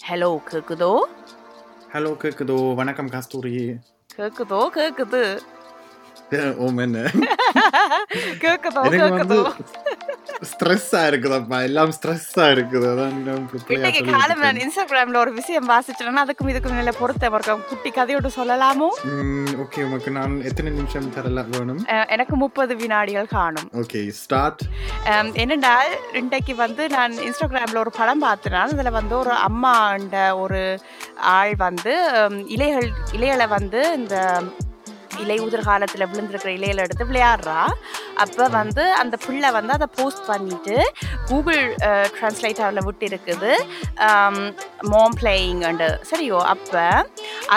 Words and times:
Hello 0.00 0.28
கேக்குதோ? 0.50 0.90
Hello 1.92 2.10
கேக்குதோ? 2.22 2.74
வணக்கம் 2.74 3.08
கஸ்தூரி. 3.08 3.52
கேக்குதோ 4.16 4.60
கேக்குது. 4.74 5.22
ஓம் 6.56 6.78
என்ன 6.78 6.98
கேக்குதோ 8.42 8.82
கேக்குதோ. 8.94 9.40
ஸ்ட்ரெஸ்ஸா 10.48 11.00
இருக்குதப்பா? 11.08 11.56
எல்லாம் 11.68 11.90
ஸ்ட்ரெஸ்ஸா 11.96 12.44
இருக்குது. 12.54 12.86
அதான் 12.92 13.16
இன்னைக்கு 13.76 14.02
காலம் 14.14 14.40
நான். 14.44 14.60
இன்ஸ்டாகிராம்ல 14.64 15.18
ஒரு 15.24 15.32
விஷயம் 15.38 15.66
வாசிச்சேன்னா 15.72 16.22
அதுக்கும் 16.24 16.50
இதுக்கும் 16.52 16.78
நல்ல 16.78 16.92
பொருத்தம் 17.00 17.34
இருக்கும் 17.36 17.64
குட்டி 17.70 17.90
கதையோடு 17.96 18.30
சொல்லலாமோ? 18.36 18.88
ஓகே 19.64 19.82
உமக்கு 19.88 20.10
நான் 20.18 20.34
எத்தனை 20.50 20.70
நிமிஷம் 20.78 21.10
தரலாம் 21.16 21.50
வேணும்? 21.56 21.82
எனக்கு 22.16 22.36
முப்பது 22.44 22.76
வினாடிகள் 22.82 23.28
காணும். 23.36 23.68
ஓகே 23.82 24.02
ஸ்டார்ட் 24.22 24.64
என்னடா 25.44 25.74
இன்றைக்கு 26.22 26.56
வந்து 26.64 26.86
நான் 26.96 27.20
இன்ஸ்டாகிராமில் 27.28 27.82
ஒரு 27.84 27.92
படம் 28.00 28.24
பார்த்தேன் 28.26 28.58
அதில் 28.64 28.96
வந்து 29.00 29.16
ஒரு 29.22 29.34
அம்மாண்ட 29.48 30.24
ஒரு 30.44 30.62
ஆள் 31.36 31.54
வந்து 31.66 31.94
இலைகள் 32.56 32.90
இலைகளை 33.18 33.48
வந்து 33.56 33.82
இந்த 34.00 34.16
இலை 35.24 35.36
உதிர் 35.46 35.68
காலத்தில் 35.68 36.08
விழுந்திருக்கிற 36.10 36.50
இலையில 36.58 36.84
எடுத்து 36.86 37.08
விளையாடுறா. 37.10 37.60
அப்போ 38.24 38.44
வந்து 38.58 38.84
அந்த 39.02 39.14
பிள்ளை 39.26 39.50
வந்து 39.58 39.72
அதை 39.78 39.88
போஸ்ட் 39.98 40.24
பண்ணிட்டு 40.30 40.76
கூகுள் 41.30 41.62
ட்ரான்ஸ்லேட்டரில் 42.16 42.86
விட்டு 42.88 43.06
இருக்குது 43.12 43.52
மோம் 44.92 45.16
பிளேயிங்ண்டு 45.20 45.88
சரியோ 46.10 46.40
அப்போ 46.54 46.84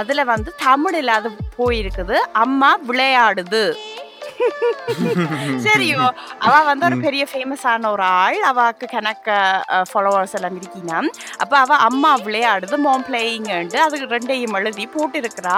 அதில் 0.01 0.29
வந்து 0.33 0.51
தமிழில் 0.67 1.17
அது 1.17 1.31
போயிருக்குது. 1.57 2.17
அம்மா 2.43 2.71
விளையாடுது. 2.89 3.65
சரியோ 5.65 6.03
அவ 6.43 6.53
வந்து 6.63 6.85
ஒரு 6.85 6.97
பெரிய 7.05 7.23
ஃபேமஸான 7.31 7.89
ஒரு 7.91 8.05
ஆள் 8.17 8.39
அவக்கு 8.49 8.87
கணக்க 8.93 9.37
ஃபாலோவர்ஸ் 9.89 10.35
எல்லாம் 10.39 10.57
இருக்கினா 10.59 10.99
அப்போ 11.43 11.55
அவ 11.57 11.77
அம்மா 11.87 12.11
விளையாடுது 12.25 12.77
மோம் 12.85 13.05
பிளேயிங்ண்டு 13.07 13.79
அதுக்கு 13.83 14.07
ரெண்டையும் 14.13 14.57
எழுதி 14.59 14.85
போட்டிருக்கிறா 14.93 15.57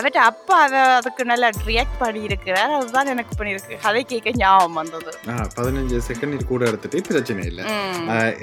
அவட்ட 0.00 0.18
அப்பா 0.30 0.56
அவ 0.62 0.82
அதுக்கு 0.96 1.24
நல்லா 1.24 1.50
ரியாக்ட் 1.66 1.98
பண்ணியிருக்கிறார் 2.00 2.74
அதுதான் 2.76 3.12
எனக்கு 3.14 3.38
பண்ணியிருக்கு 3.40 3.80
கதை 3.82 4.02
கேட்க 4.04 4.36
ஞாபகம் 4.38 4.80
வந்தது 4.80 5.12
பதினஞ்சு 5.56 5.98
செகண்ட் 6.10 6.36
இது 6.36 6.46
கூட 6.46 6.64
எடுத்துட்டு 6.70 7.00
பிரச்சனை 7.08 7.44
இல்லை 7.50 7.64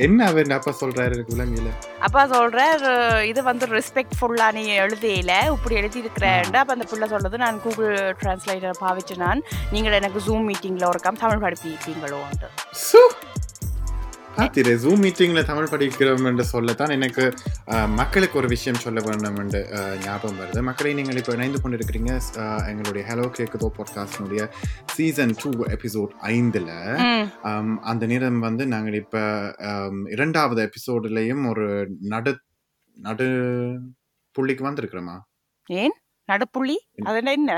என்ன 0.08 0.20
அவர் 0.28 0.56
அப்பா 0.58 0.74
சொல்றாரு 0.82 1.18
விளங்கில 1.30 1.70
அப்பா 2.08 2.24
சொல்றார் 2.34 2.84
இது 3.30 3.40
வந்து 3.44 3.66
ரெஸ்பெக்ட்ஃபுல்லா 3.74 4.48
நீ 4.58 4.64
எழுதியில 4.80 5.34
இப்படி 5.54 5.76
எழுதியிருக்கிறேன் 5.82 6.58
அப்போ 6.58 6.74
அந்த 6.76 6.88
பிள்ளை 6.92 7.08
சொல்லுது 7.14 7.38
நான் 7.44 7.62
கூகுள் 7.62 7.94
டிரான்ஸ்லேட்டர் 8.20 8.82
பாவிச்சு 8.82 9.16
நான் 9.24 9.37
நீங்கள் 9.72 9.94
எனக்கு 9.94 10.20
ஜூம் 10.20 10.48
மீட்டிங்கில் 10.50 10.88
ஒரு 10.88 11.00
கம் 11.00 11.16
தமிழ் 11.16 11.44
படிப்பிப்பீங்களோன்ட்டு 11.46 12.50
சு! 12.84 13.02
ஆத்திரே 14.38 14.74
ஜூம் 14.76 15.02
மீட்டிங்ல 15.04 15.42
தமிழ் 15.46 15.70
படிக்கிறோம் 15.72 16.26
என்று 16.26 16.44
சொல்லத்தான் 16.44 16.90
எனக்கு 16.90 17.24
மக்களுக்கு 17.96 18.36
ஒரு 18.38 18.48
விஷயம் 18.48 18.80
சொல்ல 18.80 19.00
வேண்டும் 19.02 19.36
என்று 19.36 19.62
ஞாபகம் 20.04 20.40
வருது. 20.40 20.62
மக்களை 20.62 20.94
நீங்கள் 20.94 21.16
இப்போ 21.16 21.34
இணைந்து 21.34 21.62
கொண்டிருக்கிறீங்க 21.62 22.12
எங்களுடைய 22.68 23.04
ஹலோ 23.10 23.26
கேக்குதோ 23.38 23.70
பாட்காஸ்டினுடைய 23.78 24.44
சீசன் 24.86 25.34
டூ 25.44 25.52
எபிசோட் 25.68 26.14
ஐந்தில். 26.30 26.70
அந்த 27.84 28.06
நேரம் 28.06 28.40
வந்து 28.40 28.66
நாங்கள் 28.68 28.94
இப்போ 28.94 29.24
இரண்டாவது 30.10 30.62
எபிசோடுலேயும் 30.70 31.50
ஒரு 31.50 31.66
நடு 32.08 32.34
நடு 32.98 33.28
புள்ளிக்கு 34.36 34.64
வந்திருக்கிறோமா? 34.68 35.18
ஏன்? 35.70 35.96
நடுப்புள்ளி? 36.30 36.78
அது 37.04 37.32
என்ன? 37.32 37.52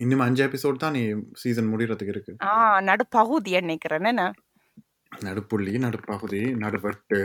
இன்னும் 0.00 0.22
அஞ்சு 0.26 0.42
எபிசோட் 0.46 0.82
தான் 0.82 0.96
நீ 0.96 1.02
சீசன் 1.34 1.70
முடிகிறதுக்கு 1.72 2.14
இருக்கு. 2.14 2.32
ஆ 2.48 2.52
நடுப்பகுதி 2.80 3.52
நினைக்கிறேன். 3.60 4.08
என்ன 4.12 4.24
நடுப்புள்ளி 5.12 5.72
நடுப்பகுதி 5.78 6.40
நடுவட்டு. 6.64 7.20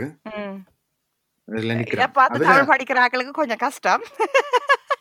இதில் 1.48 1.74
இதை 1.94 2.06
பார்த்து 2.18 2.46
தமிழ் 2.48 3.38
கொஞ்சம் 3.40 3.62
கஷ்டம். 3.66 4.04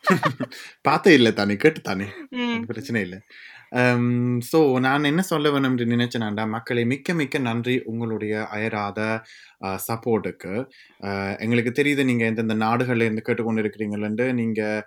பார்த்தே 0.81 1.11
இல்லை 1.13 1.31
தானே 1.33 1.55
கேட்டு 1.55 1.81
தானே. 1.81 2.07
பிரச்சனை 2.69 2.99
இல்லை. 3.01 3.19
ஸோ 4.49 4.59
நான் 4.79 5.09
என்ன 5.11 5.21
சொல்ல 5.29 5.51
வேணும் 5.51 5.71
என்று 5.71 5.85
நினைச்சேனாண்டா 5.85 6.43
மக்களை 6.47 6.83
மிக்க 6.85 7.13
மிக்க 7.13 7.39
நன்றி. 7.47 7.75
உங்களுடைய 7.85 8.33
அயராத 8.55 8.99
சப்போர்ட்டுக்கு 9.63 10.69
எங்களுக்கு 11.39 11.83
தெரியுது 11.83 12.03
நீங்கள் 12.03 12.27
எந்தெந்த 12.27 12.55
நாடுகள்ல 12.55 12.95
இருந்து 12.95 13.21
கேட்டுக்கொண்டு 13.21 13.61
இருக்கிறீங்களென்று 13.61 14.33
நீங்கள் 14.33 14.83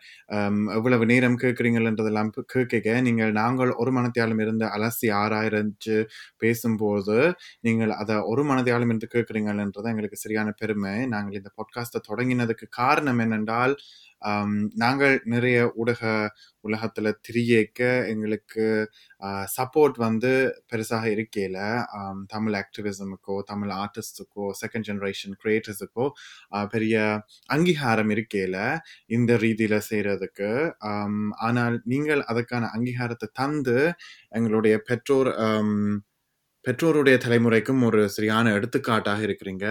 எவ்வளவு 0.75 1.07
நேரம் 1.07 1.39
கேட்குறீங்களன்றதெல்லாம் 1.39 2.31
கேட்க 2.45 3.01
நீங்கள் 3.01 3.33
நாங்கள் 3.33 3.71
ஒரு 3.71 3.93
மனத்தையாலும் 3.93 4.41
இருந்து 4.41 4.67
அலசி 4.67 5.13
ஆராய்ச்சி 5.13 6.05
பேசும்போது 6.39 7.35
நீங்கள் 7.61 7.91
அதை 7.91 8.17
ஒரு 8.17 8.45
மனதையாலும் 8.45 8.85
இருந்து 8.85 9.09
கேட்குறீங்கன்றது 9.15 9.85
எங்களுக்கு 9.85 10.17
சரியான 10.17 10.53
பெருமை. 10.57 11.07
நாங்கள் 11.07 11.33
இந்த 11.33 11.51
பாட்காஸ்ட்டை 11.57 12.15
தொடங்கினதுக்கு 12.15 12.67
காரணம் 12.71 13.19
என்னென்றால் 13.19 13.77
நாங்கள் 14.75 15.21
நிறைய 15.25 15.73
ஊடக 15.75 16.31
உலகத்தில் 16.61 17.19
திரியேக்க 17.33 18.09
எங்களுக்கு 18.09 18.91
சப்போர்ட் 19.57 19.97
வந்து 19.97 20.33
பெருசாக 20.71 21.05
இருக்கையில் 21.07 21.61
தமிழ் 22.27 22.57
ஆக்டிவிசமுக்கோ 22.63 23.37
தமிழ் 23.47 23.73
ஆர்டிஸ்டுக்கோ 23.77 24.47
செகண்ட் 24.63 24.89
ஜென்ரேஷன் 24.89 25.37
கிரியேட்டர்ஸுக்கோ 25.45 26.07
பெரிய 26.67 26.97
அங்கீகாரம் 27.49 28.11
இருக்கையில் 28.11 28.61
இந்த 29.09 29.33
ரீதியில் 29.37 29.87
செய்கிறதுக்கு 29.91 30.51
ஆனால் 31.49 31.79
நீங்கள் 31.85 32.23
அதுக்கான 32.29 32.71
அங்கீகாரத்தை 32.77 33.31
தந்து 33.33 33.79
எங்களுடைய 34.31 34.77
பெற்றோர் 34.89 35.33
பெற்றோருடைய 36.65 37.17
தலைமுறைக்கும் 37.25 37.83
ஒரு 37.83 38.01
சரியான 38.09 38.53
எடுத்துக்காட்டாக 38.53 39.21
இருக்கிறீங்க. 39.27 39.67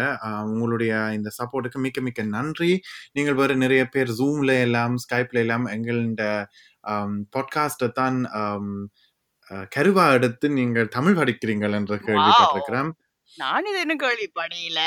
உங்களுடைய 0.52 0.92
இந்த 1.18 1.30
சப்போர்ட்டுக்கு 1.40 1.80
மிக்க 1.80 2.02
மிக்க 2.02 2.24
நன்றி. 2.36 2.72
நீங்கள் 3.14 3.38
வேறு 3.42 3.56
நிறைய 3.56 3.84
பேர் 3.88 4.12
ஜூம்ல 4.20 4.54
எல்லாம் 4.68 4.96
ஸ்கைப்ல 5.06 5.42
எல்லாம் 5.46 5.66
எங்களோட 5.76 6.24
பாட்காஸ்ட்டை 7.36 7.90
தான் 7.92 8.18
கருவா 9.52 10.12
எடுத்து 10.12 10.50
நீங்கள் 10.50 10.88
தமிழ் 10.88 11.18
படிக்கிறீங்கள் 11.18 11.72
என்று 11.72 11.96
கேள்விப்பட்டிருக்கிறேன் 11.96 12.92
நான் 13.38 13.66
இது 13.66 13.80
இன்னும் 13.80 14.00
கேள்விப்படையில 14.00 14.80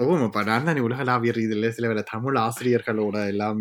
ஓமாப்பா 0.00 0.44
நான் 0.44 0.64
தான் 0.64 0.78
உலகளாவிய 0.78 1.32
ரீதியில் 1.32 1.70
சில 1.70 1.88
வேற 1.88 2.02
தமிழ் 2.02 2.36
ஆசிரியர்களோட 2.36 3.26
எல்லாம் 3.26 3.58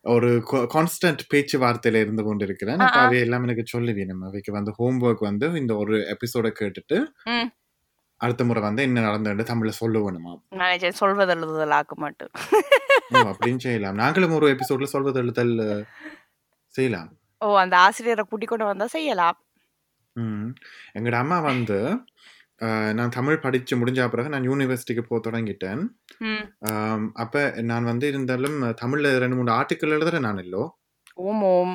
ஒரு 0.00 0.42
கான்ஸ்டன்ட் 0.46 1.22
பேச்சுவார்த்தையில 1.34 2.00
இருந்து 2.00 2.22
கொண்டிருக்கிறேன். 2.22 2.78
அப்ப. 2.78 2.98
அவை 2.98 3.18
எல்லாம் 3.18 3.42
எனக்கு 3.42 3.78
சொல்லுவேன். 3.78 4.04
நம்ம 4.04 4.26
அவைக்கு 4.26 4.52
வந்து 4.52 4.72
ஹோம்ஒர்க் 4.78 5.18
வந்து 5.18 5.52
இந்த 5.52 5.76
ஒரு 5.76 5.96
எபிசோட 5.96 6.50
கேட்டுட்டு. 6.60 7.06
அடுத்த 8.16 8.44
முறை 8.44 8.62
வந்து 8.62 8.82
என்ன 8.82 9.00
நடந்தது 9.00 9.54
தமிழ்ல 9.54 9.72
சொல்லுவேணுமா 9.80 10.90
சொல்வது 10.90 11.34
எழுதுதல் 11.34 11.70
ஆக்க 11.70 11.94
மாட்டேன் 11.96 12.30
ஓ 13.12 13.16
அப்படின்னு 13.16 13.56
செய்யலாம். 13.56 13.94
நாங்களும் 13.94 14.30
ஒரு 14.30 14.56
எபிசோட்ல 14.56 14.84
சொல்வது 14.84 15.20
எழுதல் 15.20 15.86
செய்யலாம். 16.66 17.18
ஓ 17.44 17.48
அந்த 17.58 17.76
ஆசிரியரை 17.78 18.24
கூட்டிக் 18.28 18.48
கொண்டு 18.48 18.64
வந்தா 18.64 18.86
செய்யலாம். 18.86 19.36
ம். 20.16 20.48
எங்கட 20.94 21.16
அம்மா 21.22 21.38
வந்து 21.40 21.78
நான் 22.94 23.14
தமிழ் 23.16 23.38
படிச்சு 23.38 23.74
முடிஞ்ச 23.76 24.08
பிறகு 24.08 24.28
நான் 24.28 24.48
யூனிவர்சிட்டிக்கு 24.48 25.02
போக 25.08 25.20
தொடங்கிட்டேன். 25.24 25.82
அப்ப 27.14 27.34
நான் 27.62 27.84
வந்து 27.84 28.06
இருந்தாலும் 28.08 28.62
தமிழ்ல 28.62 29.18
ரெண்டு 29.18 29.36
மூணு 29.36 29.52
ஆர்டிக்கல் 29.52 29.94
எழுதுறேன் 29.96 30.26
நான் 30.28 30.38
இல்லோ. 30.38 30.64
ஓம் 31.14 31.42
ஓம். 31.42 31.74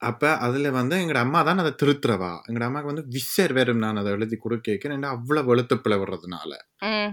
அப்ப 0.00 0.36
அதுல 0.38 0.70
வந்து 0.70 0.96
எங்கட 0.96 1.20
அம்மா 1.22 1.40
தான் 1.42 1.58
அதை 1.58 1.72
திருத்துறவா. 1.82 2.32
எங்கட 2.48 2.64
அம்மாக்கு 2.68 2.90
வந்து 2.92 3.04
விசர் 3.16 3.52
வேறும் 3.52 3.82
நான் 3.84 3.96
அதை 3.96 4.12
எழுதி 4.12 4.36
கொடுக்க 4.36 4.78
அவ்வளவு 5.08 5.54
எழுத்துப்பிழை 5.56 5.96
வர்றதுனால. 6.04 6.52
ம். 6.84 7.10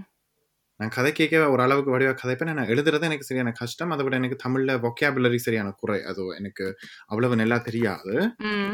நான் 0.80 0.92
கதை 0.96 1.10
கேட்க 1.12 1.50
ஓரளவுக்கு 1.50 1.92
வடிவா 1.94 2.12
கதைப்பேன். 2.20 2.50
நான் 2.58 2.70
எழுதுறது 2.72 3.06
எனக்கு 3.08 3.24
சரியான 3.24 3.52
கஷ்டம். 3.52 3.90
அதை 3.90 4.04
விட 4.04 4.16
எனக்கு 4.16 4.36
தமிழ்ல 4.44 4.74
vocabulary 4.84 5.36
சரியான 5.36 5.70
குறை. 5.80 6.02
அது 6.02 6.22
எனக்கு 6.36 6.66
அவ்வளவு 7.06 7.36
நல்லா 7.36 7.58
தெரியாது. 7.58 8.14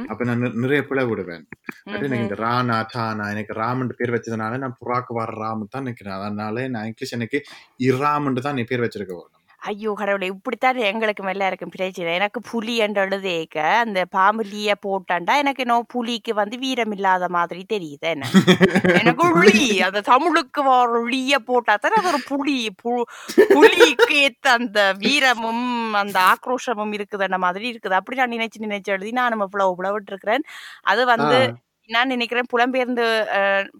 அப்ப 0.08 0.24
நான் 0.24 0.44
நிறைய 0.64 0.80
பிழை 0.84 1.04
விடுவேன். 1.04 1.46
அது 1.94 2.04
எனக்கு. 2.06 2.26
இந்த 2.26 2.36
ராணா 2.44 2.76
டானா 2.92 3.30
எனக்கு 3.30 3.54
ராமன் 3.54 3.94
பேர் 3.96 4.14
வச்சதுனால 4.16 4.58
நான் 4.58 4.76
புறாக்கு 4.80 5.14
வர 5.20 5.32
ராமு 5.36 5.66
தான் 5.70 5.86
நிக்கிறேன் 5.86 6.18
அதனால 6.18 6.68
நான் 6.68 6.84
இங்கிலீஷ் 6.84 7.16
எனக்கு 7.18 7.40
இராமன் 7.90 8.44
தான் 8.48 8.54
நீ 8.54 8.64
பேர் 8.72 8.84
வச்சிருக்க 8.86 9.14
வேணும் 9.20 9.40
ஐயோ 9.64 9.92
கடவுளே 9.96 10.26
இப்படித்தான் 10.26 10.76
எங்களுக்கு 10.88 11.22
மேல 11.22 11.46
இருக்கும் 11.46 11.70
பிரச்சனை 11.70 12.14
எனக்கு 12.14 12.40
புலி 12.50 12.76
என்று 12.76 13.00
எழுதேக்க 13.02 13.56
அந்த 13.78 14.04
பாம்பு 14.06 14.44
லீய 14.44 14.74
போட்டாண்டா 14.82 15.36
எனக்கு 15.36 15.64
நோ 15.66 15.76
புலிக்கு 15.88 16.34
வந்து 16.34 16.58
வீரம் 16.58 16.92
இல்லாத 16.92 17.28
மாதிரி 17.28 17.64
தெரியுது 17.72 18.06
என்ன. 18.08 18.26
எனக்கு 18.94 19.24
புலி. 19.34 19.80
அந்த 19.80 20.00
தமிழுக்கு 20.02 20.62
வர 20.62 21.02
லீய 21.06 21.38
போட்டா 21.42 21.76
தானே 21.76 21.94
அது 21.94 22.08
ஒரு 22.08 22.20
புலி 22.26 22.56
பு- 22.82 23.06
புலிக்கு 23.54 24.14
ஏத்த 24.20 24.46
அந்த 24.54 24.92
வீரமும் 24.98 25.64
அந்த 25.94 26.18
ஆக்ரோஷமும் 26.32 26.94
இருக்குதுன்ற 26.96 27.38
மாதிரி 27.38 27.66
இருக்குது. 27.72 27.92
அப்படி 27.92 28.18
நான் 28.18 28.32
நினைச்சு 28.32 28.64
நினைச்சு 28.66 28.92
எழுதி 28.94 29.12
நானும் 29.12 29.40
இவ்வளவு 29.40 29.76
உழவிட்டு 29.78 30.12
இருக்கிறேன் 30.12 30.46
அது 30.84 31.04
வந்து 31.06 31.38
நான் 31.88 32.08
நினைக்கிறேன் 32.08 32.50
புலம்பெயர்ந்து 32.52 33.04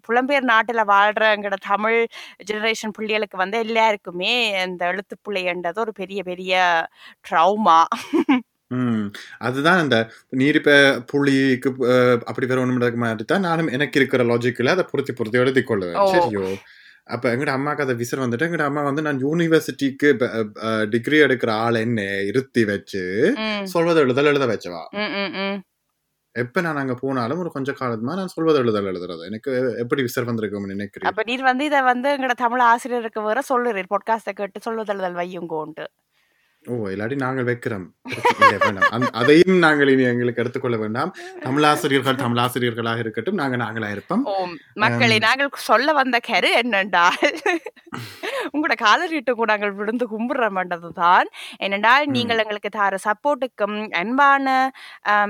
புலம்பெயர் 0.07 0.49
நாட்டுல 0.49 0.81
வாழ்ற 0.87 1.23
எங்கட 1.35 1.55
தமிழ் 1.65 1.99
ஜெனரேஷன் 2.45 2.95
பிள்ளைகளுக்கு 2.97 3.37
வந்து 3.37 3.57
எல்லாருக்குமே 3.57 4.33
இந்த 4.63 4.85
எழுத்து 4.87 5.15
பிள்ளைன்றது 5.25 5.79
ஒரு 5.79 5.93
பெரிய 5.93 6.23
பெரிய 6.23 6.53
ட்ரௌமா 7.25 7.79
ம். 8.71 9.03
அதுதான் 9.39 9.79
அந்த 9.79 9.97
நீர் 10.33 10.55
இப்ப 10.55 10.71
புள்ளிக்கு 11.11 11.69
அப்படி 12.25 12.45
வரணும்ன்றதுக்கு 12.45 13.01
மாதிரி 13.01 13.25
தான் 13.25 13.41
நானும் 13.41 13.69
எனக்கு 13.69 13.99
இருக்கிற 13.99 14.23
லாஜிக்கில் 14.23 14.67
அதை 14.67 14.83
பொருத்தி 14.83 15.13
பொருத்தி 15.13 15.37
எழுதி 15.37 15.61
கொள்ளுவேன். 15.61 15.99
சரியோ? 16.13 16.45
அப்ப 17.07 17.25
எங்கட 17.29 17.51
அம்மாக்கு 17.51 17.83
அதை 17.83 17.95
விசிற 17.95 18.19
வந்துட்டு 18.21 18.47
எங்கட 18.47 18.63
அம்மா 18.63 18.81
வந்து 18.81 19.01
நான் 19.01 19.21
யூனிவர்சிட்டிக்கு 19.21 20.09
டிகிரி 20.89 21.17
எடுக்கிற 21.19 21.51
ஆள் 21.59 21.77
என்ன 21.79 21.99
இருத்தி 22.25 22.63
வச்சு. 22.65 23.03
சொல்வது 23.67 23.99
எழுதல் 23.99 24.25
எழுத 24.25 24.45
வச்சவா. 24.45 24.83
எப்ப 26.35 26.61
நான் 26.61 26.75
அங்க 26.75 26.93
போனாலும் 26.93 27.39
ஒரு 27.39 27.51
கொஞ்ச 27.51 27.71
காலமா 27.71 28.15
நான் 28.15 28.27
சொல்வது 28.27 28.59
எழுதல் 28.59 28.85
எழுதுறது. 28.85 29.25
எனக்கு 29.25 29.51
எப்படி 29.77 30.01
விசர் 30.01 30.25
வந்திருக்கும் 30.25 30.65
நினைக்கிறேன் 30.65 31.09
அப்ப 31.09 31.23
நீர் 31.25 31.41
வந்து 31.41 31.65
இதை 31.65 31.81
வந்து 31.81 32.09
எங்கட 32.09 32.31
தமிழ் 32.35 32.59
ஆசிரியருக்கு 32.61 33.21
வேற 33.21 33.41
சொல்லுறேன் 33.49 33.91
பொட்காஸ்ட 33.95 34.31
கேட்டு 34.33 34.59
சொல்லுதல் 34.61 35.15
வையுங்கோன்ட்டு. 35.15 35.85
ஓ 36.73 36.75
இல்லாட்டி 36.93 37.15
நாங்கள் 37.23 37.47
வைக்கிறோம். 37.49 37.85
வேண்டாம் 38.63 39.05
அதையும் 39.19 39.57
நாங்கள் 39.65 39.89
இனி 39.93 40.03
எங்களுக்கு 40.11 40.41
எடுத்துக்கொள்ள 40.43 40.77
வேண்டாம். 40.83 41.11
தமிழாசிரியர்கள் 41.45 42.21
தமிழாசிரியர்களாக 42.23 43.03
இருக்கட்டும் 43.03 43.39
நாங்க 43.41 43.57
நாங்களா 43.63 43.89
இருப்போம். 43.95 44.23
மக்களை 44.83 45.17
நாங்கள் 45.27 45.51
சொல்ல 45.69 45.93
வந்த 45.99 46.19
கரு 46.29 46.49
என்னென்றால் 46.61 47.19
உங்களோட 48.53 48.75
காலரீட்டுக்கும் 48.83 49.51
நாங்கள் 49.51 49.75
விழுந்து 49.77 50.05
கும்பிடுற 50.13 50.47
தான் 51.01 51.27
என்னென்றால். 51.65 52.05
நீங்கள் 52.15 52.41
எங்களுக்கு 52.43 52.69
தர 52.77 52.97
சப்போர்ட்டுக்கும் 53.05 53.77
அன்பான 54.01 54.55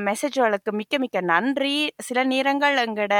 மெசேஜ்களுக்கு 0.08 0.72
மிக்க 0.80 0.98
மிக்க 1.04 1.22
நன்றி. 1.34 1.76
சில 2.08 2.24
நேரங்கள் 2.34 2.78
எங்களோட 2.86 3.16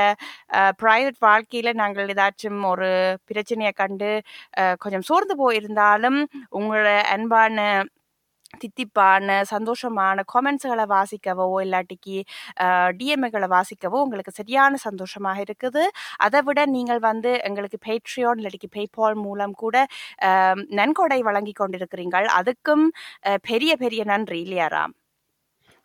ப்ரைவேட் 0.83 1.19
வாழ்க்கையில 1.27 1.73
நாங்கள் 1.81 2.13
ஏதாச்சும் 2.15 2.62
ஒரு 2.71 2.89
பிரச்சனையை 3.29 3.73
கண்டு 3.81 4.12
கொஞ்சம் 4.85 5.07
சோர்ந்து 5.12 5.38
போயிருந்தாலும் 5.44 6.19
உங்களோட 6.59 6.89
அன்பான 7.15 7.67
தித்திப்பான 8.61 9.37
சந்தோஷமான 9.53 10.23
காமெண்ட்ஸ்களை 10.33 10.85
வாசிக்கவோ 10.95 11.47
இல்லாட்டிக்கு 11.65 12.17
டிஎம்ஏகளை 12.99 13.49
வாசிக்கவோ 13.55 13.99
உங்களுக்கு 14.05 14.33
சரியான 14.39 14.73
சந்தோஷமாக 14.87 15.43
இருக்குது. 15.45 15.83
அதை 16.27 16.41
விட 16.49 16.59
நீங்கள் 16.75 17.01
வந்து 17.09 17.31
எங்களுக்கு 17.49 17.79
பேட்ரியோன் 17.87 18.39
இல்லாட்டிக்கு 18.41 18.71
பேபால் 18.77 19.17
மூலம் 19.25 19.55
கூட 19.63 19.85
நன்கொடை 20.81 21.19
வழங்கி 21.29 21.55
கொண்டிருக்கிறீர்கள். 21.61 22.29
அதுக்கும் 22.39 22.85
பெரிய 23.49 23.71
பெரிய 23.85 24.03
நன்றி 24.13 24.39
இல்லையாராம் 24.45 24.95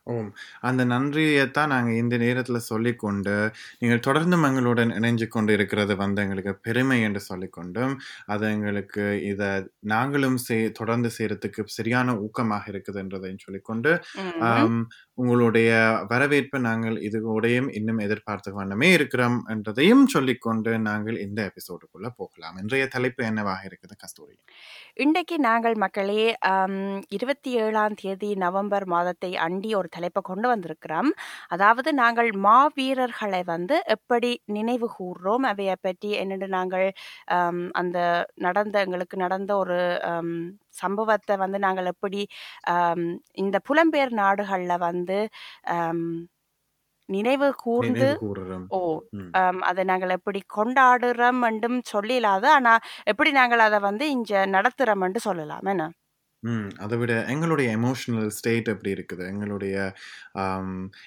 ஓம். 0.06 0.28
அந்த 0.62 0.82
நன்றியைத்தான் 0.90 1.70
நாங்கள் 1.72 1.98
இந்த 2.00 2.14
நேரத்தில் 2.22 2.66
சொல்லிக்கொண்டு 2.68 3.34
நீங்கள் 3.80 4.02
தொடர்ந்தும் 4.06 4.46
எங்களுடன் 4.48 4.92
இணைஞ்சு 4.96 5.26
கொண்டு 5.28 5.52
இருக்கிறது 5.56 5.94
வந்து 6.00 6.22
எங்களுக்கு 6.24 6.52
பெருமை 6.66 6.98
என்று 7.06 7.20
சொல்லிக்கொண்டும் 7.26 7.92
அது 8.28 8.44
எங்களுக்கு 8.52 9.02
இதை 9.30 9.50
நாங்களும் 9.92 10.38
செய் 10.46 10.64
தொடர்ந்து 10.78 11.10
செய்யறதுக்கு 11.16 11.64
சரியான 11.76 12.16
ஊக்கமாக 12.24 12.64
இருக்குதுன்றதையும் 12.72 13.44
சொல்லிக்கொண்டு 13.44 13.92
ம். 14.22 14.32
ஆம், 14.48 14.80
உங்களுடைய 15.18 15.70
வரவேற்பை 16.10 16.60
நாங்கள் 16.66 16.96
இதோடையும் 17.08 17.70
இன்னும் 17.78 18.02
எதிர்பார்த்து 18.04 18.56
வண்ணமே 18.56 18.90
இருக்கிறோம் 18.96 19.38
என்றதையும் 19.54 20.04
சொல்லிக்கொண்டு 20.14 20.58
நாங்கள் 20.88 21.18
இந்த 21.26 21.40
எபிசோடுக்குள்ள 21.50 22.08
போகலாம். 22.18 22.58
இன்றைய 22.62 22.86
தலைப்பு 22.92 23.22
என்னவாக 23.26 23.68
இருக்குது 23.68 23.96
கஸ்தூரி? 24.02 24.36
இன்றைக்கு 24.98 25.36
நாங்கள் 25.44 25.76
மக்களே 25.82 26.22
இருபத்தி 27.16 27.50
ஏழாம் 27.62 27.94
தேதி 28.00 28.30
நவம்பர் 28.42 28.86
மாதத்தை 28.92 29.32
அண்டி 29.44 29.70
ஒரு 29.76 29.88
தலைப்பை 29.92 30.20
கொண்டு 30.22 30.46
வந்திருக்கிறோம். 30.52 31.10
அதாவது 31.54 31.90
நாங்கள் 32.02 32.30
மாவீரர்களை 32.46 33.42
வந்து 33.52 33.76
எப்படி 33.96 34.30
நினைவு 34.56 34.88
கூர்றோம்? 34.98 35.46
அவையை 35.52 35.76
பற்றி 35.86 36.10
என்னென்று 36.22 36.48
நாங்கள் 36.58 36.86
அந்த 37.80 37.98
நடந்த 38.46 38.76
எங்களுக்கு 38.86 39.16
நடந்த 39.24 39.50
ஒரு 39.62 39.78
சம்பவத்தை 40.82 41.34
வந்து 41.44 41.58
நாங்கள் 41.66 41.90
எப்படி 41.94 42.20
இந்த 43.44 43.56
புலம்பெயர் 43.68 44.14
நாடுகளில் 44.22 44.76
வந்து 44.88 45.18
நினைவு 47.08 47.48
கூர்ந்து 47.62 48.08
கூறுறோம் 48.22 48.66
ஓ 48.76 48.78
அதை 49.70 49.82
நாங்கள் 49.90 50.14
எப்படி 50.16 50.40
கொண்டாடுறோம் 50.56 51.40
என்றும் 51.50 51.78
சொல்லிடாது 51.92 52.48
ஆனா 52.56 52.74
எப்படி 53.12 53.30
நாங்கள் 53.40 53.66
அதை 53.68 53.80
வந்து 53.88 54.06
இங்க 54.16 54.44
நடத்துறோம் 54.56 55.04
என்று 55.08 55.20
சொல்லலாம். 55.28 55.66
என்ன? 55.74 55.86
ம். 56.42 56.68
அதை 56.78 56.96
விட 56.98 57.12
எங்களுடைய 57.32 57.68
எமோஷனல் 57.76 58.28
ஸ்டேட் 58.36 58.68
எப்படி 58.68 58.90
இருக்குது? 58.94 59.24
எங்களுடைய 59.28 59.74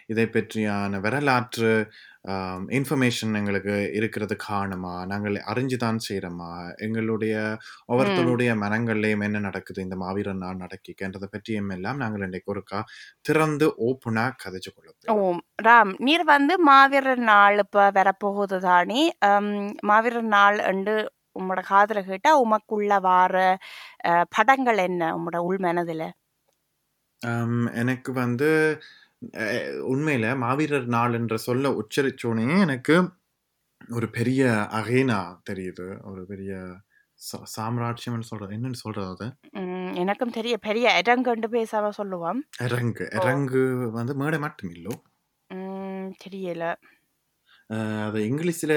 இதை 0.08 0.26
பற்றியான 0.30 1.00
வரலாற்று 1.00 1.72
இன்ஃபர்மேஷன் 2.72 3.34
எங்களுக்கு 3.36 3.74
இருக்கிறது 3.94 4.36
காணுமா? 4.44 4.94
நாங்கள் 5.06 5.38
அறிஞ்சுதான் 5.52 5.98
செய்கிறோமா 6.06 6.52
எங்களுடைய 6.80 7.34
ஒவ்வொருத்தருடைய 7.90 8.52
மனங்கள்லையும் 8.62 9.26
என்ன 9.26 9.40
நடக்குது? 9.40 9.80
இந்த 9.82 9.96
மாவீரன் 9.96 10.44
நாள் 10.44 10.62
நடக்கின்றதை 10.62 11.28
பற்றியும் 11.28 11.70
எல்லாம் 11.70 11.98
நாங்கள் 11.98 12.26
இன்றைக்கு 12.26 12.54
ஒருக்கா 12.54 12.80
திறந்து 13.22 13.68
ஓப்பனாக 13.88 14.38
கதைச்சு 14.44 14.72
கொள்ள 14.72 14.90
ஓ. 15.14 15.18
ராம் 15.64 15.92
நீர் 16.00 16.26
வந்து 16.28 16.54
மாவீரர் 16.68 17.24
நாள் 17.28 17.58
இப்ப 17.60 17.90
வரப்போகுது 17.96 18.58
தானே? 18.66 19.02
மாவீரர் 19.86 20.30
நாள் 20.34 20.60
என்று 20.70 20.96
உம்மோட 21.36 21.62
காதுல 21.70 22.02
கேட்டா 22.06 22.32
உமக்குள்ள 22.44 23.00
வார 23.02 23.36
படங்கள் 24.32 24.82
என்ன 24.88 25.12
உம்மோட 25.18 25.38
உள் 25.50 25.62
மனதுல? 25.62 26.04
எனக்கு 27.82 28.12
வந்து 28.14 28.50
உண்மையில 29.92 30.28
மாவீரர் 30.38 30.88
நாள் 30.88 31.14
என்ற 31.14 31.36
சொல்ல 31.46 31.72
உச்சரிச்சோனே 31.82 32.48
எனக்கு 32.62 32.96
ஒரு 33.92 34.08
பெரிய 34.12 34.42
அகேனா 34.80 35.20
தெரியுது. 35.50 35.88
ஒரு 36.12 36.24
பெரிய 36.26 36.54
சாம்ராஜ்யம்னு 37.56 38.30
சொல்றது. 38.32 38.56
என்னன்னு 38.58 38.84
சொல்றது 38.86 39.10
அது? 39.16 39.28
எனக்கும் 40.04 40.32
தெரிய 40.32 40.56
பெரிய 40.60 40.88
இடங்கண்டு 41.00 41.48
பேசாம 41.56 41.90
சொல்லுவோம். 42.00 42.42
இறங்கு 42.64 43.06
ஓ. 43.16 43.20
இறங்கு 43.20 43.62
வந்து 43.94 44.14
மேடை 44.16 44.40
மட்டும் 44.40 44.72
இல்லோ? 44.72 44.94
தெரியல. 46.20 46.64
அது 48.06 48.20
இங்கிலீஷ்ல 48.30 48.74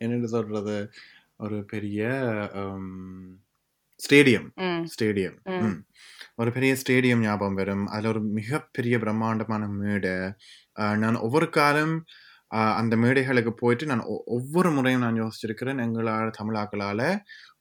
என்னன்னு 0.00 0.28
சொல்றது? 0.34 0.76
ஒரு 1.40 1.56
பெரிய 1.66 2.02
ஸ்டேடியம் 4.00 4.48
ஸ்டேடியம். 4.90 5.36
ஒரு 6.36 6.50
பெரிய 6.52 6.72
ஸ்டேடியம் 6.74 7.22
ஞாபகம் 7.22 7.54
வரும். 7.54 7.84
அதில் 7.88 8.10
ஒரு 8.10 8.22
மிகப்பெரிய 8.36 8.94
பிரம்மாண்டமான 8.98 9.66
மேடை. 9.76 10.14
நான் 10.96 11.22
ஒவ்வொரு 11.22 11.48
காலம் 11.52 11.94
அந்த 12.80 12.94
மேடைகளுக்கு 12.96 13.52
போயிட்டு 13.54 13.84
நான் 13.86 14.02
ஒவ்வொரு 14.34 14.70
முறையும் 14.70 15.04
நான் 15.04 15.20
யோசிச்சிருக்கிறேன். 15.20 15.80
எங்களால் 15.84 16.36
தமிழாக்களால் 16.38 17.06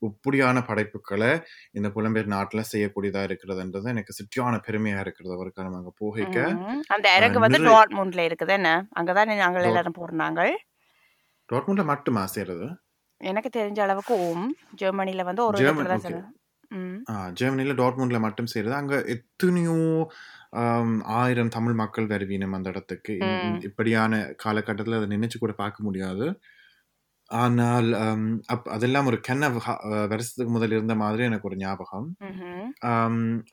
இப்படியான 0.02 0.58
படைப்புகளை 0.62 1.32
இந்த 1.72 1.88
புலம்பெயர் 1.90 2.34
நாட்டில் 2.34 2.70
செய்யக்கூடியதாக 2.72 3.28
இருக்கிறதுன்றது 3.30 3.92
எனக்கு 3.94 4.18
சிட்டியான 4.18 4.60
பெருமையாக 4.60 5.04
இருக்கிறது 5.06 5.36
ஒரு 5.38 5.52
காலம் 5.52 5.78
அங்கே 5.80 5.94
போகிக்க. 6.04 6.38
அந்த 6.88 7.06
அஹ், 7.08 7.18
இறங்கு 7.18 7.40
வந்து 7.40 7.62
டாட்முண்ட்ல 7.70 8.28
இருக்குது 8.28 8.54
என்ன? 8.54 8.72
அங்கதான் 8.98 9.34
நாங்கள் 9.38 9.70
எல்லாரும் 9.70 10.00
போறாங்க 10.00 10.44
டாட்மூண்டில் 11.50 11.90
மட்டுமா 11.90 12.22
செய்கிறது 12.28 12.68
எனக்கு 13.32 13.50
தெரிஞ்ச 13.58 13.80
அளவுக்கு 13.86 14.14
ஓம் 14.28 14.48
ஜெர்மனில 14.82 15.24
வந்து 15.30 15.44
ஒரு 15.48 15.58
ஜெர்மனியில் 17.40 17.80
டாட்மூண்டில் 17.82 18.24
மட்டும் 18.26 18.50
செய்கிறது 18.54 18.76
அங்கே 18.80 18.98
எத்தனையோ 19.16 19.78
ஆயிரம் 21.20 21.54
தமிழ் 21.56 21.76
மக்கள் 21.82 22.12
வருவீனம் 22.14 22.56
அந்த 22.58 22.68
இடத்துக்கு. 22.74 23.16
இப்படியான 23.70 24.20
காலகட்டத்தில் 24.44 24.98
அதை 25.00 25.10
நினைச்சு 25.16 25.38
கூட 25.38 25.54
பார்க்க 25.64 25.88
முடியாது. 25.88 26.28
ஆனால் 27.32 27.90
அப் 28.54 28.68
அதெல்லாம் 28.76 29.08
ஒரு 29.12 29.18
கென்ன 29.28 29.46
வருஷத்துக்கு 30.12 30.52
முதல் 30.52 30.76
இருந்த 30.78 30.96
மாதிரி 30.96 31.24
எனக்கு 31.30 31.50
ஒரு 31.50 31.58
ஞாபகம். 31.58 32.08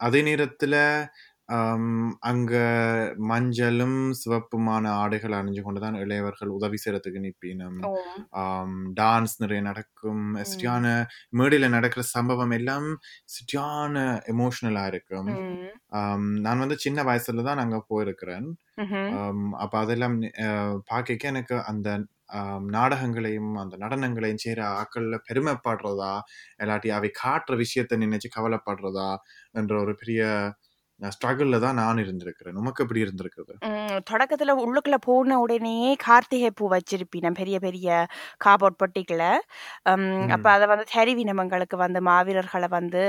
அதே 0.06 0.20
நேரத்தில் 0.22 0.78
அங்க 2.22 2.52
மஞ்சளும் 3.30 3.96
சிவப்புமான 4.12 4.84
ஆடைகள் 4.98 5.34
அணிஞ்சு 5.38 5.62
கொண்டு 5.62 5.80
தான் 5.80 5.98
இளையவர்கள் 6.00 6.54
உதவி 6.56 6.78
செய்யறதுக்கு 6.78 7.20
நிற்பினம் 7.20 7.78
ஓம் 8.42 8.76
டான்ஸ் 8.94 9.34
நிறைய 9.40 9.60
நடக்கும். 9.62 10.22
ம். 10.34 10.44
சரியான 10.44 10.84
மேடையில 11.32 11.68
நடக்கிற 11.68 12.04
சம்பவம் 12.12 12.54
எல்லாம் 12.58 12.88
சரியான 13.34 13.96
எமோஷனலா 14.34 14.84
இருக்கும். 14.92 15.30
ம். 15.36 15.68
நான் 16.44 16.62
வந்து 16.64 16.78
சின்ன 16.78 17.04
வயசுல 17.04 17.44
தான் 17.44 17.62
அங்க 17.64 17.80
போயிருக்கிறேன். 17.90 18.48
ம்ஹும். 18.82 19.42
அப்ப 19.58 19.74
அதெல்லாம் 19.80 20.16
பார்க்க 20.90 21.30
எனக்கு 21.30 21.56
அந்த 21.66 21.88
ஆம், 22.34 22.66
நாடகங்களையும் 22.74 23.50
அந்த 23.62 23.74
நடனங்களையும் 23.80 24.40
செய்யற 24.42 24.60
ஆக்கள்ல 24.76 25.16
பெருமைப்படுறதா 25.26 26.12
இல்லாட்டி 26.60 26.90
அவை 26.90 27.10
காட்டுற 27.18 27.54
விஷயத்தை 27.56 27.96
நினைச்சு 27.98 28.28
கவலைப்படுறதா 28.36 29.10
என்ற 29.54 29.72
ஒரு 29.82 29.92
பெரிய 29.94 30.22
ஸ்ட்ரகிள்ல 31.10 31.58
தான் 31.60 31.78
நான் 31.80 32.02
இருந்திருக்கிறேன். 32.02 32.58
உமக்கு 32.60 32.82
எப்படி 32.84 33.02
இருந்திருக்குது? 33.04 33.54
தொடக்கத்துல 34.08 34.52
உள்ளுக்குள்ள 34.62 34.96
போன 35.02 35.38
உடனேயே 35.42 35.90
கார்த்திகை 36.02 36.50
பூ 36.54 36.64
வச்சிருப்பினம் 36.72 37.38
பெரிய 37.40 37.56
பெரிய 37.60 37.88
காபோர்ட் 38.40 38.80
பொட்டிக்குள்ள 38.82 39.24
அம், 39.86 40.06
அப்ப 40.34 40.46
அதை 40.52 40.66
வந்து 40.72 40.86
தெரிவினவங்களுக்கு 40.94 41.78
வந்து 41.84 42.00
மாவீரர்களை 42.08 42.68
வந்து 42.76 43.02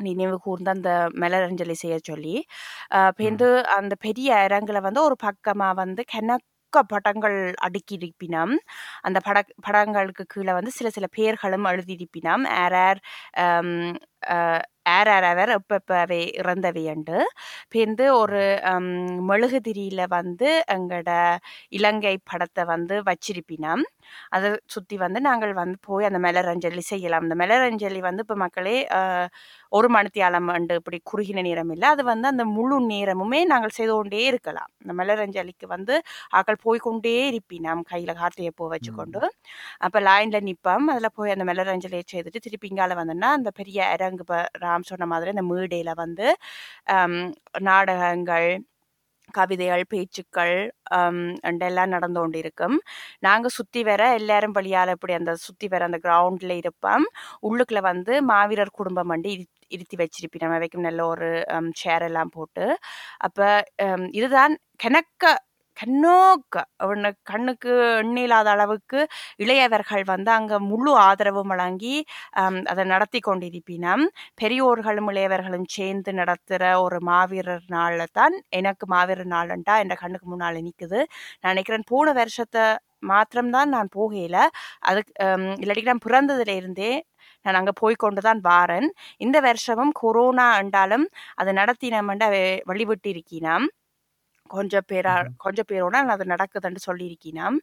நினைவு 0.00 0.36
கூர்ந்து 0.44 0.70
அந்த 0.72 0.90
மலரஞ்சலி 1.22 1.76
செய்ய 1.80 1.96
சொல்லி 2.04 2.34
பேருந்து 3.18 3.48
அந்த 3.76 3.94
பெரிய 4.02 4.28
அரங்குல 4.44 4.80
வந்து 4.86 5.00
ஒரு 5.04 5.16
பக்கமா 5.24 5.68
வந்து 5.78 6.02
கணக்க 6.12 6.50
படங்கள் 6.90 7.36
அடுக்கி 7.66 7.94
இருப்பினம் 7.98 8.54
அந்த 9.04 9.18
பட 9.20 9.36
படங்களுக்கு 9.66 10.24
கீழே 10.32 10.52
வந்து 10.58 10.72
சில 10.78 10.88
சில 10.90 11.06
பேர்களும் 11.14 11.68
எழுதியிருப்பினம் 11.72 12.44
யார் 12.52 12.76
யார் 12.78 13.00
அம், 14.86 14.92
அஹ், 14.92 15.04
யார் 15.08 15.08
யார் 15.10 15.26
அவர் 15.28 15.50
எப்போ 15.54 15.74
எப்போவே 15.80 16.18
இறந்தவையண்டு 16.40 17.16
ஒரு 18.16 18.40
மெழுகுதிரியில் 18.70 18.90
மெழுகுதிரியில 19.28 20.02
வந்து 20.14 20.48
எங்களோட 20.74 21.12
இலங்கை 21.72 22.14
படத்தை 22.24 22.64
வந்து 22.70 22.96
வச்சிருப்பினம். 23.06 23.84
அதை 24.36 24.48
சுற்றி 24.74 24.96
வந்து 25.04 25.20
நாங்கள் 25.28 25.52
வந்து 25.60 25.78
போய் 25.88 26.08
அந்த 26.08 26.20
மலரஞ்சலி 26.26 26.82
செய்யலாம். 26.92 27.24
அந்த 27.26 27.36
மலரஞ்சலி 27.42 28.00
வந்து 28.08 28.24
இப்போ 28.26 28.36
மக்களே 28.44 28.76
ஒரு 29.72 29.88
மணித்தியாலம் 29.96 30.48
அண்டு 30.54 30.74
இப்படி 30.80 30.98
குறுகின 31.10 31.42
நேரம் 31.48 31.70
இல்லை. 31.74 31.86
அது 31.94 32.02
வந்து 32.10 32.26
அந்த 32.32 32.44
முழு 32.56 32.76
நேரமுமே 32.92 33.40
நாங்கள் 33.52 33.76
செய்து 33.78 33.92
கொண்டே 33.94 34.22
இருக்கலாம். 34.30 34.70
இந்த 34.82 34.92
மலரஞ்சலிக்கு 35.00 35.66
வந்து 35.74 35.94
ஆக்கள் 36.38 36.60
போய்க்கொண்டே 36.66 37.16
இருப்பினோம் 37.30 37.82
கையில் 37.92 38.14
கார்த்திகை 38.20 38.52
பூ 38.58 38.66
வச்சுக்கொண்டு 38.74 39.20
அப்போ 39.86 39.98
லைனில் 40.08 40.46
நிற்போம் 40.48 40.86
அதில் 40.92 41.14
போய் 41.18 41.34
அந்த 41.34 41.44
மலரஞ்சலியை 41.50 42.04
செய்துட்டு 42.12 42.44
திருப்பி 42.46 42.68
இங்கால 42.72 42.94
வந்தோன்னா 43.00 43.30
அந்த 43.38 43.50
பெரிய 43.60 43.80
அரங்கு 43.94 44.24
இப்போ 44.26 44.38
ராம் 44.64 44.88
சொன்ன 44.90 45.08
மாதிரி 45.12 45.32
அந்த 45.34 45.44
மேடையில் 45.50 45.92
வந்து 46.02 46.26
நாடகங்கள் 47.62 48.48
கவிதைகள் 49.28 49.84
பேச்சுக்கள் 49.88 50.54
ஹம், 50.90 51.22
எல்லாம் 51.68 51.92
நடந்து 51.94 52.18
கொண்டு 52.20 52.38
இருக்கும் 52.42 52.76
நாங்கள் 53.22 53.54
சுற்றி 53.56 53.82
வர 53.88 54.02
எல்லாரும் 54.18 54.56
வழியால் 54.58 54.94
இப்படி 54.96 55.14
அந்த 55.18 55.32
சுற்றி 55.44 55.68
வர 55.68 55.82
அந்த 55.88 56.00
கிரவுண்டில் 56.04 56.54
இருப்போம். 56.60 57.06
உள்ளுக்குள்ள 57.44 57.82
வந்து 57.90 58.14
மாவீரர் 58.30 58.76
குடும்பம் 58.78 59.12
வண்டி 59.12 59.32
இருத்தி 59.70 59.96
வச்சிருப்பேன் 60.00 60.44
நம்ம 60.44 60.58
வைக்கும் 60.62 60.86
நல்ல 60.86 61.02
ஒரு 61.12 61.28
சேர் 61.80 62.04
எல்லாம் 62.08 62.32
போட்டு. 62.34 62.66
அப்போ 63.26 63.46
இதுதான் 64.18 64.54
கணக்க 64.84 65.24
கண்ணோக்க 65.76 66.56
ஒன்று 66.86 67.10
கண்ணுக்கு 67.30 67.72
எண்ணில்லாத 68.00 68.48
அளவுக்கு 68.54 68.98
இளையவர்கள் 69.42 70.04
வந்து 70.12 70.30
அங்கே 70.36 70.58
முழு 70.70 70.92
ஆதரவும் 71.06 71.50
வழங்கி 71.52 71.94
அதை 72.72 72.84
நடத்தி 72.92 73.20
கொண்டிருப்பினம். 73.20 74.04
பெரியோர்களும் 74.42 75.08
இளையவர்களும் 75.12 75.66
சேர்ந்து 75.76 76.12
நடத்துகிற 76.20 76.64
ஒரு 76.84 76.98
மாவீரர் 77.10 77.66
நாளில் 77.76 78.14
தான் 78.20 78.36
எனக்கு 78.60 78.86
மாவீரர் 78.94 79.32
நாள்ண்டா 79.34 79.76
என் 79.82 79.94
கண்ணுக்கு 80.02 80.28
முன்னால் 80.32 80.64
நிற்குது 80.68 81.00
நான் 81.40 81.52
நினைக்கிறேன் 81.54 81.88
போன 81.92 82.12
வருஷத்தை 82.20 82.64
மாத்திரம்தான் 83.10 83.70
நான் 83.76 83.88
போகையில் 83.96 84.40
அதுக்கு 84.88 85.12
இல்லாட்டிக்கு 85.54 85.64
இல்லாட்டி 85.64 85.90
நான் 85.90 86.06
பிறந்ததுல 86.06 86.52
இருந்தே 86.60 86.92
நான் 87.44 87.58
அங்கே 87.58 87.72
போய் 87.80 87.96
கொண்டு 87.96 88.20
தான் 88.26 88.40
வாரேன். 88.46 88.86
இந்த 89.24 89.38
வருஷமும் 89.46 89.92
கொரோனா 90.02 90.46
என்றாலும் 90.62 91.06
அதை 91.40 91.52
நடத்தினோம்னு 91.60 92.28
வழிவிட்டு 92.70 93.08
இருக்கினாம் 93.14 93.66
கொஞ்சம் 94.54 94.86
பேரா. 94.92 95.14
கொஞ்சம் 95.38 95.68
பேரோட 95.70 95.96
அது 96.14 96.24
நடக்குதுன்னு 96.32 96.82
சொல்லியிருக்கினோம் 96.86 97.58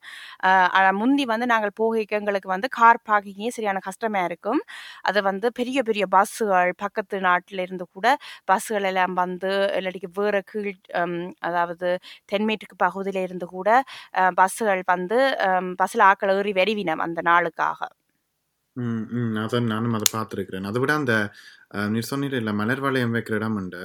ஆனால் 0.75 0.97
முந்தி 0.99 1.25
வந்து 1.31 1.47
நாங்கள் 1.51 1.73
போகைக்கு 1.79 2.17
எங்களுக்கு 2.19 2.49
வந்து 2.53 2.69
கார் 2.77 2.99
பார்க்கிங்கே 3.09 3.51
சரியான 3.57 3.81
கஷ்டமாக 3.87 4.29
இருக்கும் 4.29 4.61
அது 5.03 5.19
வந்து 5.23 5.49
பெரிய 5.59 5.79
பெரிய 5.83 6.05
பஸ்ஸுகள் 6.15 6.71
பக்கத்து 6.83 7.19
நாட்டில் 7.27 7.63
இருந்து 7.65 7.87
கூட 7.89 8.07
பஸ்ஸுகள் 8.47 8.87
எல்லாம் 8.91 9.15
வந்து 9.21 9.51
இல்லாட்டிக்கு 9.77 10.11
வேறு 10.19 10.41
கீழ் 10.51 10.71
அதாவது 11.43 11.89
தென்மேற்கு 12.31 12.77
பகுதியில் 12.85 13.21
இருந்து 13.23 13.47
கூட 13.49 13.69
பஸ்ஸுகள் 14.37 14.83
வந்து 14.93 15.19
பஸ்ஸில் 15.81 16.07
ஆக்கள் 16.09 16.33
ஏறி 16.35 16.53
வெறிவினம் 16.59 17.03
அந்த 17.07 17.19
நாளுக்காக 17.23 17.89
ம். 18.77 19.05
அதான் 19.41 19.71
நானும் 19.71 19.95
அத 19.97 20.05
பார்த்துருக்கிறேன். 20.11 20.67
அதை 20.69 20.79
விட 20.81 20.91
அந்த 20.99 21.13
நீர் 21.91 22.09
சொன்னீர்கள்ல 22.11 22.51
மலர் 22.59 22.83
வளையம் 22.85 23.15
வைக்கிற 23.15 23.35
இடம் 23.39 23.57
உண்டு. 23.61 23.81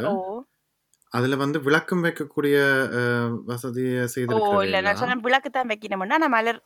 அதுல 1.17 1.37
வந்து 1.41 1.59
விளக்கம் 1.67 2.05
வைக்கக்கூடிய 2.05 2.57
வசதிய 3.51 3.91
ஓ 4.35 4.39
இல்லை 4.65 4.81
நான்? 4.87 5.01
சொன்னேன் 5.01 5.25
விளக்கு 5.27 5.51
தான் 5.51 5.71
வைக்கணும்னா 5.71 6.17
நான் 6.17 6.35
மலர் 6.35 6.61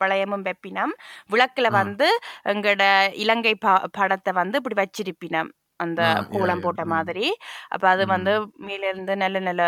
வளையமும் 0.00 0.46
வைப்பினம் 0.48 0.94
விளக்கில். 1.30 1.76
வந்து 1.78 2.08
எங்களோட 2.52 2.84
இலங்கை 3.22 3.54
படத்தை 3.98 4.32
வந்து 4.38 4.60
இப்படி 4.62 4.78
வச்சிருப்பினம் 4.80 5.50
அந்த 5.80 6.02
கோலம். 6.30 6.62
போட்ட. 6.62 6.82
மாதிரி 6.92 7.26
அப்போ 7.74 7.86
அது 7.90 8.04
வந்து 8.12 8.32
ம். 8.36 8.46
மேலிருந்து 8.68 9.14
நல்ல 9.20 9.38
நல்ல 9.42 9.62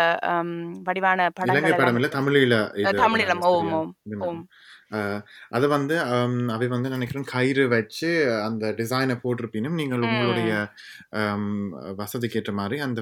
வடிவான 0.87 1.19
படங்கள் 1.37 1.75
அது 2.85 2.99
தமிழிலம் 3.03 3.43
ஓம்? 3.49 3.71
ஓம் 3.75 3.91
ஓம் 4.27 4.41
அது 5.55 5.65
வந்து 5.75 5.95
அவை 6.55 6.67
வந்து 6.73 6.93
நினைக்கிறேன் 6.95 7.31
கயிறு 7.33 7.65
வச்சு 7.75 8.09
அந்த 8.47 8.73
டிசைனை 8.79 9.15
போட்டிருப்பினும், 9.23 9.77
நீங்கள் 9.81 10.05
உங்களுடைய 10.07 10.51
வசதிக்கு 12.01 12.39
ஏற்ற 12.41 12.53
மாரி 12.59 12.79
அந்த 12.87 13.01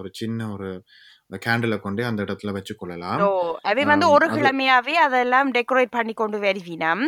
ஒரு 0.00 0.10
சின்ன 0.20 0.50
ஒரு 0.56 0.70
கேண்டில 1.46 1.76
கொண்டு 1.86 2.02
அந்த 2.10 2.20
இடத்துல 2.26 2.52
வச்சுக்கொள்ளலாம். 2.56 3.22
ஓ 3.24 3.30
அவை 3.70 3.82
வந்து 3.92 4.06
ஒரு 4.16 4.28
கிழமையாவே 4.34 4.94
அதெல்லாம் 5.06 5.48
டெக்கரேட் 5.56 5.96
பண்ணி 5.96 6.14
கொண்டு 6.20 6.38
வருவினம் 6.46 7.04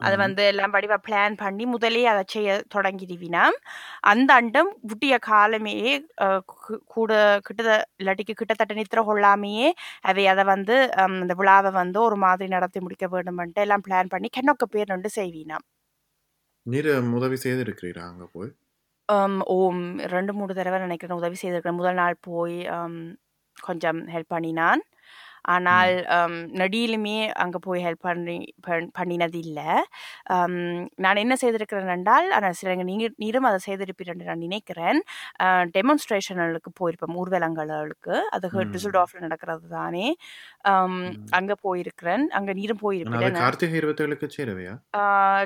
அது. 0.00 0.16
வந்து 0.22 0.42
எல்லாம் 0.46 0.72
வடிவா 0.72 0.96
பிளான் 1.04 1.36
பண்ணி 1.38 1.64
முதலே 1.70 2.02
அதை 2.06 2.22
செய்ய 2.28 2.50
தொடங்கிடுவினாம் 2.74 3.56
அந்த 4.06 4.30
அண்டம் 4.34 4.70
விட்டிய 4.88 5.16
காலமே 5.26 5.76
அஹ், 6.24 6.42
கு- 6.56 6.80
கூட 6.88 7.12
கிட்ட 7.44 7.62
இல்லாட்டிக்கு 8.00 8.34
கிட்டத்தட்ட 8.34 8.74
நித்திர 8.74 9.02
கொள்ளாமையே 9.06 9.68
அவை 10.04 10.26
அதை 10.32 10.44
வந்து 10.46 10.76
அந்த 11.04 11.34
விழாவை 11.38 11.72
வந்து 11.76 12.00
ஒரு 12.02 12.18
மாதிரி 12.24 12.48
நடத்தி 12.50 12.80
முடிக்க 12.80 13.06
வேண்டும்ன்ட்டு 13.14 13.64
எல்லாம் 13.64 13.84
பிளான் 13.86 14.12
பண்ணி 14.12 14.30
கென்னொக்க 14.32 14.66
பேர் 14.70 14.92
ரெண்டு 14.92 15.10
செய்வினாம் 15.16 15.66
நீர் 16.66 16.88
உதவி 17.16 17.36
செய்திருக்கிறீரா 17.42 18.04
அங்க 18.06 18.24
போய்? 18.32 18.50
ஓம் 19.56 19.82
ரெண்டு 20.12 20.32
மூணு 20.32 20.52
தடவை 20.54 20.78
நினைக்கிறேன் 20.80 21.18
உதவி 21.18 21.36
செய்திருக்கிறேன் 21.36 21.78
முதல் 21.78 21.98
நாள் 21.98 22.16
போய் 22.26 22.56
கொஞ்சம் 23.56 24.00
ஹெல்ப் 24.12 24.32
பண்ணினான் 24.32 24.82
ஆனால் 25.46 25.92
நடியிலுமே 26.60 27.28
அங்கே 27.32 27.58
போய் 27.60 27.84
ஹெல்ப் 27.84 28.00
பண்ணி 28.00 28.54
பண்- 28.66 28.90
பண்ணினது 28.98 29.34
இல்லை. 29.34 29.64
நான் 30.96 31.16
என்ன 31.16 31.36
செய்திருக்கிறேன் 31.36 31.88
என்றால் 31.88 32.30
ஆனால் 32.30 32.52
சில 32.52 32.74
நீங்க 32.74 33.08
நீரும் 33.16 33.44
அதை 33.44 33.58
செய்திருப்பீர் 33.66 34.24
நான் 34.24 34.38
நினைக்கிறேன். 34.38 35.02
டெமான்ஸ்ட்ரேஷனுக்கு 35.42 36.70
போயிருப்போம் 36.80 37.14
ஊர்வலங்களுக்கு 37.14 38.20
அது. 38.20 38.48
டிசுல்டாஃபில் 38.50 39.18
நடக்கிறது 39.18 39.68
தானே. 39.68 40.16
அங்கே 41.30 41.54
போயிருக்கிறேன். 41.64 42.24
அங்கே 42.26 42.52
நீரும் 42.52 42.78
போயிருப்பீர் 42.82 43.30
கார்த்திகை 43.32 43.80
27க்கு 43.80 44.28
சேரவையா? 44.36 44.74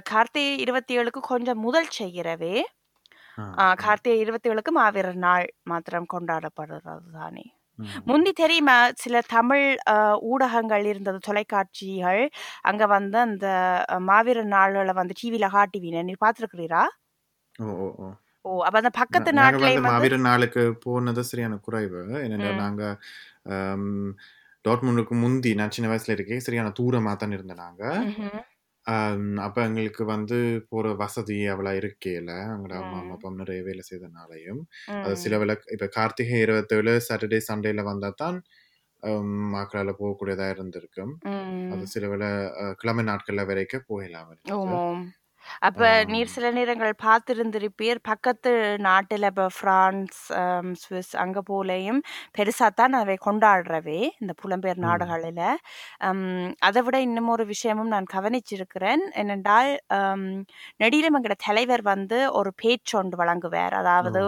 கார்த்திகை 0.05 0.59
இருபத்தி 0.59 0.99
ஏழுக்கு 0.99 1.21
கொஞ்சம் 1.21 1.59
முதல் 1.59 1.89
செய்கிறவே. 1.89 2.67
கார்த்திகை 3.75 4.19
இருபத்தி 4.19 4.51
ஏழுக்கு 4.51 4.71
மாவீரர் 4.71 5.17
நாள் 5.17 5.55
மாத்திரம் 5.63 6.07
கொண்டாடப்படுறது 6.13 6.99
தானே. 7.13 7.55
ம். 7.81 8.01
முந்தி 8.07 8.33
தெரியுமா 8.35 8.75
சில 9.03 9.23
தமிழ் 9.31 9.65
அ, 9.93 9.97
ஊடகங்கள் 10.31 10.85
இருந்தது 10.91 11.19
தொலைக்காட்சிகள் 11.29 12.23
அங்க 12.65 12.83
வந்து 12.95 13.19
அந்த 13.27 13.47
அ, 13.89 13.99
மாவீரர் 14.11 14.51
நாள்களை 14.55 14.95
வந்து 15.01 15.19
டிவியில 15.21 15.49
காட்டுவீங்க 15.55 16.03
நீ 16.05 16.17
பார்த்துருக்கிறீரா 16.21 16.85
ஓ, 17.59 17.69
ஓ, 17.79 17.89
ஓ. 18.01 18.09
ஓ 18.45 18.51
அப்ப 18.63 18.77
அந்த 18.81 18.91
நா 19.11 19.23
பக்கத்து 19.23 19.31
நாங்க 19.35 19.57
வந்து 19.61 19.81
நாட்டிலையும் 19.81 19.87
வந்து 19.89 19.91
மாவீரர் 19.91 20.27
நாளுக்கு 20.27 20.63
போனது 20.85 21.23
சரியான 21.31 21.55
குறைவு. 21.65 22.01
ம் 22.41 22.63
நாங்க 22.63 22.83
அம் 23.55 23.91
டாட்மூண்டுக்கு 24.65 25.15
முந்தி 25.21 25.53
நான் 25.59 25.75
சின்ன 25.77 25.91
வயசுல 25.91 26.17
இருக்கேன் 26.17 26.47
சரியான 26.47 26.73
தூரமா 26.79 27.13
தான் 27.17 27.35
இருந்தோம் 27.37 27.63
நாங்க. 27.65 27.83
ம்ஹும். 27.99 28.41
அப்ப 29.41 29.57
எங்களுக்கு 29.65 30.05
வந்து 30.07 30.37
போற 30.71 30.87
வசதி 30.95 31.37
அவ்வளோ 31.49 31.73
இருக்கேல. 31.81 32.31
எங்களோட 32.51 32.75
அம்மா, 32.81 33.01
ம் 33.01 33.13
அப்பா 33.13 33.31
நிறைய 33.37 33.61
வேலை 33.63 33.83
செய்தனாலயும். 33.91 34.63
அது 35.03 35.15
சில 35.17 35.39
வேளை 35.39 35.57
இப்ப 35.73 35.89
கார்த்திகை 35.97 36.39
27 36.41 36.95
சாட்டர்டே, 37.09 37.41
சண்டேல 37.49 37.85
வந்தா 37.85 38.11
தான் 38.17 38.39
அம் 39.03 39.35
ஆக்களால 39.61 39.93
போகக்கூடியதா 40.01 40.49
இருந்திருக்கும். 40.55 41.15
அது 41.71 41.85
சில 41.89 42.07
அ 42.63 42.67
கிழமை 42.77 43.05
நாட்கள்ல 43.11 43.45
வரைக்கும் 43.47 43.89
போகலாம் 43.89 44.31
அப்ப 45.63 45.81
நீர். 46.07 46.31
சில 46.35 46.47
நேரங்கள் 46.53 46.93
பார்த்திருந்திருப்பீர் 47.03 48.01
பக்கத்து 48.07 48.51
நாட்டுல 48.87 49.31
இப்ப 49.31 49.47
பிரான்ஸ் 49.59 50.21
ஆம், 50.41 50.73
சுவிஸ் 50.83 51.13
அங்க 51.23 51.39
போலையும் 51.49 52.01
பெருசா 52.35 52.69
தான் 52.75 52.97
அவை 52.99 53.17
கொண்டாடுறவே 53.23 54.01
இந்த 54.21 54.33
புலம்பெயர் 54.43 54.81
ம். 54.81 54.87
நாடுகளில் 54.87 55.43
அதை 56.67 56.81
விட 56.83 56.97
இன்னும் 57.07 57.31
ஒரு 57.31 57.45
விஷயமும் 57.51 57.93
நான் 57.93 58.09
கவனிச்சிருக்கிறேன் 58.13 59.03
என்னென்றால் 59.21 59.71
ஆம், 59.99 60.27
நெடிலும் 60.81 61.17
எங்கட 61.19 61.37
தலைவர் 61.45 61.85
வந்து 61.91 62.19
ஒரு 62.39 62.53
பேச்சொண்டு 62.61 63.17
வழங்குவார் 63.21 63.77
ஓ! 63.99 64.11
அதாவது 64.11 64.21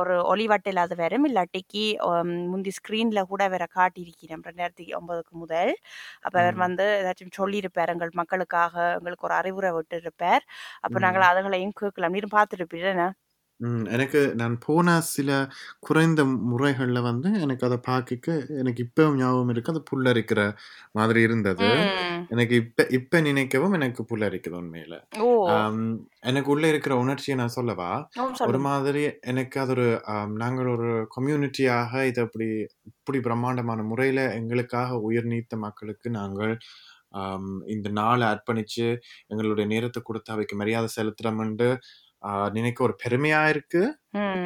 ஒரு 0.00 0.14
ஒளிவட்டில் 0.30 0.82
அது 0.84 0.94
வரும் 0.98 1.26
இல்லாட்டிக்கு 1.28 1.84
ஆம், 2.08 2.34
முந்தி 2.52 2.72
ஸ்க்ரீனில் 2.78 3.02
கூட 3.28 3.42
வேற 3.50 3.64
காட்டியிருக்கிறேன் 3.74 4.12
ரெண்டாயிரத்தி 4.48 4.86
ஒன்பதுக்கு 4.98 5.34
முதல் 5.42 5.72
அப்போ 6.24 6.36
அவர் 6.42 6.56
ம். 6.56 6.64
வந்து 6.64 6.86
ஏதாச்சும் 6.98 7.36
சொல்லியிருப்பார் 7.38 7.92
எங்கள் 7.94 8.12
மக்களுக்காக 8.20 8.74
எங்களுக்கு 8.96 9.26
ஒரு 9.28 9.36
அறிவுரை 9.40 9.70
விட்டுருப்பார் 9.76 10.44
அப்போ. 10.82 10.98
நாங்கள் 11.00 11.28
அதுகளையும் 11.30 11.76
கேட்கலாம் 11.80 12.16
நீரும் 12.16 12.36
என்ன 12.94 13.06
ம். 13.60 13.84
எனக்கு 13.88 14.20
நான் 14.34 14.54
போன 14.58 14.86
சில 15.08 15.30
குறைந்த 15.80 16.20
முறைகள்ல 16.50 17.00
வந்து 17.02 17.28
எனக்கு 17.40 17.66
அத 17.66 17.76
பாக்கிக்க 17.86 18.28
எனக்கு 18.58 18.82
இப்பவும் 18.86 19.18
ஞாபகம் 19.18 19.48
இருக்கு. 19.48 19.72
அது 19.72 19.82
புல்லரிக்கிற 19.90 20.40
மாதிரி 20.92 21.20
இருந்தது. 21.22 21.70
எனக்கு 22.30 22.54
இப்ப 22.62 22.86
இப்ப 22.98 23.20
நினைக்கவும் 23.22 23.74
எனக்கு 23.74 24.02
புல்லரிக்குது 24.10 24.58
உண்மையில. 24.60 24.94
எனக்கு 26.24 26.50
உள்ள 26.50 26.64
இருக்கிற 26.68 26.94
உணர்ச்சிய 26.96 27.34
நான் 27.34 27.56
சொல்லவா? 27.56 27.90
ஒரு 28.44 28.58
மாதிரி 28.60 29.02
எனக்கு 29.26 29.56
அது 29.60 29.72
ஒரு 29.72 29.86
நாங்கள் 30.36 30.70
ஒரு 30.74 30.88
கம்யூனிட்டியாக 31.16 32.02
இத 32.06 32.20
இப்படி 32.22 32.48
இப்படி 32.90 33.18
பிரம்மாண்டமான 33.20 33.84
முறையில 33.84 34.20
எங்களுக்காக 34.34 34.98
உயிர் 35.02 35.28
நீத்த 35.28 35.56
மக்களுக்கு 35.58 36.08
நாங்கள் 36.12 36.54
இந்த 37.66 37.88
நாள 37.92 38.20
அர்ப்பணிச்சு 38.26 38.86
எங்களுடைய 39.28 39.66
நேரத்த 39.66 40.00
குடுத்து 40.02 40.32
அவைக்கு 40.32 40.56
மரியாதை 40.56 40.88
செலுத்துறோம்ன்ட்டு 40.96 41.68
ஆஹ் 42.22 42.50
நினைக்க 42.52 42.78
ஒரு 42.84 42.94
பெருமையா 43.02 43.40
இருக்கு 43.48 43.80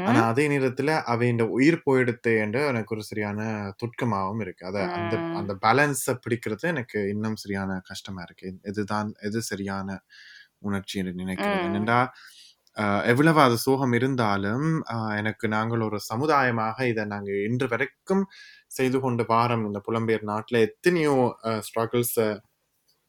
ஆனா. 0.06 0.20
அதே 0.30 0.44
நேரத்துல 0.48 0.90
அவையின் 1.06 1.42
உயிர் 1.56 1.84
போயிடுத்து 1.86 2.32
என்று 2.38 2.60
எனக்கு 2.66 2.94
ஒரு 2.94 3.02
சரியான 3.02 3.40
துட்கமாவும் 3.82 4.40
இருக்கு 4.40 4.66
அத 4.66 4.78
அந்த. 4.94 5.14
அந்த 5.36 5.52
பேலன்ஸ 5.62 6.14
பிடிக்கிறது 6.24 6.66
எனக்கு 6.68 7.00
இன்னும் 7.08 7.36
சரியான 7.36 7.80
கஷ்டமா 7.84 8.22
இருக்கு 8.22 8.48
எதுதான் 8.64 9.10
எது 9.20 9.42
சரியான 9.42 9.88
உணர்ச்சி 10.60 10.96
என்று. 10.98 11.24
என்னென்றா 11.66 12.00
ஆஹ் 12.76 13.04
எவ்வளவு 13.04 13.40
அது 13.40 13.56
சோகம் 13.58 13.92
இருந்தாலும் 13.92 14.66
எனக்கு 15.16 15.46
நாங்கள் 15.48 15.80
ஒரு 15.80 15.98
சமுதாயமாக 16.10 16.86
இதை 16.86 17.04
நாங்க 17.04 17.30
இன்று 17.46 17.66
வரைக்கும் 17.66 18.24
செய்து 18.68 18.98
கொண்டு 19.00 19.24
வாரம் 19.28 19.64
இந்த 19.66 19.80
புலம்பெயர் 19.88 20.24
நாட்டுல 20.24 20.60
எத்தனையோ 20.60 21.14
ஸ்ட்ரகிள்ஸ 21.62 22.16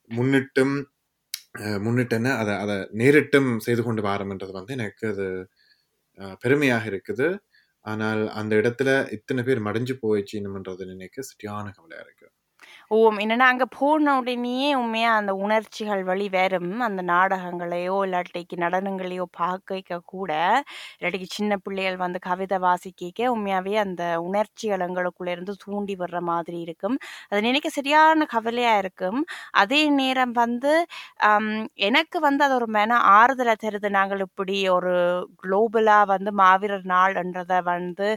முன்னிட்டும் 0.09 0.75
முன்னிட்டுன்னு 1.85 2.31
அதை 2.41 2.53
அதை 2.63 2.75
நேரிட்டும் 3.01 3.49
செய்து 3.65 3.81
கொண்டு 3.87 4.01
வாரம்ன்றது 4.07 4.53
வந்து 4.59 4.75
எனக்கு 4.79 5.05
அது 5.13 5.25
பெருமையாக 6.43 6.85
இருக்குது. 6.91 7.27
ஆனால் 7.85 8.21
அந்த 8.39 8.53
இடத்துல 8.61 8.89
இத்தனை 9.17 9.41
பேர் 9.47 9.65
மடிஞ்சு 9.67 9.95
போயிடுச்சுன்னுன்றது 10.03 10.85
நினைக்க 10.93 11.21
சரியான 11.31 11.65
கவலையாக 11.77 12.05
இருக்கு. 12.07 12.18
ஓம். 12.91 13.17
என்னன்னா 13.24 13.48
அங்கே 13.51 13.65
போன 13.74 14.13
உடனேயே 14.19 14.69
உண்மையாக 14.77 15.17
அந்த 15.19 15.31
உணர்ச்சிகள் 15.41 16.00
வழி 16.03 16.27
வேறும் 16.36 16.72
அந்த 16.86 17.01
நாடகங்களையோ 17.10 17.96
இல்லாட்டிக்கு 18.05 18.55
நடனங்களையோ 18.63 19.25
பார்க்க 19.38 20.00
கூட 20.13 20.31
இல்லாட்டிக்கு 20.96 21.27
சின்ன 21.31 21.58
பிள்ளைகள் 21.65 21.98
வந்து 22.03 22.19
கவிதை 22.27 22.58
வாசிக்க 22.63 22.98
உண்மையாகவே 23.34 23.75
அந்த 23.84 24.03
உணர்ச்சிகள் 24.27 24.86
எங்களுக்குள்ள 24.88 25.29
இருந்து 25.36 25.53
தூண்டி 25.65 25.96
வர்ற 26.01 26.22
மாதிரி 26.31 26.58
இருக்கும். 26.65 26.96
அது 27.31 27.39
நினைக்க 27.41 27.72
சரியான 27.72 28.27
கவலையாக 28.34 28.81
இருக்கும். 28.84 29.19
அதே 29.63 29.81
நேரம் 30.00 30.34
வந்து 30.41 30.74
எனக்கு 31.89 32.17
வந்து 32.22 32.43
அது 32.46 32.55
ஒரு 32.60 32.69
மன 32.75 32.91
ஆறுதலை 33.13 33.55
தருது. 33.60 33.89
நாங்கள் 33.98 34.24
இப்படி 34.27 34.58
ஒரு 34.77 34.93
குளோபலாக 35.41 36.10
வந்து 36.13 36.34
மாவீரர் 36.41 36.86
நாள்ன்றதை 36.93 37.60
வந்து 37.69 38.10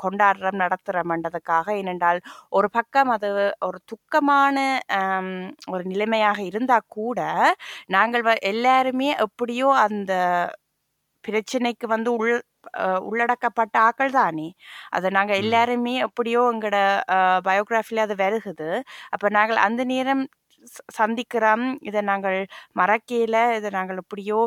கொண்டாடுறோம் 0.00 0.60
நடத்துகிறோம்ன்றதுக்காக 0.64 1.66
ஏனென்றால் 1.80 2.20
ஒரு 2.52 2.68
பக்கம் 2.72 3.10
அது 3.16 3.28
ஒரு 3.68 3.78
துக்கமான 3.96 4.56
ஒரு 5.70 5.84
நிலைமையாக 5.84 6.40
இருந்தா 6.42 6.78
கூட 6.88 7.20
நாங்கள் 7.88 8.22
வ- 8.22 8.40
எல்லாருமே 8.46 9.08
எப்படியோ 9.18 9.68
அந்த 9.86 10.12
பிரச்சனைக்கு 11.24 11.86
வந்து 11.86 12.10
உள் 12.16 12.32
உள்ளடக்கப்பட்ட 13.06 13.76
ஆக்கள் 13.82 14.12
தானே. 14.12 14.46
அதை 14.90 15.08
நாங்கள். 15.10 15.36
எல்லாருமே 15.36 15.94
எப்படியோ 15.98 16.40
எங்களோட 16.52 16.78
பயோகிராஃபில 17.46 18.04
அது 18.06 18.14
வருகுது. 18.16 18.70
அப்போ 19.10 19.28
நாங்கள் 19.28 19.60
அந்த 19.66 19.84
நேரம் 19.84 20.22
சந்திக்கிறோம். 20.98 21.64
இதை 21.82 22.00
நாங்கள் 22.02 22.38
மறக்கையில 22.76 23.36
இதை 23.56 23.70
நாங்கள் 23.70 23.96
எப்படியோ 23.96 24.40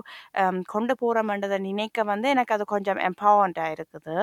கொண்டு 0.67 0.95
போறோம்ன்றதை 1.01 1.59
நினைக்க 1.61 2.03
வந்து 2.03 2.29
எனக்கு 2.29 2.55
அது 2.55 2.65
கொஞ்சம் 2.65 3.01
எம்பவர்மெண்ட்டாக 3.09 3.75
இருக்குது. 3.77 4.17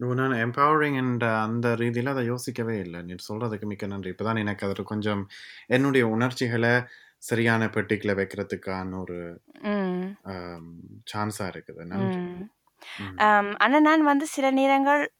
நான் 0.00 0.44
எம்பவரிங் 0.44 0.96
என்ற 0.96 1.40
அந்த 1.40 1.76
ரீதியில 1.76 2.08
அதை 2.08 2.24
யோசிக்கவே 2.24 2.78
இல்லை. 2.78 3.02
நீ 3.02 3.14
சொல்றதுக்கு 3.28 3.62
மிக்க 3.62 3.86
நன்றி. 3.86 4.10
இப்பதான் 4.10 4.38
எனக்கு 4.38 4.66
அதில் 4.66 4.84
கொஞ்சம் 4.84 5.28
என்னுடைய 5.66 6.08
உணர்ச்சிகளை 6.08 6.82
சரியான 7.22 7.66
பெட்டிக்குள்ள 7.66 8.18
வைக்கிறதுக்கான 8.18 9.00
ஒரு 9.00 9.42
ம். 9.68 10.16
சான்ஸா 11.12 11.46
இருக்குது. 11.46 11.84
நன்றி. 11.84 12.20
ம். 12.20 12.50
ம். 13.04 13.18
ஆம், 13.18 13.56
ஆனா 13.56 13.80
நான் 13.80 14.02
வந்து 14.02 14.26
சில 14.26 14.52
நேரங்கள் 14.52 15.12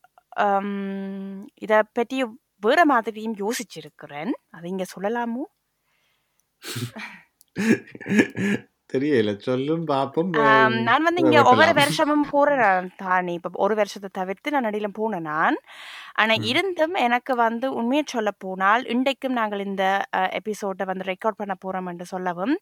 இதை 1.59 1.83
பற்றி 1.93 2.25
வேற 2.61 2.85
மாதிரியும் 2.85 3.37
யோசிச்சிருக்கிறேன். 3.37 4.31
அது 4.51 4.69
இங்க 4.69 4.85
சொல்லலாமோ? 4.95 5.43
தெரியல 8.97 9.33
சொல்லும் 9.45 9.85
பாப்போம் 9.89 10.33
நான் 10.87 11.07
வந்து 11.07 11.23
இங்க 11.25 11.41
ஒவ்வொரு 11.51 11.75
வருஷமும் 11.79 12.27
போறேன் 12.31 12.65
தானே 12.99 13.35
இப்ப 13.35 13.51
ஒரு 13.67 13.77
வருஷத்தை 13.77 14.11
தவிர்த்து 14.15 14.55
நான் 14.55 14.69
நடியில 14.69 14.91
போனேன் 14.97 15.29
நான் 15.29 15.59
ஆனா. 16.21 16.35
இருந்தும் 16.51 16.95
எனக்கு 17.05 17.33
வந்து 17.39 17.67
உண்மையை 17.79 18.05
சொல்ல 18.07 18.31
போனால் 18.39 18.85
இன்றைக்கும் 18.87 19.37
நாங்கள் 19.39 19.65
இந்த 19.67 19.85
எபிசோட்டை 20.39 20.85
வந்து 20.87 21.09
ரெக்கார்ட் 21.11 21.41
பண்ண 21.41 21.55
போறோம் 21.65 21.89
என்று 21.89 22.07
சொல்லவும் 22.07 22.55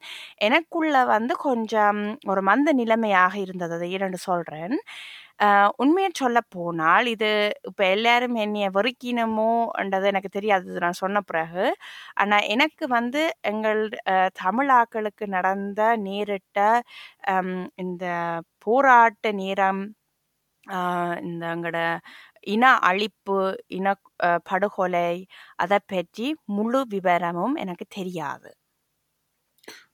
எனக்குள்ள 0.47 1.05
வந்து 1.13 1.35
கொஞ்சம் 1.45 2.01
ஒரு 2.27 2.43
மந்த 2.45 2.73
நிலைமையாக 2.75 3.35
இருந்தது 3.39 3.77
அதை 3.77 3.91
இரண்டு 3.93 4.21
சொல்றேன் 4.27 4.77
உண்மையை 5.83 6.11
சொல்ல 6.15 6.39
போனால் 6.55 7.07
இது 7.15 7.29
இப்போ 7.69 7.85
எல்லாரும் 7.95 8.37
என்னைய 8.45 8.67
வெறுக்கினமோன்றது 8.77 10.07
எனக்கு 10.13 10.31
தெரியாது 10.37 10.83
நான் 10.85 11.01
சொன்ன 11.03 11.23
பிறகு. 11.31 11.65
ஆனால் 12.23 12.47
எனக்கு 12.55 12.85
வந்து 12.97 13.23
எங்கள் 13.53 13.83
தமிழாக்களுக்கு 14.43 15.27
நடந்த 15.37 15.81
நேரிட்ட 16.07 16.59
இந்த 17.85 18.05
போராட்ட 18.67 19.33
நேரம் 19.43 19.83
இந்த 21.27 21.45
எங்களோட 21.55 21.79
இன 22.55 22.65
அழிப்பு 22.89 23.39
இன 23.79 23.87
படுகொலை 24.51 25.11
அதை 25.65 25.79
பற்றி 25.93 26.27
முழு 26.57 26.81
விவரமும் 26.95 27.57
எனக்கு 27.65 27.87
தெரியாது. 27.99 28.51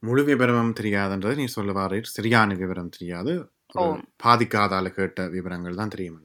முழு 0.06 0.22
விவரமும் 0.28 0.74
தெரியாதுன்றது 0.78 1.34
நீ 1.40 1.46
சொல்லுவாரு 1.56 1.98
சரியான 2.16 2.54
விவரம் 2.62 2.92
தெரியாது. 2.96 3.34
பாதிக்காதால 4.22 4.92
கேட்ட 4.96 5.28
விவரங்கள் 5.34 5.80
தான் 5.80 5.92
தெரியும் 5.92 6.20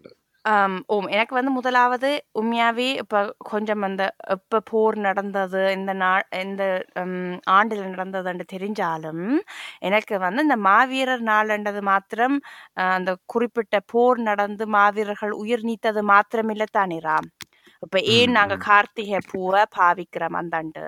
ஓம். 0.88 1.08
எனக்கு 1.16 1.34
வந்து 1.38 1.52
முதலாவது 1.56 2.10
உண்மையாவே 2.40 2.88
இப்ப 3.02 3.22
கொஞ்சம் 3.50 3.84
அந்த 3.84 4.04
எப்ப 4.36 4.62
போர் 4.68 4.98
நடந்தது 5.06 5.62
இந்த 5.76 5.92
நா 6.02 6.10
இந்த 6.42 6.64
ஆண்டுல 7.56 7.86
நடந்ததுன்னு 7.94 8.46
தெரிஞ்சாலும் 8.54 9.24
எனக்கு 9.88 10.16
வந்து 10.26 10.46
இந்த 10.46 10.58
மாவீரர் 10.68 11.24
நாள்ன்றது 11.32 11.82
மாத்திரம் 11.90 12.38
அந்த 12.96 13.14
குறிப்பிட்ட 13.34 13.76
போர் 13.94 14.22
நடந்து 14.30 14.66
மாவீரர்கள் 14.76 15.34
உயிர் 15.42 15.66
நீத்தது 15.70 16.04
மாத்திரம் 16.12 16.52
இல்லத்தானே 16.56 17.00
ராம்? 17.02 17.30
இப்ப 17.84 17.98
ஏன் 18.16 18.32
ம் 18.32 18.38
நாங்க 18.38 18.56
ம் 18.56 18.66
கார்த்திகை 18.68 19.20
பூவை 19.32 19.64
பாவிக்கிறோம் 19.76 20.38
அந்தாண்டு? 20.40 20.86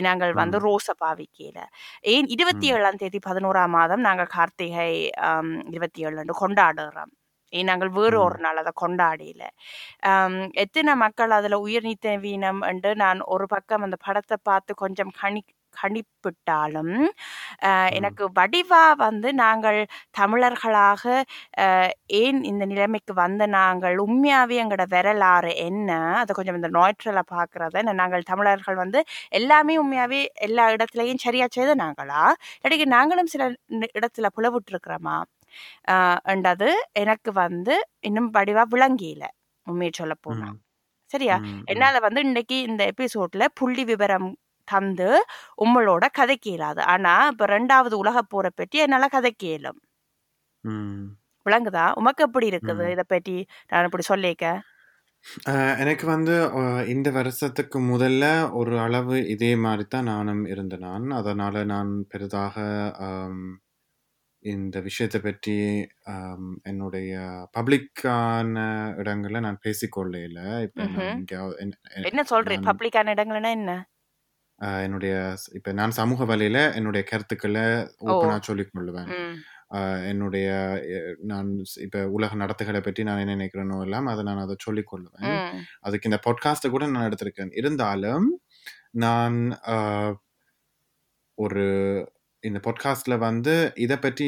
நாங்கள் 0.00 0.32
வந்து 0.34 0.58
ம். 0.58 0.64
ரோஸை 0.66 0.94
பாவிக்கல 1.00 1.58
ஏன் 2.06 2.28
இருபத்தி 2.28 2.66
ஏழாம் 2.72 2.96
தேதி 2.96 3.18
பதினோராம் 3.26 3.68
மாதம் 3.70 4.00
நாங்கள் 4.00 4.26
கார்த்திகை 4.30 4.90
இருபத்தி 5.68 6.02
ஏழு 6.04 6.24
கொண்டாடுறோம். 6.38 7.12
நாங்கள் 7.52 7.88
வேறு 7.90 8.20
ஒரு 8.20 8.38
நாள் 8.38 8.56
அதை 8.56 8.72
கொண்டாடல. 8.82 9.42
ஆம், 10.10 10.50
எத்தனை 10.54 10.94
மக்கள் 10.96 11.30
அதில் 11.30 11.54
உயிர் 11.58 11.84
நீத்த 11.84 12.18
வீணம் 12.20 12.60
என்று 12.62 12.94
நான் 12.96 13.20
ஒரு 13.26 13.46
பக்கம் 13.46 13.82
அந்த 13.82 13.96
படத்தை 14.06 14.38
பார்த்து 14.42 14.74
கொஞ்சம் 14.74 15.12
கணி 15.22 15.42
கணிப்பிட்டாலும் 15.76 16.94
எனக்கு 17.98 18.24
வடிவா 18.36 18.82
வந்து 18.98 19.28
நாங்கள் 19.40 19.78
தமிழர்களாக 20.18 21.02
ஏன் 22.20 22.40
இந்த 22.44 22.64
நிலைமைக்கு 22.66 23.14
வந்த 23.16 23.44
நாங்கள் 23.54 23.96
உண்மையாவே 24.04 24.56
எங்களோட 24.62 24.86
வரலாறு 24.90 25.52
என்ன? 25.66 25.90
அதை 26.20 26.32
கொஞ்சம் 26.34 26.58
இந்த 26.60 26.70
நோய்ற்றலை 26.76 27.24
பார்க்கறத 27.30 27.72
நாங்கள் 27.94 28.28
தமிழர்கள் 28.30 28.76
வந்து 28.76 29.00
எல்லாமே 29.34 29.76
உண்மையாவே 29.78 30.20
எல்லா 30.46 30.66
இடத்துலையும் 30.76 31.22
சரியா 31.24 31.48
செய்த 31.52 31.74
நாங்களா 31.80 32.22
இல்லாட்டி 32.56 32.88
நாங்களும் 32.96 33.32
சில 33.34 33.44
இடத்துல 33.94 34.28
புலவிட்டுருக்கிறோமா 34.36 35.16
என்றது 36.34 36.68
எனக்கு 37.02 37.30
வந்து 37.40 37.74
இன்னும் 38.02 38.30
வடிவா 38.34 38.64
விளங்கியில 38.72 39.24
உண்மையை 39.66 39.92
சொல்ல 39.94 40.14
போனா. 40.20 40.48
ம். 40.48 40.58
சரியா? 41.10 41.36
என்னால 41.66 42.00
வந்து 42.04 42.20
இன்னைக்கு 42.26 42.56
இந்த 42.68 42.82
எபிசோட்ல 42.92 43.44
புள்ளி 43.60 43.84
விவரம் 43.86 44.28
தந்து 44.68 45.08
உங்களோட 45.64 46.04
கதைக்க 46.18 46.46
இயலாது. 46.52 46.82
ஆனா 46.94 47.14
இப்ப 47.32 47.48
ரெண்டாவது 47.56 47.96
உலக 48.04 48.22
போரை 48.34 48.52
பற்றி 48.54 48.78
என்னால 48.86 49.08
கதைக்க 49.16 49.44
இயலும் 49.50 49.80
விளங்குதா 51.46 51.86
உமக்கு 52.00 52.22
எப்படி 52.26 52.46
இருக்குது? 52.52 52.84
இத 52.94 53.02
பற்றி 53.06 53.36
நான் 53.72 53.86
இப்படி 53.88 54.04
சொல்லிக்க. 54.12 54.44
எனக்கு 55.82 56.06
வந்து 56.12 56.34
இந்த 56.94 57.08
வருஷத்துக்கு 57.16 57.78
முதல்ல 57.92 58.24
ஒரு 58.60 58.74
அளவு 58.84 59.16
இதே 59.34 59.52
மாதிரி 59.64 59.84
தான் 59.88 60.10
நானும் 60.12 60.42
இருந்தேன் 60.52 60.84
நான். 60.88 61.06
அதனால 61.20 61.64
நான் 61.72 61.92
பெரிதாக 62.12 62.56
இந்த 64.42 64.76
விஷயத்தை 64.86 65.18
பற்றி 65.20 65.54
என்னுடைய 66.70 67.12
பப்ளிக்கான 67.56 68.56
இடங்கள்ல 69.02 69.40
நான் 69.46 69.64
பேசிக்கொள்ளையில. 69.66 70.38
இப்ப 70.68 70.80
என்ன 72.10 72.22
சொல்றேன் 72.32 72.66
பப்ளிக்கான 72.68 73.12
இடங்கள்னா 73.16 73.50
என்ன? 73.58 73.72
என்னுடைய 74.84 75.14
இப்ப 75.52 75.72
நான் 75.72 75.96
சமூக 75.98 76.24
வலையில 76.24 76.58
என்னுடைய 76.74 77.02
கருத்துக்களை 77.10 77.64
ஓ. 78.00 78.08
ஓப்பனா 78.08 78.36
சொல்லிக் 78.40 78.72
கொள்ளுவேன். 78.72 79.10
என்னுடைய 80.08 80.48
நான் 81.22 81.48
இப்ப 81.80 82.02
உலக 82.08 82.36
நடத்துகளை 82.36 82.80
பற்றி 82.80 83.02
நான் 83.02 83.18
என்ன 83.18 83.36
நினைக்கிறேனோ 83.36 83.78
எல்லாம் 83.82 84.06
அதை 84.06 84.22
நான் 84.24 84.42
அதை 84.44 84.56
சொல்லிக் 84.58 84.90
கொள்ளுவேன். 84.90 85.38
அதுக்கு 85.80 86.08
இந்த 86.10 86.20
பாட்காஸ்ட்டை 86.26 86.70
கூட 86.70 86.86
நான் 86.86 87.08
எடுத்திருக்கேன். 87.10 87.52
இருந்தாலும் 87.52 88.28
நான் 88.96 89.38
ஒரு 91.38 91.64
இந்த 92.42 92.58
பாட்காஸ்ட்ல 92.64 93.14
வந்து 93.18 93.52
இதை 93.76 93.96
பற்றி 93.98 94.26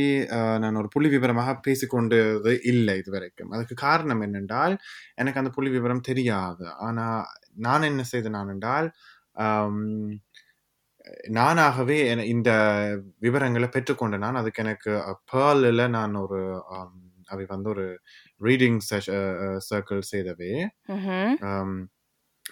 நான் 0.58 0.78
ஒரு 0.80 0.88
புள்ளி 0.88 1.08
விவரமாக 1.08 1.50
பேசிக்கொண்டது 1.66 2.52
இல்லை 2.64 2.94
இது 2.98 3.10
வரைக்கும் 3.10 3.50
அதுக்கு 3.50 3.74
காரணம் 3.74 4.22
என்னென்றால் 4.22 4.74
எனக்கு 5.14 5.40
அந்த 5.40 5.50
புள்ளி 5.50 5.70
விவரம் 5.70 6.06
தெரியாது. 6.10 6.66
ஆனா 6.78 7.06
நான் 7.58 7.82
என்ன 7.82 8.04
செய்தேன் 8.04 8.38
நான் 8.38 8.52
என்றால் 8.54 8.88
நானாகவே 11.28 11.98
இந்த 12.26 12.50
விவரங்களை 13.18 13.68
பெற்றுக்கொண்ட 13.68 14.16
நான் 14.16 14.34
அதுக்கு 14.34 14.62
எனக்கு 14.62 14.92
பேர்லில் 15.32 15.84
நான் 15.88 16.14
ஒரு 16.16 16.40
அவை 17.26 17.44
வந்து 17.44 17.68
ஒரு 17.68 17.86
ரீடிங் 18.40 18.80
சர்க்கிள் 19.68 20.02
செய்தவே 20.04 20.52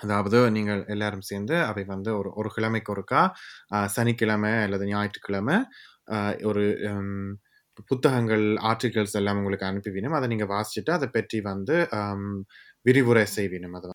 அதாவது 0.02 0.38
நீங்கள் 0.50 0.80
எல்லாரும் 0.86 1.26
சேர்ந்து 1.26 1.56
அவை 1.64 1.82
வந்து 1.84 2.10
ஒரு 2.16 2.30
ஒரு 2.34 2.48
கிழமைக்கு 2.56 2.92
ஒருக்கா 2.92 3.20
சனிக்கிழமை 3.86 4.52
அல்லது 4.62 4.84
ஞாயிற்றுக்கிழமை 4.86 5.56
ஒரு 6.44 6.64
புத்தகங்கள் 7.90 8.44
ஆர்டிகல்ஸ் 8.70 9.16
எல்லாம் 9.20 9.38
உங்களுக்கு 9.40 9.66
அனுப்பிவிடும் 9.70 10.16
அதை 10.18 10.28
நீங்கள் 10.32 10.52
வாசிச்சுட்டு 10.52 10.92
அதை 10.96 11.08
பற்றி 11.16 11.38
வந்து 11.50 11.76
விரிவுரை 12.86 13.22
செய்வினும் 13.34 13.76
அது. 13.78 13.88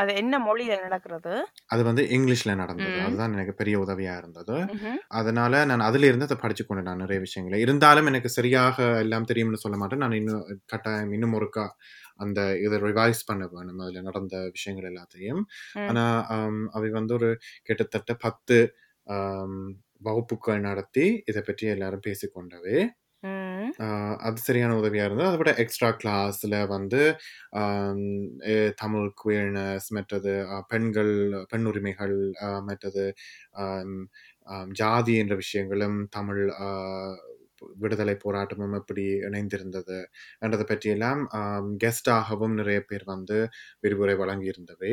அது 0.00 0.10
என்ன 0.20 0.38
மொழியில 0.46 0.74
நடக்கிறது? 0.84 1.34
அது 1.72 1.82
வந்து 1.88 2.02
இங்கிலீஷ்ல 2.16 2.54
நடந்தது. 2.60 2.96
அதுதான் 3.04 3.34
எனக்கு 3.36 3.54
பெரிய 3.60 3.76
உதவியா 3.84 4.14
இருந்தது. 4.22 4.56
அதனால 5.20 5.62
நான் 5.70 5.86
அதுல 5.88 6.08
இருந்து 6.10 6.28
அதை 6.28 6.36
படிச்சு 6.42 6.64
கொண்டேன் 6.64 6.88
நான் 6.90 7.02
நிறைய 7.04 7.20
விஷயங்களை. 7.24 7.60
இருந்தாலும் 7.66 8.10
எனக்கு 8.12 8.30
சரியாக 8.38 8.86
எல்லாம் 9.04 9.28
தெரியும்னு 9.30 9.62
சொல்ல 9.64 9.78
மாட்டேன். 9.82 10.02
நான் 10.04 10.18
இன்னும் 10.20 10.42
கட்டாயம் 10.72 11.14
இன்னும் 11.18 11.36
ஒருக்கா 11.38 11.66
அந்த 12.24 12.40
இதை 12.64 12.76
ரிவைஸ் 12.88 13.22
பண்ண 13.30 13.44
வேணும். 13.54 13.80
அதுல 13.84 14.02
நடந்த 14.08 14.34
விஷயங்கள் 14.56 14.90
எல்லாத்தையும். 14.90 15.42
ஆனா 15.88 16.04
அவை 16.76 16.90
வந்து 16.98 17.14
ஒரு 17.18 17.30
கிட்டத்தட்ட 17.68 18.14
பத்து 18.26 18.58
வகுப்புகள் 20.00 20.66
நடத்தி 20.68 21.06
இதை 21.30 21.40
பற்றி 21.46 21.64
எல்லாரும் 21.74 22.06
பேசிக்கொண்டவே. 22.06 22.78
அது 24.20 24.38
சரியான 24.40 24.76
உதவியா 24.76 25.04
இருந்தது. 25.04 25.28
அதை 25.28 25.38
விட 25.38 25.52
எக்ஸ்ட்ரா 25.56 25.90
கிளாஸ்ல 26.00 26.56
வந்து 26.66 27.00
தமிழ் 28.76 29.08
குயர்னஸ் 29.22 29.88
மற்றது 29.90 30.34
பெண்கள் 30.68 31.14
பெண் 31.48 31.66
உரிமைகள் 31.66 32.16
மற்றது 32.62 33.04
ஜாதி 34.74 35.14
என்ற 35.16 35.34
விஷயங்களும் 35.36 35.98
தமிழ் 36.10 36.44
விடுதலை 37.76 38.14
போராட்டமும் 38.24 38.74
எப்படி 38.74 39.04
இணைந்திருந்தது 39.28 39.98
என்றதை 40.40 40.64
பற்றியெல்லாம் 40.64 41.20
கெஸ்டாகவும் 41.84 42.54
நிறைய 42.54 42.80
பேர் 42.82 43.04
வந்து 43.04 43.38
விரிவுரை 43.82 44.16
வழங்கியிருந்தவை 44.16 44.92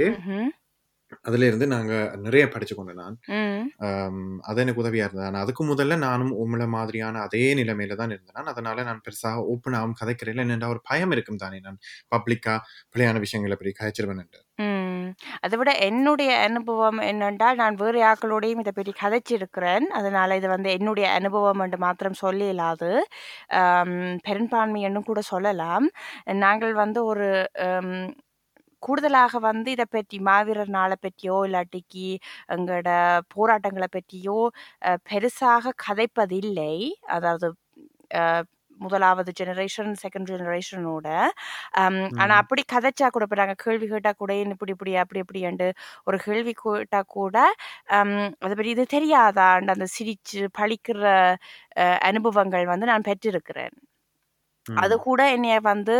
அதுல 1.27 1.47
இருந்து 1.49 1.67
நாங்க 1.67 1.93
நிறைய 2.25 2.43
படிச்சு 2.49 2.75
கொண்டேன் 2.75 3.01
நான் 3.03 3.17
அது 4.49 4.61
எனக்கு 4.63 4.83
உதவியா 4.83 5.05
இருந்தது. 5.07 5.27
ஆனா 5.29 5.41
அதுக்கு 5.45 5.63
முதல்ல 5.71 5.97
நானும் 6.05 6.31
உங்களை 6.43 6.67
மாதிரியான 6.75 7.21
அதே 7.21 7.43
நிலைமையில 7.59 7.97
தான் 8.01 8.13
இருந்தேன். 8.15 8.51
அதனால 8.53 8.83
நான் 8.89 9.03
பெருசாக 9.07 9.43
ஓப்பனாகவும் 9.53 9.99
கதைக்கிறேன் 10.01 10.43
என்னென்ற 10.45 10.69
ஒரு 10.75 10.81
பயம் 10.89 11.13
இருக்கும் 11.15 11.41
தானே 11.43 11.59
நான். 11.67 11.81
பப்ளிக்கா 12.15 12.55
பிள்ளையான 12.93 13.19
விஷயங்களை 13.25 13.57
பற்றி 13.57 13.73
கதைச்சிருவேன். 13.81 14.23
அதை 15.45 15.55
விட 15.59 15.71
என்னுடைய 15.87 16.31
அனுபவம் 16.47 16.99
என்னென்றால் 17.09 17.59
நான் 17.61 17.79
வேறு 17.81 17.99
ஆக்களோடையும் 18.09 18.61
இதை 18.63 18.73
பற்றி 18.73 18.93
கதைச்சிருக்கிறேன். 19.01 19.85
அதனால 19.99 20.35
இது 20.35 20.47
வந்து 20.47 20.69
என்னுடைய 20.77 21.07
அனுபவம் 21.19 21.61
என்று 21.65 21.79
மாத்திரம் 21.85 22.19
சொல்ல 22.23 22.49
இயலாது 22.49 22.91
ஆம், 23.61 23.95
பெரும்பான்மை 24.27 24.81
என்னும் 24.89 25.09
கூட 25.09 25.21
சொல்லலாம். 25.33 25.87
நாங்கள் 26.45 26.75
வந்து 26.83 27.01
ஒரு 27.05 27.29
கூடுதலாக 28.81 29.39
வந்து 29.45 29.69
இதை 29.71 29.85
பற்றி 29.89 30.17
மாவீரர் 30.27 30.73
நாளை 30.77 30.97
பற்றியோ 31.01 31.37
இல்லாட்டிக்கு 31.47 32.07
எங்களோட 32.55 32.89
போராட்டங்களை 33.35 33.89
பற்றியோ 33.91 34.39
பெருசாக 35.09 35.73
கதைப்பதில்லை. 35.85 36.75
அதாவது 37.11 37.47
முதலாவது 38.79 39.31
ஜெனரேஷன் 39.39 39.91
செகண்ட் 40.01 40.29
ஜெனரேஷனோட 40.31 41.07
ஆனா 42.19 42.33
ம். 42.33 42.41
அப்படி 42.41 42.63
கதைச்சா 42.73 43.07
கூட 43.09 43.25
இப்போ 43.27 43.37
நாங்கள் 43.41 43.59
கேள்வி 43.63 43.87
கேட்டா 43.87 44.11
கூட 44.15 44.31
"ஏன் 44.37 44.53
இப்படி 44.55 44.73
இப்படி 44.75 44.93
அப்படி 45.03 45.21
இப்படின்ட்டு 45.23 45.67
ஒரு 46.07 46.17
கேள்வி 46.25 46.53
கேட்டா 46.61 47.01
கூட 47.15 47.35
அதை 48.41 48.53
பற்றி 48.53 48.71
இது 48.71 48.85
தெரியாதான்னு 48.95 49.75
அந்த 49.75 49.87
சிரிச்சு 49.95 50.41
பழிக்கிற 50.59 51.03
அனுபவங்கள் 52.07 52.65
வந்து 52.67 52.91
நான் 52.91 53.07
பெற்றிருக்கிறேன். 53.07 53.75
அது. 54.65 54.95
கூட 55.05 55.21
என்னைய 55.33 55.55
வந்து 55.65 55.95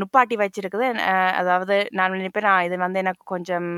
நுப்பாட்டி 0.00 0.36
வச்சிருக்குது 0.40 0.84
அஹ், 1.08 1.32
அதாவது 1.40 1.76
நான் 1.92 2.16
நினைப்பேன் 2.16 2.46
"நான் 2.48 2.64
இது 2.64 2.78
வந்து 2.82 3.02
எனக்கு 3.02 3.24
கொஞ்சம் 3.26 3.70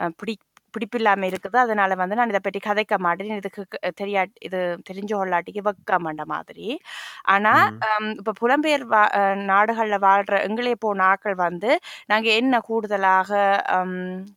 அஹ், 0.00 0.12
பிடி 0.18 0.34
பிடிப்பில்லாம 0.76 1.28
இருக்குது. 1.30 1.58
அதனால 1.58 1.94
வந்து 1.96 2.16
நான் 2.16 2.28
இதை 2.28 2.42
பற்றி 2.42 2.60
கதைக்க 2.66 2.94
மாட்டேன். 3.00 3.14
இதுக்கு 3.38 3.62
தெரியா 4.00 4.22
இது 4.42 4.60
தெரிஞ்ச 4.88 5.12
கொள்ளாட்டிக்கு 5.14 5.62
வைக்க 5.62 5.98
மாட்ட 6.00 6.24
மாதிரி. 6.28 6.68
ஆனா 7.30 7.52
ம். 7.52 7.86
ஆம், 7.88 8.10
இப்ப 8.16 8.34
புலம்பெயர் 8.40 8.84
வா 8.88 9.02
நாடுகள்ல 9.48 9.98
வாழ்ற 10.02 10.34
எங்களே 10.46 10.74
போன 10.80 11.04
ஆட்கள் 11.06 11.36
வந்து 11.42 11.70
நாங்க 12.06 12.28
என்ன 12.36 12.60
கூடுதலாக 12.66 13.30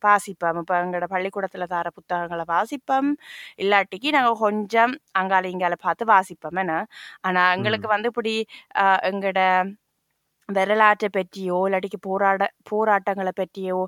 வாசிப்போம்? 0.06 0.28
இப்ப 0.62 0.76
எங்களோட 0.82 1.08
பள்ளிக்கூடத்துல 1.10 1.68
தர 1.70 1.88
புத்தகங்களை 1.92 2.46
வாசிப்போம். 2.50 3.12
இல்லாட்டிக்கு 3.60 4.10
நாங்க 4.12 4.34
கொஞ்சம் 4.40 4.94
அங்கால 5.14 5.50
இங்கால 5.50 5.78
பார்த்து 5.82 6.06
வாசிப்போம். 6.10 6.60
என்ன? 6.60 6.76
ஆனா 7.24 7.44
ம். 7.56 7.56
எங்களுக்கு 7.58 7.90
வந்து 7.90 8.10
இப்படி 8.14 8.36
எங்களோட 9.10 9.42
வரலாற்றை 10.54 11.10
பற்றியோ 11.12 11.68
இல்லாட்டிக்கு 11.70 12.00
போராட 12.00 12.42
போராட்டங்களை 12.64 13.32
பற்றியோ 13.36 13.80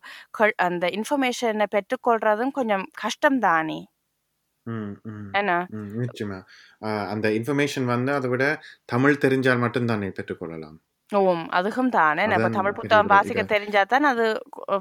அந்த 0.55 0.87
இன்ஃபர்மேஷனை 0.87 1.65
பெற்றுக்கொள்றதும் 1.75 2.51
கொஞ்சம் 2.51 2.85
கஷ்டம் 2.93 3.39
தானே. 3.39 3.79
நிச்சயமா. 5.99 6.39
அந்த 7.13 7.29
இன்ஃபர்மேஷன் 7.29 7.85
வந்து 7.85 8.13
அதை 8.13 8.29
விட 8.29 8.45
தமிழ் 8.85 9.17
தெரிஞ்சால் 9.25 9.61
மட்டும்தானே 9.65 10.09
பெற்றுக்கொள்ளலாம். 10.19 10.77
ஓம் 11.09 11.47
அதுக்கும் 11.51 11.89
தானே. 11.89 12.25
நம்ம 12.27 12.49
தமிழ் 12.49 12.73
புத்தகம் 12.73 13.05
வாசிக்க 13.05 13.43
தெரிஞ்சா 13.43 13.83
தான் 13.83 14.03
அது 14.03 14.25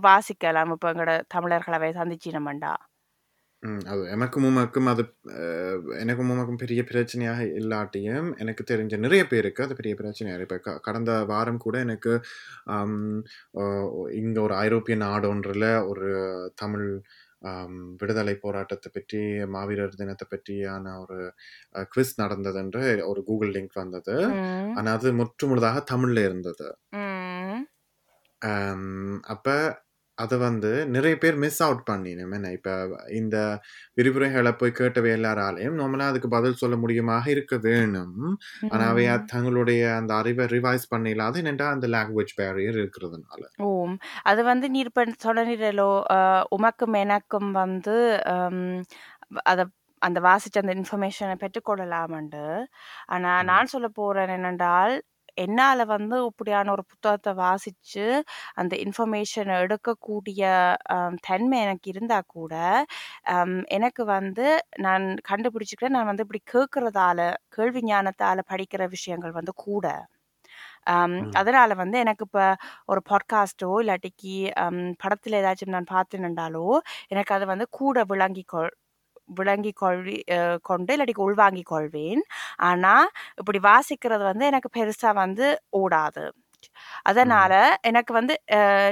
வாசிக்கலாம். 0.09 0.71
இப்போ 0.71 0.93
எங்களோட 0.93 1.15
தமிழர்களை 1.29 1.91
சந்திச்சினோம்டா. 1.91 2.75
ம். 2.85 2.90
அது 3.63 4.03
எனக்கும் 4.11 4.45
உமக்கும் 4.45 4.87
அது 4.87 5.03
எனக்கும் 5.99 6.31
உமக்கும் 6.31 6.61
பெரிய 6.61 6.81
பிரச்சனையாக 6.83 7.41
இல்லாட்டியும் 7.59 8.29
எனக்கு 8.39 8.63
தெரிஞ்ச 8.71 8.97
நிறைய 8.97 9.23
பேருக்கு 9.27 9.65
அது 9.65 9.75
பெரிய 9.75 9.95
பிரச்சனையாக 9.95 10.41
இப்போ 10.41 10.59
க 10.59 10.77
கடந்த 10.79 11.15
வாரம் 11.25 11.59
கூட 11.59 11.79
எனக்கு 11.79 12.13
இங்க 14.19 14.39
ஒரு 14.41 14.55
ஐரோப்பிய 14.59 14.97
நாடு 14.97 15.29
ஒன்றில் 15.29 15.69
ஒரு 15.85 16.09
தமிழ் 16.55 16.87
விடுதலை 18.01 18.35
போராட்டத்தை 18.37 18.89
பற்றி 18.93 19.21
மாவீரர் 19.49 19.95
தினத்தை 19.95 20.27
பற்றியான 20.29 20.97
ஒரு 21.01 21.19
குவிஸ் 21.91 22.15
நடந்தது 22.17 22.59
என்று 22.59 22.83
ஒரு 23.07 23.21
கூகுள் 23.25 23.53
லிங்க் 23.53 23.81
வந்தது 23.81 24.17
ஆனால் 24.75 24.95
அது 24.95 25.13
முற்றுமுழுதாக 25.13 25.85
தமிழ்ல 25.93 26.25
இருந்தது 26.25 26.69
அப்ப 29.27 29.49
அதை 30.21 30.39
வந்து 30.39 30.87
நிறைய 30.87 31.19
பேர் 31.19 31.37
மிஸ் 31.37 31.63
அவுட் 31.63 31.83
பண்ணினோம் 31.91 32.35
என்ன 32.35 32.53
இப்போ 32.53 32.73
இந்த 33.11 33.37
விரிவுரைகளை 33.95 34.53
போய் 34.53 34.77
கேட்டவை 34.79 35.11
எல்லாராலையும் 35.17 35.79
நார்மலாக 35.81 36.11
அதுக்கு 36.11 36.29
பதில் 36.29 36.55
சொல்ல 36.55 36.77
முடியுமாக 36.77 37.27
இருக்க 37.29 37.57
வேணும். 37.63 38.17
ஆனால் 38.69 38.89
அவை 38.89 39.05
தங்களுடைய 39.27 39.95
அந்த 39.95 40.15
அறிவை 40.15 40.47
ரிவைஸ் 40.47 40.87
பண்ணிடலாது 40.95 41.41
என்னென்றா 41.43 41.69
அந்த 41.69 41.89
லாங்குவேஜ் 41.89 42.37
பேரியர் 42.37 42.81
இருக்கிறதுனால. 42.83 43.43
ஓம். 43.71 43.97
அது 44.23 44.45
வந்து 44.45 44.71
நீர் 44.71 44.93
சொன்னீரலோ 45.25 45.91
உமக்கும் 46.57 46.97
எனக்கும் 46.97 47.53
வந்து 47.53 47.97
அதை 49.45 49.65
அந்த 50.03 50.21
வாசிச்ச 50.21 50.57
அந்த 50.61 50.75
இன்ஃபர்மேஷனை 50.75 51.35
பெற்றுக்கொள்ளலாமண்டு. 51.41 52.45
ஆனா 53.07 53.41
ம். 53.41 53.45
நான் 53.45 53.67
சொல்ல 53.67 53.89
போறேன் 53.89 54.29
என்னென்றால் 54.29 54.95
என்னால 55.41 55.85
வந்து 55.85 56.17
இப்படியான 56.27 56.73
ஒரு 56.73 56.85
புத்தகத்தை 56.89 57.33
வாசிச்சு 57.37 58.07
அந்த 58.55 58.75
இன்ஃபர்மேஷனை 58.85 59.57
எடுக்கக்கூடிய 59.63 60.43
தன்மை 61.29 61.59
எனக்கு 61.61 61.89
இருந்தா 61.91 62.21
கூட 62.27 62.55
எனக்கு 63.71 64.05
வந்து 64.07 64.47
நான் 64.79 65.07
கண்டுபிடிச்சிக்கிறேன் 65.31 65.97
நான் 65.97 66.11
வந்து 66.13 66.27
இப்படி 66.27 66.43
கேட்கறதால 66.55 67.21
கேள்வி 67.49 67.83
ஞானத்தால 67.87 68.41
படிக்கிற 68.53 68.89
விஷயங்கள் 68.89 69.33
வந்து 69.33 69.55
கூட. 69.67 69.87
அதனால 71.41 71.75
வந்து 71.75 71.97
எனக்கு 71.99 72.25
இப்போ 72.27 72.45
ஒரு 72.87 73.01
பாட்காஸ்ட்டோ 73.11 73.71
இல்லாட்டிக்கு 73.83 74.35
படத்துல 75.03 75.39
ஏதாச்சும் 75.41 75.75
நான் 75.77 75.93
பார்த்தேன்னுண்டாலோ 75.93 76.67
எனக்கு 77.09 77.35
அது 77.35 77.47
வந்து 77.47 77.67
கூட 77.71 78.05
விளங்கி 78.05 78.45
கொள் 78.47 78.71
விளங்கி 79.35 79.73
கொள்வி 79.75 80.17
கொண்டு 80.63 80.93
இல்லாட்டிக்கு 80.95 81.27
உள்வாங்கி 81.29 81.65
கொள்வேன் 81.67 82.23
ஆனால் 82.63 83.09
இப்படி 83.37 83.61
வாசிக்கிறது 83.65 84.25
வந்து 84.25 84.47
எனக்கு 84.47 84.71
பெருசாக 84.79 85.15
வந்து 85.15 85.47
ஓடாது. 85.81 86.25
அதனால 87.05 87.53
எனக்கு 87.83 88.13
வந்து 88.13 88.35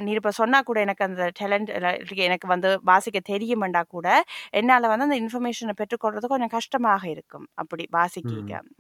நீ 0.03 0.13
இப்ப 0.19 0.33
சொன்னா 0.41 0.61
கூட 0.63 0.79
எனக்கு 0.87 1.05
அந்த 1.09 1.25
டேலண்ட் 1.41 1.71
எனக்கு 2.29 2.47
வந்து 2.47 2.71
வாசிக்க 2.91 3.19
தெரியுமெண்டா 3.31 3.83
கூட 3.89 4.09
என்னால 4.61 4.89
வந்து 4.93 5.07
அந்த 5.09 5.19
இன்ஃபர்மேஷனை 5.23 5.75
பெற்றுக்கொள்றது 5.81 6.33
கொஞ்சம் 6.33 6.55
கஷ்டமாக 6.57 7.03
இருக்கும். 7.15 7.47
அப்படி 7.55 7.85
வாசிக்க 7.91 8.27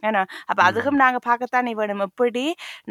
ஏன்னா 0.09 0.21
அப்ப 0.51 0.61
அதுக்கும் 0.68 1.01
நாங்க 1.05 1.18
பார்க்கத்தானே 1.29 1.73
வேணும். 1.81 2.03
எப்படி 2.09 2.44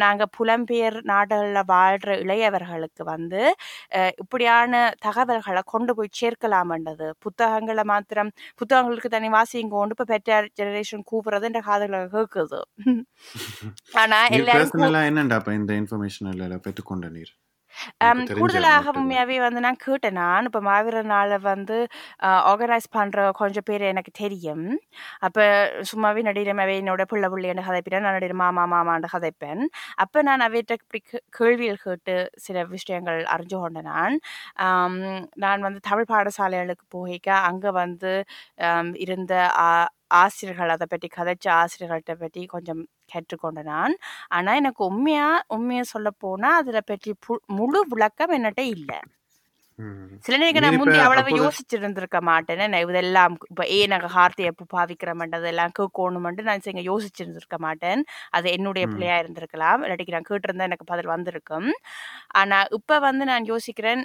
நாங்க 0.04 0.24
புலம்பெயர் 0.38 0.98
நாடுகள்ல 1.12 1.62
வாழ்ற 1.74 2.10
இளையவர்களுக்கு 2.24 3.04
வந்து 3.14 3.42
இப்படியான 4.24 4.74
தகவல்களை 5.06 5.62
கொண்டு 5.74 5.92
போய் 5.98 6.16
சேர்க்கலாம்ன்றது. 6.20 7.08
புத்தகங்களை 7.26 7.86
மாத்திரம் 7.92 8.32
புத்தகங்களுக்கு 8.62 9.12
தனி 9.16 9.30
வாசிங்கோண்டு 9.38 9.96
இப்ப 9.96 10.08
பெற்ற 10.14 10.26
ஜெனரேஷன் 10.60 11.06
கூப்பிடுறது 11.12 11.48
என்ற 11.50 11.62
காதுல 11.70 12.02
கேக்குது. 12.16 12.62
ஆனா 14.02 14.20
நீர் 14.30 14.38
எல்லாரும் 14.38 14.74
கூ 14.74 14.86
பர்சனலாக 14.86 15.10
என்னண்டா 15.10 15.38
இந்த 15.52 15.72
இன்ஃபர்மேஷன் 15.74 16.07
எல்லாம் 16.46 16.66
பெற்றுக்கொண்ட 16.66 17.10
நீர். 17.12 17.34
அம், 18.02 18.22
எனக்கு 18.22 18.30
தெரிஞ்ச 18.30 18.56
கூடுதலாக 18.64 18.72
மட்டும்தான் 18.72 18.96
உண்மையாவே 18.98 19.36
வந்து 19.40 19.60
நான் 19.60 19.80
கேட்டேன் 19.80 20.18
நான் 20.18 20.46
இப்போ 20.46 20.60
மாவீர 20.62 21.02
நாளை 21.10 21.38
வந்து 21.44 21.78
ஆர்கனைஸ் 22.46 22.88
பண்ற 22.92 23.26
கொஞ்சம் 23.34 23.66
பேர் 23.66 23.84
எனக்கு 23.88 24.12
தெரியும். 24.18 24.64
அப்ப 25.22 25.38
சும்மாவே 25.92 26.22
நடிகரமாவே 26.24 26.76
என்னோட 26.82 27.04
புள்ள 27.10 27.26
புள்ளின்னு 27.30 27.68
கதைப்பிட்டேன் 27.68 28.06
நான் 28.06 28.18
நடிகர் 28.18 28.42
மாமா 28.44 28.66
மாமான்னு 28.68 29.14
கதைப்பேன். 29.14 29.64
அப்ப 29.98 30.22
நான் 30.22 30.46
அவைகிட்ட 30.48 30.76
இப்படி 30.80 31.02
கே- 31.10 31.24
கேள்விகள் 31.32 31.84
கேட்டு 31.86 32.18
சில 32.40 32.64
விஷயங்கள் 32.74 33.22
அறிஞ்சு 33.34 33.58
கொண்டேன் 33.58 33.90
நான். 33.92 34.18
நான் 35.38 35.62
வந்து 35.62 35.80
தமிழ் 35.84 36.10
பாடசாலைகளுக்கு 36.10 36.86
போகிக்க 36.96 37.30
அங்க 37.50 37.72
வந்து 37.74 38.14
இருந்த 39.06 39.34
ஆசிரியர்கள் 40.18 40.70
அதை 40.70 40.86
பற்றி 40.90 41.08
கதைச்ச 41.16 41.46
ஆசிரியர்கள்ட்ட 41.58 42.14
பற்றி 42.18 42.42
கொஞ்சம் 42.48 42.82
கற்றுக்கொண்ட 43.10 43.62
நான். 43.72 43.96
ஆனா 44.32 44.54
எனக்கு 44.62 44.84
உண்மையா 44.90 45.28
உண்மையா 45.56 45.86
சொல்ல 45.94 46.10
போனா 46.26 46.52
அதுல 46.62 46.82
பற்றி 46.86 47.14
முழு 47.58 47.82
விளக்கம் 47.94 48.36
என்னட்ட 48.40 48.64
இல்ல. 48.76 48.92
சில 50.26 50.36
நேரம் 50.38 50.56
நீர் 50.56 50.66
நான் 50.66 50.78
இப்ப 50.78 50.78
முந்தி 50.78 51.00
அவ்வளவு 51.04 51.32
யோசிச்சிருந்திருக்க 51.34 52.20
மாட்டேன். 52.30 52.62
நான் 52.64 52.84
இதெல்லாம் 52.86 53.34
இப்ப 53.50 53.64
ஏன் 53.76 53.92
நாங்க 53.94 54.08
ஹார்த்தை 54.16 54.46
எப்போ 54.52 54.66
பாவிக்கிறோம்ன்றது 54.74 55.48
எல்லாம் 55.52 55.74
கேட்கணுமெண்டு 55.80 56.46
நான் 56.48 56.64
இங்க 56.72 56.84
யோசிச்சிருந்திருக்க 56.90 57.58
மாட்டேன். 57.66 58.02
அது 58.34 58.48
என்னுடைய. 58.58 58.86
பிள்ளையா 58.94 59.18
இருந்திருக்கலாம். 59.22 59.82
இல்லாட்டிக்கு 59.86 60.16
நான் 60.18 60.30
கேட்டிருந்தா 60.32 60.68
எனக்கு 60.70 60.88
பதில் 60.94 61.14
வந்திருக்கும். 61.16 61.70
ஆனா 62.42 62.60
இப்ப 62.78 63.00
வந்து 63.08 63.26
நான் 63.32 63.50
யோசிக்கிறேன். 63.52 64.04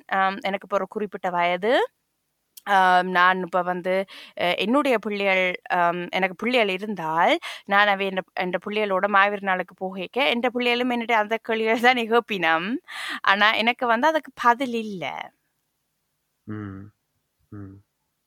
எனக்கு 0.48 0.66
இப்போ 0.68 0.78
ஒரு 0.80 0.88
குறிப்பிட்ட 0.96 1.30
வயது. 1.38 1.74
நான் 3.14 3.40
இப்போ 3.46 3.60
வந்து 3.68 3.94
என்னுடைய 4.62 4.96
பிள்ளைகள் 5.06 5.42
எனக்கு 6.18 6.36
பிள்ளைகள் 6.42 6.72
இருந்தால் 6.76 7.34
நான் 7.72 7.90
அவை 7.94 8.06
என் 8.10 8.22
என் 8.44 8.54
பிள்ளைகளோட 8.66 9.06
மாவீர் 9.16 9.48
நாளுக்கு 9.50 9.76
போகிக்க 9.82 10.18
என் 10.32 10.44
பிள்ளைகளும் 10.56 10.94
என்னுடைய 10.96 11.18
அந்த 11.22 11.38
கேள்விகள் 11.48 11.86
தான் 11.88 12.00
நிகழ்ப்பினம். 12.02 12.68
ஆனா 13.32 13.48
எனக்கு 13.62 13.86
வந்து 13.94 14.08
அதுக்கு 14.12 14.32
பதில் 14.44 14.78
இல்லை. 14.84 15.14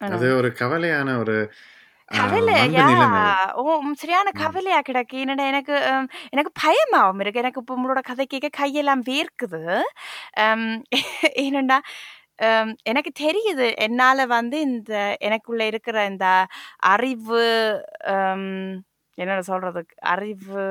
அது 0.01 0.27
ஒரு 0.39 0.49
கவலையான 0.61 1.09
ஒரு 1.23 1.35
ஆ, 2.11 2.17
கவலை 2.17 2.55
மந்த 2.55 2.65
யா 2.75 2.87
நிலைமை. 2.89 3.23
ஓ 3.61 3.63
சரியான. 4.01 4.29
கவலையா 4.41 4.79
கிடக்கு. 4.87 5.15
என்னடா 5.23 5.45
எனக்கு 5.51 5.75
எனக்கு 6.33 6.51
பயமாவும் 6.63 7.21
இருக்கு. 7.23 7.41
எனக்கு 7.43 7.61
இப்போ 7.63 7.75
உங்களோட 7.77 8.01
கதை 8.09 8.25
கேட்க 8.27 8.49
கையெல்லாம் 8.59 9.03
வேர்க்குது. 9.09 9.61
ஏனண்டா 11.43 11.77
ஹம், 11.79 11.85
எனக்கு 12.83 13.11
தெரியுது. 13.19 13.67
என்னால் 13.77 14.23
வந்து 14.27 14.57
இந்த 14.61 14.93
எனக்குள்ளே 15.21 15.65
இருக்கிற 15.65 15.97
இந்த 16.05 16.27
அறிவு 16.87 17.43
ஹம், 19.17 19.23
என்ன 19.23 19.41
சொல்றது 19.41 19.81
அறிவு 20.13 20.63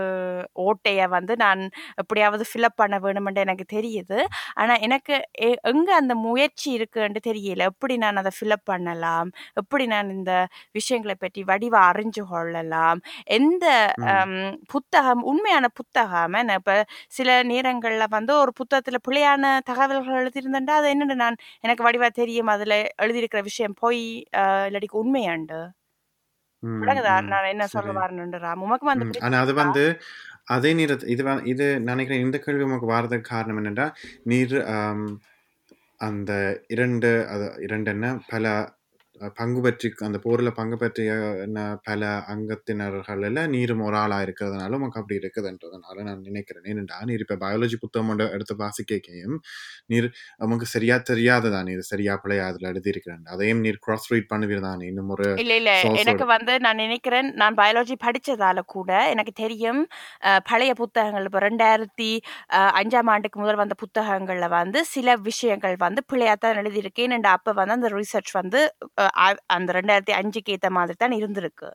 ஓட்டைய 0.64 1.08
வந்து 1.08 1.34
நான் 1.36 1.60
எப்படியாவது 1.96 2.44
ஃபில்அப் 2.50 2.76
பண்ண 2.76 2.96
வேணுமென்று 2.98 3.44
எனக்கு 3.44 3.66
தெரியுது. 3.72 4.18
ஆனா 4.54 4.74
எனக்கு 4.86 5.14
எங்க 5.64 5.88
அந்த 5.94 6.14
முயற்சி 6.24 6.68
இருக்குன்னு 6.72 7.20
தெரியல. 7.26 7.62
எப்படி 7.64 7.96
நான் 7.96 8.16
அதை 8.16 8.32
ஃபில்அப் 8.36 8.64
பண்ணலாம்? 8.64 9.28
எப்படி 9.56 9.86
நான் 9.86 10.10
இந்த 10.10 10.32
விஷயங்களை 10.72 11.16
பற்றி 11.16 11.42
வடிவா 11.44 11.80
அறிஞ்சு 11.90 12.24
கொள்ளலாம்? 12.28 13.00
எந்த 13.32 13.66
புத்தகம் 14.72 15.22
உண்மையான 15.24 15.66
புத்தகம் 15.74 16.22
இப்ப 16.56 16.74
சில 17.10 17.30
நேரங்கள்ல 17.44 18.04
வந்து 18.10 18.32
ஒரு 18.38 18.52
புத்தகத்துல 18.60 18.98
பிழையான 19.08 19.40
தகவல்கள் 19.64 20.20
எழுதியிருந்தா 20.20 20.74
அது 20.74 20.88
என்னன்னு 20.94 21.16
நான் 21.16 21.38
எனக்கு 21.60 21.86
வடிவா 21.86 22.08
தெரியும். 22.14 22.46
அதுல 22.48 22.74
எழுதியிருக்கிற 23.02 23.42
விஷயம் 23.44 23.78
போய் 23.80 24.02
இல்லாட்டிக்கு 24.66 25.02
உண்மையாண்டு. 25.04 25.60
விளங்குதா 26.80 27.14
ம். 27.18 27.28
நான் 27.28 27.50
என்ன 27.50 27.64
சொல்ல 27.68 27.88
சரி 27.88 27.98
வரணுன்ற 27.98 28.38
ராம் 28.42 28.64
உமக்கும் 28.66 28.92
அந்த 28.92 29.04
ம். 29.04 29.10
பிரச்சனை 29.10 29.28
ஆனா 29.28 29.42
அது 29.44 29.54
வந்து 29.56 29.84
அதே 30.48 30.70
நேரத்து 30.74 31.12
இது 31.12 31.22
இது 31.52 31.66
நினைக்கிறேன் 31.86 32.24
இந்த 32.24 32.38
கேள்வி 32.40 32.64
உமக்கு 32.64 32.88
வாரதுக்கு 32.88 33.30
காரணம் 33.30 33.60
என்னன்னா 33.60 33.86
நீர் 34.26 34.56
அந்த 36.00 36.32
இரண்டு 36.74 37.10
அது 37.32 37.46
இரண்டு 37.66 37.88
என்ன 37.90 38.06
பல 38.28 38.46
பங்கு 39.34 39.60
பற்றி 39.60 39.92
அந்த 39.98 40.18
போர்ல 40.24 40.50
பங்கு 40.50 40.76
பற்றிய 40.76 41.10
பல 41.82 42.02
அங்கத்தினர்கள் 42.28 43.22
நீரும் 43.48 43.80
ஒரு 43.80 43.96
ஆளா 43.96 44.20
இருக்கிறதுனால 44.20 44.74
உமக்கு 44.74 45.00
அப்படி 45.00 45.18
இருக்குதுன்றதுனால 45.18 46.02
நான் 46.02 46.20
நினைக்கிறேன். 46.20 46.62
ஏனென்றா 46.62 47.04
நீர் 47.04 47.20
இப்ப 47.20 47.36
பயாலஜி 47.36 47.76
புத்தகம் 47.80 48.18
எடுத்து 48.30 48.54
வாசிக்கையும் 48.56 49.36
நீர் 49.86 50.08
உமக்கு 50.36 50.66
சரியா 50.66 51.02
தெரியாததான் 51.10 51.70
இது 51.70 51.82
சரியா 51.82 52.16
பிள்ளையா 52.16 52.46
அதுல 52.46 52.68
எழுதியிருக்கிறேன் 52.68 53.24
அதையும் 53.24 53.60
நீர் 53.60 53.78
கிராஸ் 53.80 54.12
ரீட் 54.12 54.30
பண்ணுவீர் 54.34 54.60
தானே 54.60 54.86
இன்னும் 54.86 55.08
ஒரு 55.08 55.28
இல்ல 55.36 55.54
இல்ல 55.54 55.72
எனக்கு 56.02 56.26
வந்து 56.26 56.58
நான் 56.58 56.76
நினைக்கிறேன் 56.76 57.32
நான் 57.34 57.54
பயாலஜி 57.54 57.96
படிச்சதால 58.04 58.60
கூட 58.66 58.90
எனக்கு 59.10 59.32
தெரியும் 59.34 59.80
பழைய 60.44 60.74
புத்தகங்கள் 60.74 61.24
இப்போ 61.24 61.40
ரெண்டாயிரத்தி 61.40 62.10
அஞ்சாம் 62.80 63.10
ஆண்டுக்கு 63.14 63.40
முதல் 63.40 63.56
வந்த 63.56 63.74
புத்தகங்கள்ல 63.84 64.48
வந்து 64.50 64.84
சில 64.86 65.16
விஷயங்கள் 65.22 65.76
வந்து 65.78 66.02
பிள்ளையாத்தான் 66.12 66.58
எழுதியிருக்கேன். 66.60 67.12
and 67.14 67.26
அப்ப 67.26 67.52
வந்து 67.52 67.74
அந்த 67.74 67.88
ரிசர்ச் 67.90 68.32
வந்து 68.32 68.60
அந்த 69.46 69.72
ரெண்டாயிரத்தி 69.72 70.14
அஞ்சுக்கு 70.20 70.52
ஏத்த 70.56 70.70
மாதிரி 70.70 70.96
தான் 70.98 71.10
இருந்திருக்கு 71.12 71.70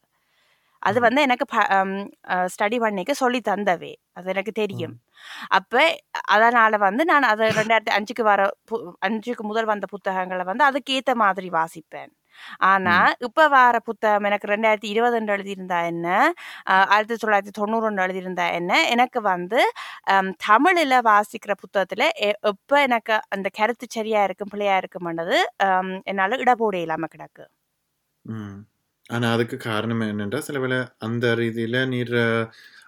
அது. 0.81 0.99
வந்து 0.99 1.21
எனக்கு 1.21 1.45
ஸ்டடி 2.47 2.79
பண்ணிக்க 2.79 3.13
சொல்லி 3.13 3.41
தந்தவே 3.49 3.93
அது 4.13 4.29
எனக்கு 4.29 4.51
தெரியும். 4.51 4.95
அப்ப 5.47 5.73
அதனால 6.27 6.77
வந்து 6.77 7.05
நான் 7.05 7.23
அதை 7.23 7.47
ரெண்டாயிரத்தி 7.49 7.91
அஞ்சுக்கு 7.97 8.21
வர 8.21 8.41
பு- 8.71 8.93
அஞ்சுக்கு 9.05 9.43
முதல் 9.43 9.65
வந்த 9.65 9.85
புத்தகங்களை 9.85 10.43
வந்து 10.43 10.63
அதுக்கு 10.63 10.93
ஏத்த 10.99 11.13
மாதிரி 11.15 11.49
வாசிப்பேன் 11.49 12.11
ஆனா. 12.67 12.95
இப்ப 13.27 13.47
வர 13.49 13.75
புத்தகம் 13.87 14.27
எனக்கு 14.29 14.47
ரெண்டாயிரத்தி 14.47 14.89
இருபதுன்னு 14.93 15.33
எழுதியிருந்தா 15.35 15.79
என்ன? 15.87 16.07
ஆயிரத்தி 16.87 17.17
தொள்ளாயிரத்தி 17.23 17.53
தொண்ணூறுன்னு 17.59 18.03
எழுதியிருந்தா 18.05 18.47
என்ன? 18.59 18.71
எனக்கு 18.93 19.21
வந்து 19.29 19.61
தமிழ்ல 20.47 20.95
வாசிக்கிற 21.09 21.53
புத்தகத்துல 21.63 22.05
எப்ப 22.43 22.81
எனக்கு 22.87 23.05
அந்த 23.29 23.47
கருத்து 23.59 23.87
சரியா 23.89 24.23
இருக்கும் 24.23 24.51
பிள்ளையா 24.51 24.75
இருக்கும்ன்றது 24.81 25.37
என்னால 26.11 26.37
இடபோட 26.43 26.75
இல்லாம 26.85 27.07
கிடக்கு. 27.13 27.45
ஆனா 29.09 29.27
அதுக்கு 29.35 29.57
காரணம் 29.61 30.01
என்னென்றா 30.07 30.39
சில 30.47 30.57
வேளை 30.59 30.77
அந்த 31.07 31.25
ரீதியில 31.39 31.77
நீர் 31.93 32.15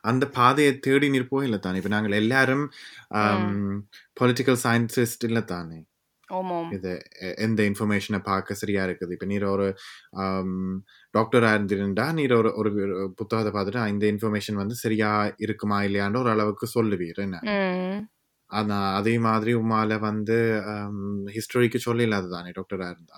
அந்த 0.03 0.25
பாதையை 0.35 0.71
தேடி 0.79 1.07
நீர் 1.09 1.31
போகல 1.31 1.57
தானே 1.59 1.79
இப்ப 1.81 1.91
நாங்கள் 1.93 2.19
எல்லாரும் 2.19 2.63
பொலிட்டிக்கல் 4.19 4.59
சயின்டிஸ்ட் 4.65 5.25
இல்லை 5.29 5.43
தானே 5.45 5.79
இது 6.75 6.91
எந்த 7.39 7.59
இன்ஃபர்மேஷனை 7.69 8.19
பார்க்க 8.25 8.55
சரியா 8.55 8.83
இருக்குது? 8.87 9.13
இப்ப 9.15 9.27
நீர் 9.27 9.45
ஒரு 9.51 9.67
டாக்டரா 11.13 11.49
இருந்திருந்தா 11.53 12.05
நீர் 12.17 12.33
ஒரு 12.37 12.51
ஒரு 12.61 12.69
புத்தகத்தை 13.15 13.51
பார்த்துட்டு 13.53 13.81
"ஆ, 13.81 13.93
இந்த 13.93 14.05
இன்ஃபர்மேஷன் 14.13 14.61
வந்து 14.61 14.77
சரியா 14.81 15.11
இருக்குமா 15.45 15.79
இல்லையான்னு 15.83 16.21
ஒரு 16.23 16.31
அளவுக்கு 16.31 16.67
சொல்லுவீர். 16.75 17.21
என்ன? 17.25 17.37
ஆனா 18.49 18.77
அதே 18.97 19.15
மாதிரி 19.25 19.51
உமால 19.59 19.91
வந்து 20.01 20.37
ஹிஸ்டரிக்கு 21.35 21.79
சொல்ல 21.81 22.03
இல்லாத 22.03 22.31
தானே 22.31 22.51
டாக்டரா 22.57 22.87
இருந்தா? 22.91 23.17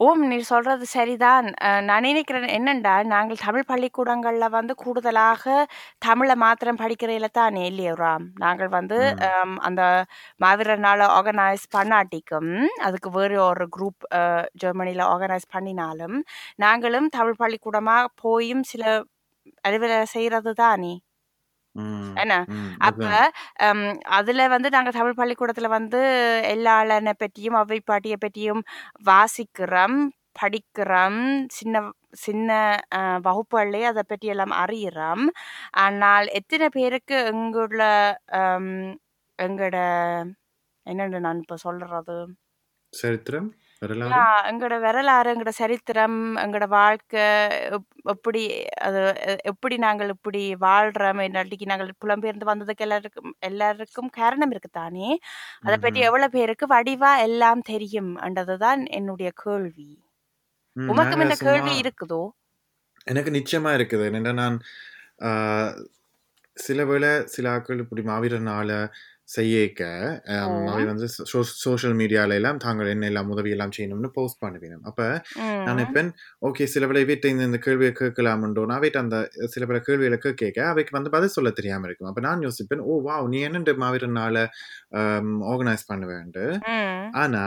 ஓம் 0.00 0.22
நீர் 0.30 0.44
சொல்றது 0.50 0.84
சரிதான். 0.90 1.46
நான் 1.88 2.04
நினைக்கிறேன் 2.06 2.46
என்னண்டா 2.56 2.94
நாங்கள் 3.12 3.42
தமிழ் 3.42 3.66
பள்ளிக்கூடங்கள்ல 3.70 4.46
வந்து 4.50 4.74
கூடுதலாக 4.82 5.44
தமிழை 6.06 6.36
மாத்திரம் 6.44 6.80
படிக்கிறதுல 6.82 7.28
தானே 7.32 7.62
இல்லையா 7.70 7.92
ராம்? 7.96 8.26
நாங்கள் 8.44 8.70
வந்து 8.70 8.98
அந்த 9.68 9.82
மாவீரர் 10.40 10.84
நாளை 10.86 11.06
ஆர்கனைஸ் 11.16 11.66
பண்ணாட்டிக்கும் 11.76 12.52
அதுக்கு 12.84 13.10
வேறு 13.16 13.38
ஒரு 13.46 13.66
குரூப் 13.76 14.04
ஜெர்மனியில் 14.62 15.04
ஆர்கனைஸ் 15.08 15.48
பண்ணினாலும் 15.54 16.16
நாங்களும் 16.58 17.08
தமிழ் 17.16 17.40
பள்ளிக்கூடமா 17.42 17.98
போயும் 18.24 18.64
சில 18.64 18.82
அலுவலை 19.64 19.98
செய்யறது 20.14 20.52
தானே? 20.60 20.94
என்ன 22.16 22.34
அப்ப 22.80 23.02
அதுல 24.16 24.46
வந்து 24.48 24.68
நாங்க 24.70 24.90
தமிழ் 24.96 25.18
பள்ளிக்கூடத்துல 25.20 25.68
வந்து 25.74 26.00
எல்லாளனை 26.54 27.12
பற்றியும் 27.16 27.58
அவை 27.60 27.78
பாட்டியை 27.84 28.18
பற்றியும் 28.18 28.62
வாசிக்கிறோம் 29.06 29.98
படிக்கிறோம் 30.38 31.20
சின்ன 31.54 31.82
சின்ன 32.22 32.50
வகுப்புகள்லயே 33.26 33.86
அதை 33.90 34.02
பற்றி 34.04 34.26
எல்லாம் 34.28 34.54
அறியிறோம். 34.62 35.24
ஆனால் 35.82 36.26
எத்தனை 36.40 36.66
பேருக்கு 36.70 37.16
எங்குள்ள 37.32 37.82
ஹம், 38.36 38.72
எங்கட 39.38 39.76
என்னன்னு 40.86 41.18
நான் 41.20 41.40
இப்ப 41.40 41.56
சொல்றது? 41.64 42.16
சரித்திரம்? 42.92 43.48
வரலாறு? 43.86 44.12
எங்களோட 44.50 44.80
வரலாறு 44.80 45.34
எங்களோட 45.34 45.48
சரித்திரம் 45.48 46.36
எங்களோட 46.36 46.68
வாழ்க்கை 46.68 47.20
எப்- 47.68 47.92
எப்படி 48.04 48.42
அது 48.78 49.00
எப்படி 49.42 49.76
நாங்கள் 49.76 50.08
இப்படி 50.08 50.54
வாழ்றோம் 50.60 51.20
இல்லாட்டிக்கு 51.20 51.66
நாங்கள் 51.66 51.92
புலம்பெயர்ந்து 52.04 52.44
வந்ததுக்கு 52.46 52.76
எல்லாருக்கும் 52.76 53.36
எல்லாருக்கும் 53.38 54.10
காரணம் 54.10 54.52
இருக்குதானே 54.52 55.08
அதை 55.62 55.76
பற்றி. 55.78 56.00
எவ்வளவு 56.00 56.30
பேருக்கு 56.30 56.66
வடிவா 56.66 57.18
எல்லாம் 57.18 57.60
தெரியும் 57.62 58.16
என்றதுதான் 58.16 58.86
என்னுடைய 58.90 59.32
கேள்வி. 59.34 59.90
உமக்கும் 60.76 61.22
இந்த 61.22 61.34
கேள்வி 61.38 61.80
இருக்குதோ? 61.80 62.22
எனக்கு 63.04 63.30
நிச்சயமா 63.30 63.72
இருக்குது. 63.74 64.12
என்னடா 64.12 64.32
நான் 64.32 64.58
சில 66.56 66.84
வேளை 66.84 67.26
சில 67.26 67.50
ஆட்கள் 67.50 67.78
இப்படி 67.78 68.02
மாவீரர் 68.02 68.40
நாளை 68.40 68.76
செய்யக்க 69.28 69.82
அவை 70.68 70.84
வந்து 70.84 71.06
சோஷியல் 71.62 71.94
மீடியால 71.94 72.32
எல்லாம் 72.32 72.56
தாங்கள் 72.56 72.86
என்ன 72.86 73.06
எல்லாம் 73.06 73.28
உதவி 73.28 73.50
எல்லாம் 73.50 73.72
செய்யணும்னு 73.78 74.10
போஸ்ட் 74.12 74.38
பண்ணுவேன் 74.38 74.78
அப்ப 74.82 75.00
நான் 75.36 75.60
ம் 75.60 75.64
நினைப்பேன் 75.70 76.10
ஓகே 76.46 76.64
சில 76.64 76.86
வேளை 76.86 77.04
வீட்டை 77.04 77.30
இந்த 77.30 77.42
இந்த 77.42 77.58
கேள்வியை 77.58 77.92
கேட்கலாம்ன்றோ 77.92 78.66
நான் 78.66 78.80
வீட்டு 78.80 78.98
அந்த 78.98 79.18
சில 79.46 79.66
பல 79.66 79.78
கேள்விகளை 79.78 80.18
கேட்க 80.34 80.66
அவைக்கு 80.66 80.90
வந்து 80.92 81.10
பதில் 81.10 81.28
சொல்ல 81.28 81.50
தெரியாம 81.50 81.86
இருக்கும். 81.86 82.08
அப்ப 82.08 82.20
நான் 82.20 82.40
யோசிப்பேன் 82.40 82.84
ஓ 82.84 83.02
வா 83.02 83.22
நீ 83.28 83.40
என்ன 83.40 83.76
மாவீரனால 83.78 84.36
ஆர்கனைஸ் 85.48 85.86
பண்ணுவேன் 85.86 86.32
ம். 86.72 87.10
ஆனா 87.16 87.44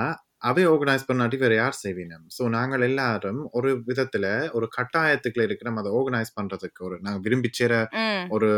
அவை 0.48 0.64
ஆர்கனைஸ் 0.70 1.08
பண்ணாட்டி 1.08 1.38
வேற 1.40 1.54
யார் 1.56 1.78
செய்வினம் 1.80 2.26
ஸோ 2.36 2.44
நாங்கள் 2.54 2.86
எல்லாரும் 2.88 3.42
ஒரு 3.54 3.70
விதத்துல 3.88 4.26
ஒரு 4.58 4.68
கட்டாயத்துக்குள்ள 4.76 5.48
இருக்கிற 5.48 5.74
அதை 5.78 5.92
ஆர்கனைஸ் 5.98 6.32
பண்றதுக்கு 6.38 6.86
ஒரு 6.88 6.98
நாங்கள் 7.04 7.24
விரும்பி 7.26 7.52
சேர 7.54 7.74
ஒரு 8.32 8.50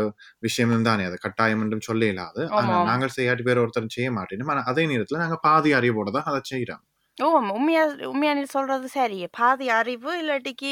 விஷயம் 0.42 0.86
தானே 0.88 1.06
அது 1.08 1.18
கட்டாயம் 1.24 1.62
என்றும் 1.64 1.86
சொல்ல 1.88 2.12
இல்லாது 2.12 2.40
ஆனா 2.50 2.68
ஆமாம். 2.68 2.86
நாங்கள் 2.90 3.14
செய்யாட்டி 3.16 3.44
வேற 3.48 3.58
ஒருத்தர் 3.62 3.96
செய்ய 3.96 4.10
மாட்டேன். 4.12 4.46
ஆனா 4.50 4.62
அதே 4.70 4.84
நேரத்துல 4.90 5.22
நாங்க 5.22 5.38
பாதி 5.46 5.72
அறிவோட 5.78 6.10
தான் 6.16 6.30
அதை 6.30 6.40
செய்யறோம் 6.50 6.84
ஓ 7.18 7.26
உண்மையா 7.54 7.80
உண்மையா 8.10 8.32
நீ 8.36 8.42
சொல்றது 8.52 8.86
சரி. 8.92 9.18
பாதி 9.38 9.66
அறிவு 9.78 10.10
இல்லாட்டிக்கு 10.20 10.70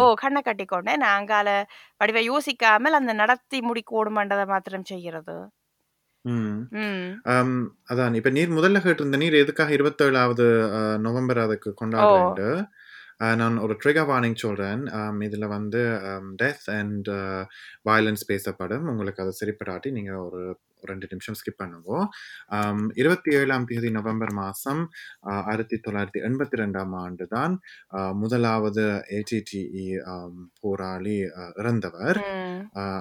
ஓ 0.00 0.04
கண்ணை 0.20 0.40
கட்டிக்கொண்டேன் 0.42 1.00
நான் 1.02 1.16
அங்கால 1.16 1.48
வடிவை 2.00 2.22
யோசிக்காமல் 2.28 2.98
அந்த 2.98 3.12
நடத்தி 3.20 3.60
முடிக்கோடுமன்றதை 3.68 4.44
மாத்திரம் 4.52 4.88
செய்கிறது 4.90 5.36
அதான். 7.88 8.14
இப்ப 8.14 8.30
நீர் 8.30 8.50
முதல்ல 8.50 8.78
கேட்டிருந்த 8.84 9.16
நீர் 9.16 9.36
எதுக்காக 9.36 9.72
இருபத்தேழாவது 9.74 10.46
நவம்பர் 10.98 11.40
அதுக்கு 11.40 11.70
கொண்டாடுறேன்ட்டு 11.80 12.48
நான் 13.38 13.56
ஒரு 13.58 13.74
ட்ரிகர் 13.82 14.08
வார்னிங் 14.10 14.42
சொல்றேன். 14.42 14.82
ஆம், 14.98 15.20
இதுல 15.20 15.46
வந்து 15.48 15.80
டெத் 16.42 16.66
அண்ட் 16.74 17.08
வயலன்ஸ் 17.88 18.24
பேசப்படும். 18.26 18.86
உங்களுக்கு 18.90 19.22
அது 19.24 19.32
சரிப்படாட்டி 19.40 19.90
நீங்க 19.90 20.12
ஒரு 20.26 20.42
ரெண்டு 20.82 21.06
நிமிஷம் 21.10 21.36
ஸ்கிப் 21.38 21.58
பண்ணுங்க. 21.58 21.90
இருபத்தி 22.94 23.30
ஏழாம் 23.34 23.64
தேதி 23.64 23.90
நவம்பர் 23.90 24.34
மாதம் 24.34 24.82
ஆயிரத்தி 25.44 25.76
தொள்ளாயிரத்தி 25.84 26.20
எண்பத்தி 26.28 26.60
ரெண்டாம் 26.62 26.94
ஆண்டு 26.98 27.26
தான் 27.28 27.54
முதலாவது 28.22 28.84
ஏடிடிஇ 29.18 29.86
போராளி 30.60 31.16
அஹ், 31.36 31.52
இறந்தவர். 31.60 32.20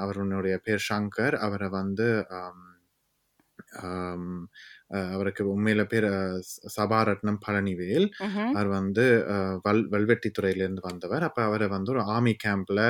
அவருடைய 0.04 0.58
பேர் 0.66 0.88
சங்கர். 0.90 1.38
அவரை 1.46 1.70
வந்து 1.74 2.10
அவருக்கு 5.12 5.44
உண்மையில 5.54 5.84
பேர் 5.84 6.08
சபாரத்னம் 6.78 7.40
பழனிவேல். 7.48 8.08
அவர் 8.52 8.70
வந்து 8.70 9.06
வல் 9.64 9.84
வல்வெட்டித்துறையிலேருந்து 9.94 10.84
வந்தவர். 10.90 11.24
அப்ப 11.24 11.40
அவரை 11.44 11.68
வந்து 11.68 11.92
ஒரு 11.92 12.04
ஆர்மி 12.16 12.36
கேம்ப்ல 12.46 12.82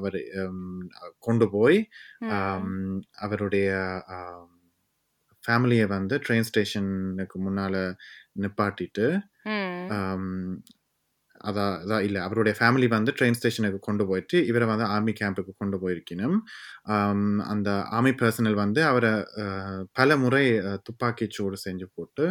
அவர் 0.00 0.18
கொண்டு 1.18 1.48
போய் 1.50 1.78
அவருடைய 3.26 3.68
ஃபேமிலியை 5.44 5.86
வந்து 5.88 6.14
ட்ரெயின் 6.26 6.48
ஸ்டேஷனுக்கு 6.50 7.38
முன்னால 7.46 7.74
நிப்பாட்டிட்டு 8.40 9.06
அதான் 11.44 11.74
அதான் 11.78 12.04
இல்லை. 12.06 12.20
அவருடைய 12.26 12.54
ஃபேமிலி 12.58 12.86
வந்து 12.94 13.12
ட்ரெயின் 13.18 13.36
ஸ்டேஷனுக்கு 13.38 13.78
கொண்டு 13.80 14.04
போயிட்டு 14.10 14.38
இவரை 14.50 14.66
வந்து 14.70 14.86
ஆர்மி 14.94 15.12
கேம்புக்கு 15.20 15.52
கொண்டு 15.62 15.76
போயிருக்கணும். 15.82 16.36
அந்த 17.52 17.68
ஆர்மி 17.96 18.12
பர்சனல் 18.22 18.58
வந்து 18.62 18.80
அவரை 18.90 19.12
பல 19.92 20.16
முறை 20.16 20.44
துப்பாக்கி 20.88 21.28
சூடு 21.36 21.58
செஞ்சு 21.66 21.88
போட்டு 21.96 22.26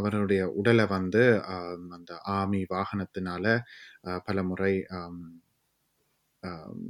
அவருடைய 0.00 0.42
உடலை 0.60 0.86
வந்து 0.96 1.24
அந்த 1.96 2.12
ஆர்மி 2.36 2.62
வாகனத்தினால 2.74 3.44
பல 4.28 4.38
முறை 4.50 4.74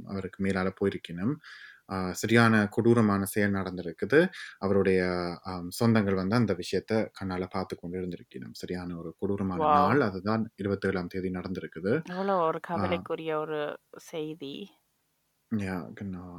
அவருக்கு 0.07 0.39
மேலால 0.45 0.69
போயிருக்கணும். 0.79 1.33
சரியான 2.13 2.55
கொடூரமான 2.67 3.23
செயல் 3.25 3.57
நடந்திருக்குது. 3.57 4.19
அவருடைய 4.59 4.99
சொந்தங்கள் 5.79 6.19
வந்து 6.21 6.35
அந்த 6.35 6.53
விஷயத்த 6.61 6.93
கண்ணால 7.19 7.47
பார்த்து 7.51 7.75
கொண்டு 7.77 7.99
இருந்திருக்கணும் 8.01 8.55
சரியான 8.55 8.97
ஒரு 8.97 9.11
கொடூரமான 9.19 9.63
நாள். 9.77 10.01
அதுதான் 10.09 10.45
இருபத்தேழாம் 10.63 11.11
தேதி 11.15 11.31
நடந்திருக்குது. 11.39 11.95
ஒரு 12.45 12.59
கவலைக்குரிய 12.67 13.31
ஒரு 13.43 13.59
செய்தி. 14.05 14.53
யா 15.51 15.75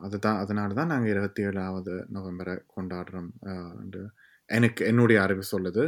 அதுதான் 0.06 0.38
அதனால 0.42 0.74
தான் 0.74 0.90
நாங்கள் 0.92 1.12
இருபத்தி 1.12 1.42
ஏழாவது 1.48 1.92
நவம்பரை 2.16 2.54
கொண்டாடுறோம் 2.74 3.30
எனக்கு 4.48 4.82
என்னுடைய 4.90 5.18
அறிவு 5.22 5.44
சொல்லுது. 5.52 5.85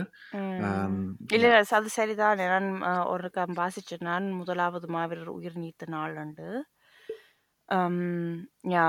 இல்ல 1.31 1.47
அது 1.79 1.91
சரிதான். 1.97 2.41
நான் 2.45 2.69
ஒரு 3.13 3.29
கம் 3.31 3.55
வாசிச்சேன். 3.61 4.07
நான் 4.11 4.27
முதலாவது 4.41 4.89
மாவீரர் 4.97 5.33
உயிர் 5.39 5.61
நீத்த 5.65 5.87
நாள் 5.97 6.17
உண்டு 6.25 6.49
அம், 7.69 8.03
யா 8.71 8.85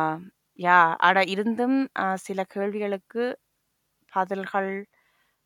யா 0.59 0.77
அட 0.99 1.19
இருந்தும் 1.33 1.77
சில 2.23 2.43
கேள்விகளுக்கு 2.49 3.23
பதில்கள் 4.13 4.71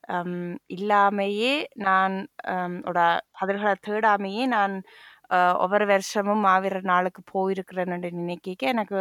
அம், 0.10 0.38
இல்லாமையே 0.76 1.54
நான் 1.82 2.16
அம், 2.54 2.78
ஓட 2.86 3.00
பதில்களை 3.40 3.76
தேடாமையே 3.88 4.46
நான் 4.50 4.76
ஒவ்வொரு 5.60 5.86
வருஷமும் 5.88 6.42
மாவீரர் 6.46 6.88
நாளுக்கு 6.90 7.22
போயிருக்கிறேன்னு 7.34 7.98
நினைக்க 8.18 8.66
எனக்கு 8.68 9.00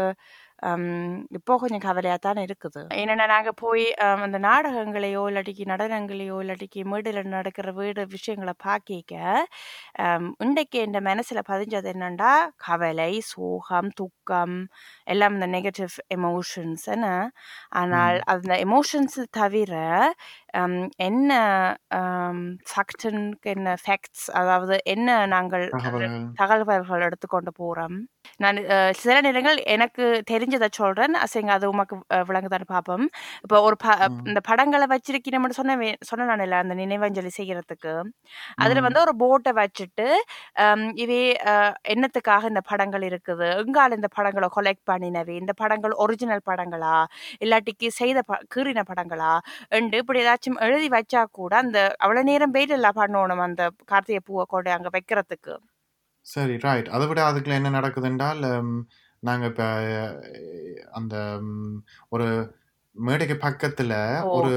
இப்போ 1.29 1.57
கொஞ்சம் 1.59 1.81
கவலையாக 1.81 2.18
தான் 2.18 2.37
இருக்குது. 2.37 2.87
என்னென்னா 2.94 3.27
நாங்கள் 3.27 3.57
போய் 3.57 3.94
அந்த 3.94 4.38
நாடகங்களையோ 4.38 5.22
இல்லாட்டிக்கு 5.31 5.64
நடனங்களையோ 5.66 6.37
இல்லாட்டிக்கு 6.42 6.85
மேடையில் 6.85 7.29
நடக்கிற 7.29 7.70
வீடு 7.72 8.07
விஷயங்களை 8.07 8.55
பார்க்க 8.59 8.90
இன்றைக்கு 10.38 10.79
என் 10.79 11.01
மனசில் 11.03 11.48
பதிஞ்சது 11.48 11.88
என்னன்னா 11.92 12.33
கவலை 12.57 13.20
சோகம் 13.20 13.88
துக்கம் 13.88 14.68
எல்லாம் 15.05 15.35
இந்த 15.35 15.46
நெகட்டிவ் 15.46 15.96
எமோஷன்ஸ் 16.14 16.87
என்ன 16.87 17.31
ஆனால் 17.68 18.20
அந்த 18.25 18.55
எமோஷன்ஸ் 18.55 19.18
தவிர 19.31 19.75
என்ன 20.98 21.30
ஃபேக்டனுக்கு 22.70 23.48
என்ன 23.50 23.76
ஃபேக்ட்ஸ் 23.84 24.26
அதாவது 24.30 24.76
என்ன 24.84 25.26
நாங்கள் 25.26 25.64
தகவல்கள் 26.34 27.06
எடுத்துக்கொண்டு 27.08 27.52
போகிறோம் 27.60 27.96
நான் 28.38 28.58
சில 28.92 29.14
நேரங்கள் 29.20 29.58
எனக்கு 29.66 30.04
தெரிஞ்சதை 30.30 30.68
சொல்கிறேன் 30.70 31.14
அசைங்க 31.14 31.52
அது 31.56 31.66
உமக்கு 31.68 31.96
விளங்குதான்னு 32.28 32.68
பார்ப்போம் 32.74 33.06
இப்போ 33.44 33.56
ஒரு 33.62 33.76
இந்த 34.26 34.40
படங்களை 34.50 34.86
வச்சிருக்கணும்னு 34.86 35.58
சொன்ன 35.60 35.90
சொன்ன 36.02 36.24
நான் 36.24 36.40
இல்லை 36.40 36.58
அந்த 36.58 36.74
நினைவஞ்சலி 36.74 37.32
செய்கிறதுக்கு 37.38 37.94
அதில் 38.56 38.80
வந்து 38.80 39.00
ஒரு 39.00 39.14
போட்டை 39.16 39.52
வச்சுட்டு 39.60 40.06
இவே 40.94 41.20
என்னத்துக்காக 41.92 42.48
இந்த 42.48 42.62
படங்கள் 42.70 43.04
இருக்குது? 43.10 43.48
எங்கால 43.62 43.96
இந்த 43.96 44.08
படங்களை 44.16 44.48
கொலெக்ட் 44.56 44.84
பண்ணினவே 44.90 45.34
இந்த 45.42 45.52
படங்கள் 45.62 45.94
ஒரிஜினல் 46.04 46.44
படங்களா? 46.50 46.96
இல்லாட்டிக்கு 47.44 47.88
செய்த 48.00 48.20
கீறின 48.54 48.82
படங்களா? 48.90 49.32
என்று 49.78 50.00
இப்படி 50.02 50.20
ஏதாச்சும் 50.24 50.41
எழுதி 50.66 50.88
வச்சா 50.88 51.22
கூட 51.33 51.52
அந்த 51.57 51.78
அவ்வளோ 52.00 52.22
நேரம் 52.22 52.50
வெயிட் 52.50 52.70
எல்லாம் 52.70 52.98
பண்ணணும் 52.98 53.44
அந்த 53.44 53.62
கார்த்திகை 53.85 54.20
பூவை 54.24 54.44
கொண்டு 54.46 54.70
அங்கே 54.70 54.92
வைக்கிறதுக்கு. 54.96 55.55
சரி 56.26 56.57
ரைட் 56.64 56.88
அதை 56.88 57.07
விட 57.07 57.20
அதுக்குள்ள 57.28 57.61
என்ன 57.61 57.70
நடக்குது 57.70 58.07
என்றால் 58.07 58.42
ஹம், 58.50 58.76
நாங்க 59.22 59.46
இப்ப 59.46 59.64
அந்த 60.92 61.14
ஒரு 62.11 62.26
மேடைக்கு 62.96 63.37
பக்கத்துல 63.44 63.92
ஓ. 64.24 64.33
ஒரு 64.38 64.55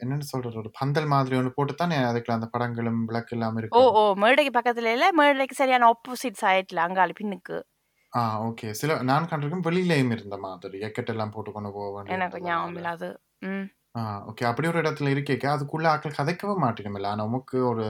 என்னன்னு 0.00 0.26
சொல்றது? 0.30 0.56
ஒரு 0.58 0.70
பந்தல் 0.78 1.06
மாதிரி 1.06 1.36
ஒன்று 1.36 1.50
போட்டு 1.50 1.74
தானே 1.74 1.98
அதுக்குள்ள 2.04 2.36
அந்த 2.36 2.48
படங்களும் 2.54 3.00
விளக்கு 3.06 3.34
எல்லாம் 3.36 3.54
ஓ 3.54 3.60
இருக்கும். 3.60 3.88
ஓ 3.94 4.02
மேடைக்கு 4.14 4.52
பக்கத்துல 4.58 4.92
இல்லை 4.92 5.08
மேடைக்கு 5.20 5.54
சரியான 5.54 5.88
ஆப்போசிட் 5.90 6.40
சைட்ல 6.42 6.84
அங்காளி 6.86 7.14
பின்னுக்கு. 7.20 7.58
ஆ 8.12 8.22
ஓகே 8.46 8.68
சில 8.72 8.96
நான் 9.02 9.28
கண்டிருக்கும் 9.30 9.66
வெளியிலேயும் 9.66 10.12
இருந்த 10.12 10.36
மாதிரி 10.38 10.78
ஜக்கெட் 10.84 11.12
எல்லாம் 11.14 11.34
போட்டு 11.34 11.50
கொண்டு 11.52 11.70
போக 11.72 12.04
எனக்கு 12.16 12.40
ஞாபகம் 12.46 12.78
இல்லாது. 12.80 13.08
ம். 13.42 13.66
ஆ 13.94 14.00
ஓகே. 14.26 14.44
அப்படி 14.44 14.68
ஒரு 14.68 14.80
இடத்துல 14.80 15.10
இருக்கேக்க. 15.10 15.46
அதுக்குள்ள 15.50 15.86
ஆட்கள் 15.86 16.18
கதைக்கவே 16.18 16.54
மாட்டேங்குமில்ல. 16.56 17.06
ஆனா 17.06 17.24
உமக்கு 17.24 17.66
ஒரு 17.66 17.84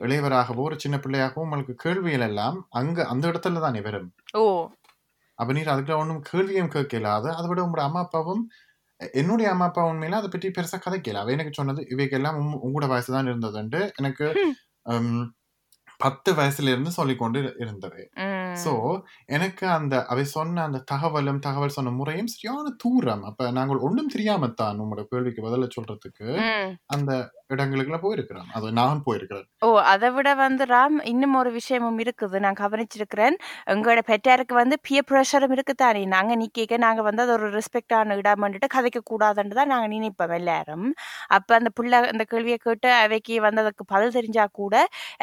இளையவராகவோ 0.00 0.62
ஒரு 0.62 0.80
சின்ன 0.80 0.96
பிள்ளையாகவோ 0.96 1.44
உங்களுக்கு 1.44 1.74
கேள்விகள் 1.74 2.20
எல்லாம் 2.20 2.66
அங்க 2.70 3.06
அந்த 3.06 3.28
இடத்துல 3.28 3.60
தானே 3.60 3.80
வரும் 3.80 4.08
ஓ. 4.32 4.42
அப்ப 5.38 5.52
நீர் 5.52 5.66
அதுக்குள்ள 5.66 5.96
ஒன்றும் 5.96 6.22
கேள்வியும் 6.22 6.70
கேட்கலாது 6.70 7.28
அதை 7.30 7.46
விட 7.46 7.62
உங்களோட 7.62 7.80
அம்மா 7.80 8.00
அப்பாவும் 8.00 8.42
எ- 9.00 9.10
என்னுடைய 9.12 9.50
அம்மா 9.50 9.64
அப்பா 9.64 9.86
உண்மையில 9.86 10.10
அதை 10.12 10.28
பற்றி 10.28 10.48
பெருசா 10.50 10.78
கதைக்கல. 10.80 11.14
அவ 11.14 11.30
எனக்கு 11.30 11.52
சொன்னது 11.54 11.86
இவைக்கெல்லாம் 11.90 12.36
உம் 12.36 12.60
உங்களோட 12.64 12.88
வயசு 12.88 13.12
தான் 13.12 13.26
இருந்ததுண்டு. 13.26 13.80
எனக்கு 13.96 14.26
பத்து 15.96 16.32
வயசுல 16.32 16.68
இருந்து 16.68 16.90
சொல்லிக்கொண்டு 16.90 17.40
இரு- 17.40 17.54
இருந்தது. 17.60 18.00
ம் 18.56 18.98
எனக்கு 19.26 19.66
அந்த 19.68 20.04
அவை 20.06 20.24
சொன்ன 20.26 20.62
அந்த 20.62 20.78
தகவலும் 20.92 21.38
தகவல் 21.38 21.68
சொன்ன 21.68 21.90
முறையும் 21.90 22.26
சரியான 22.26 22.74
தூரம். 22.76 23.22
அப்ப 23.22 23.50
நாங்கள் 23.50 23.78
ஒன்றும் 23.78 24.10
தெரியாமத்தான் 24.14 24.80
உங்களோட 24.80 25.04
கேள்விக்கு 25.04 25.42
பதில 25.42 25.68
சொல்றதுக்கு 25.76 26.28
அந்த 26.86 27.12
இடங்களுக்குள்ள 27.50 27.98
போயிருக்கிறோம் 28.04 28.48
அது 28.56 28.66
நான் 28.78 29.00
போயிருக்கிறேன். 29.06 29.46
ஓ 29.66 29.68
அதை 29.92 30.08
விட 30.16 30.28
வந்து 30.34 30.64
ராம் 30.72 30.96
இன்னும் 31.10 31.34
ஒரு 31.40 31.50
விஷயமும் 31.58 31.98
இருக்குது. 32.04 32.36
நான் 32.44 32.58
கவனிச்சிருக்கிறேன். 32.62 33.36
எங்களோட 33.72 34.00
பெற்றாருக்கு 34.10 34.54
வந்து 34.60 34.76
பியர் 34.86 35.06
ப்ரெஷரும் 35.10 35.54
இருக்குதானே. 35.56 36.02
நாங்கள் 36.14 36.40
நிற்க 36.42 36.78
நாங்கள் 36.86 37.06
வந்து 37.08 37.24
அது 37.24 37.34
ஒரு 37.38 37.48
ரெஸ்பெக்டான 37.58 38.16
இடம் 38.22 38.46
கதைக்க 38.76 39.00
கூடாதுன்னு 39.12 39.58
தான் 39.60 39.72
நாங்கள் 39.74 39.92
நினைப்போம் 39.94 40.34
எல்லாரும். 40.40 40.86
அப்போ 41.38 41.52
அந்த 41.60 41.70
பிள்ளை 41.78 42.00
அந்த 42.12 42.26
கேள்வியை 42.32 42.58
கேட்டு 42.66 42.90
அவைக்கு 43.02 43.36
வந்து 43.46 43.62
அதுக்கு 43.64 43.84
பதில் 43.94 44.16
தெரிஞ்சா 44.18 44.46
கூட 44.60 44.74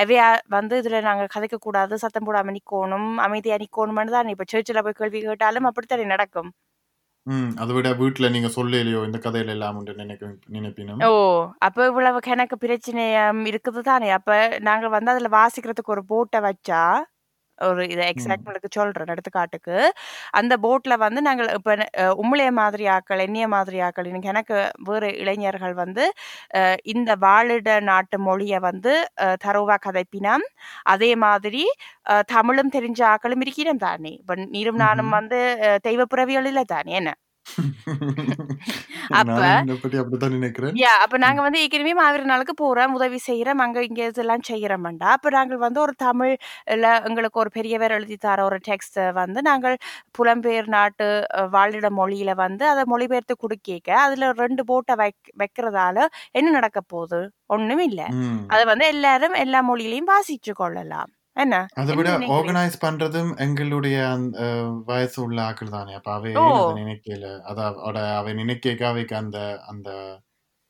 அவையா 0.03 0.27
வந்து 0.57 0.77
இதில் 0.83 1.05
நாங்கள் 1.09 1.33
கதைக்க 1.35 1.57
கூடாது 1.67 2.01
சத்தம் 2.05 2.27
போடாமல் 2.29 2.57
நிற்கணும் 2.57 3.11
அமைதியாக 3.27 3.61
நிற்கணும்னு 3.63 4.15
தான் 4.17 4.33
இப்போ 4.35 4.47
சர்ச்சில் 4.53 4.83
போய் 4.87 4.99
கேள்வி 5.01 5.21
கேட்டாலும் 5.21 5.69
அப்படித்தானே 5.71 6.07
நடக்கும்? 6.13 6.51
ம். 7.27 7.49
அத 7.59 7.69
விட 7.73 7.89
வீட்ல 7.99 8.29
நீங்க 8.31 8.49
சொல்லலையோ 8.53 8.99
இந்த 9.07 9.19
கதையில 9.25 9.55
எல்லாம் 9.55 9.77
உண்டு 9.79 9.93
நினைக்க 9.99 10.25
நினைப்பினும். 10.55 11.03
ஓ! 11.03 11.09
அப்ப 11.59 11.77
இவ்வளவு 11.87 12.19
கணக்கு 12.21 12.55
பிரச்சனையாம் 12.57 13.39
இருக்குது 13.49 13.81
தானே! 13.83 14.09
அப்ப 14.17 14.31
நாங்க 14.61 14.87
வந்து 14.95 15.11
அதுல 15.13 15.29
வாசிக்கிறதுக்கு 15.35 15.93
ஒரு 15.95 16.03
போட்ட 16.07 16.35
வச்சா, 16.45 16.81
ஒரு 17.67 17.83
இத. 17.89 18.01
எக்ஸாம்பிளுக்கு 18.11 18.69
சொல்றேன் 18.73 19.11
எடுத்துக்காட்டுக்கு. 19.13 19.77
அந்த 20.39 20.53
போட்ல 20.63 20.95
வந்து 21.01 21.21
நாங்கள் 21.27 21.49
இப்ப 21.57 21.71
அ 22.01 22.07
உம்முளைய 22.21 22.51
மாதிரி 22.57 22.85
ஆக்கள், 22.95 23.23
என்னைய 23.25 23.47
மாதிரி 23.53 23.79
ஆக்கள், 23.87 24.09
இன்னைக்கு 24.09 24.31
எனக்கு 24.33 24.57
வேறு 24.87 25.09
இளைஞர்கள் 25.21 25.75
வந்து 25.79 26.05
இந்த 26.91 27.11
வாழிட 27.23 27.59
நாட்டு 27.87 28.17
மொழிய 28.25 28.39
வந்து 28.63 28.93
தரோவா 29.43 29.77
கதைப்பினம். 29.81 30.45
அதே 30.91 31.11
மாதிரி 31.23 31.63
தமிழும் 32.29 32.73
தெரிஞ்ச 32.73 33.01
ஆக்களும் 33.11 33.43
இருக்கிறோம் 33.43 33.57
தானே! 33.81 34.13
இப்ப 34.21 34.35
நீரும் 34.51 34.81
நானும். 34.81 35.11
வந்து 35.13 35.39
அ 35.65 35.79
தெய்வ 35.85 36.01
பிறவிகள் 36.11 36.49
இல்ல 36.49 36.63
தானே 36.71 36.93
என்ன? 37.01 37.11
அப்ப 39.19 39.39
நாங்க. 41.23 41.41
வந்து 41.41 41.59
ஏற்கனவே 41.63 41.93
நாளுக்கு 42.31 42.53
போறோம், 42.59 42.93
உதவி 42.97 43.19
செய்றோம், 43.27 43.61
அங்க 43.65 43.79
இங்க 43.83 44.01
இதெல்லாம் 44.07 44.43
செய்றோம்டா, 44.49 45.09
அப்ப 45.15 45.29
நாங்கள் 45.29 45.61
வந்து 45.63 45.79
ஒரு 45.81 45.93
தமிழ்ல 46.03 46.35
எங்களுக்கு 47.09 47.41
ஒரு 47.43 47.51
பெரியவர் 47.57 47.95
எழுதி 47.97 48.17
தர 48.17 48.45
ஒரு 48.45 48.59
டெக்ஸ்ட்ட 48.67 49.07
வந்து 49.19 49.41
நாங்கள் 49.41 49.77
புலம்பெயர் 50.15 50.69
நாட்டு 50.75 51.07
வாழிட 51.55 51.89
மொழியில 51.99 52.35
வந்து 52.37 52.65
அத 52.69 52.83
மொழிபெயர்த்து 52.87 53.35
குடுக்கேக்க, 53.43 53.89
அதுல 54.05 54.31
2 54.35 54.65
போட்ட 54.71 54.91
வைக் 54.95 55.21
வைக்கிறதால 55.43 55.97
என்ன 56.35 56.51
நடக்க 56.51 56.79
போது? 56.93 57.21
ஒண்ணும் 57.49 57.83
இல்ல. 57.89 58.01
அத 58.49 58.61
வந்து 58.71 58.87
எல்லாரும் 58.93 59.37
எல்லா 59.43 59.61
மொழியிலயும் 59.69 60.11
வாசிச்சு 60.13 60.53
கொள்ளலாம். 60.55 61.11
என்ன? 61.35 61.55
அத 61.79 61.89
விட? 61.97 62.09
ஆர்கனைஸ் 62.29 62.75
பண்றதும் 62.81 63.29
எங்களுடைய 63.45 63.97
வயசு 64.89 65.17
உள்ள 65.23 65.37
ஆக்கள் 65.47 65.73
தானே! 65.75 65.93
அப்ப 65.99 66.09
அவை 66.13 66.33
நினைக்கல? 66.79 67.23
அத 67.49 67.59
அட 67.87 67.97
அவை 68.17 68.33
நினைக்கேக்க 68.39 68.83
அவைக்கு 68.89 69.15
அந்த 69.19 69.37
அந்த 69.71 69.89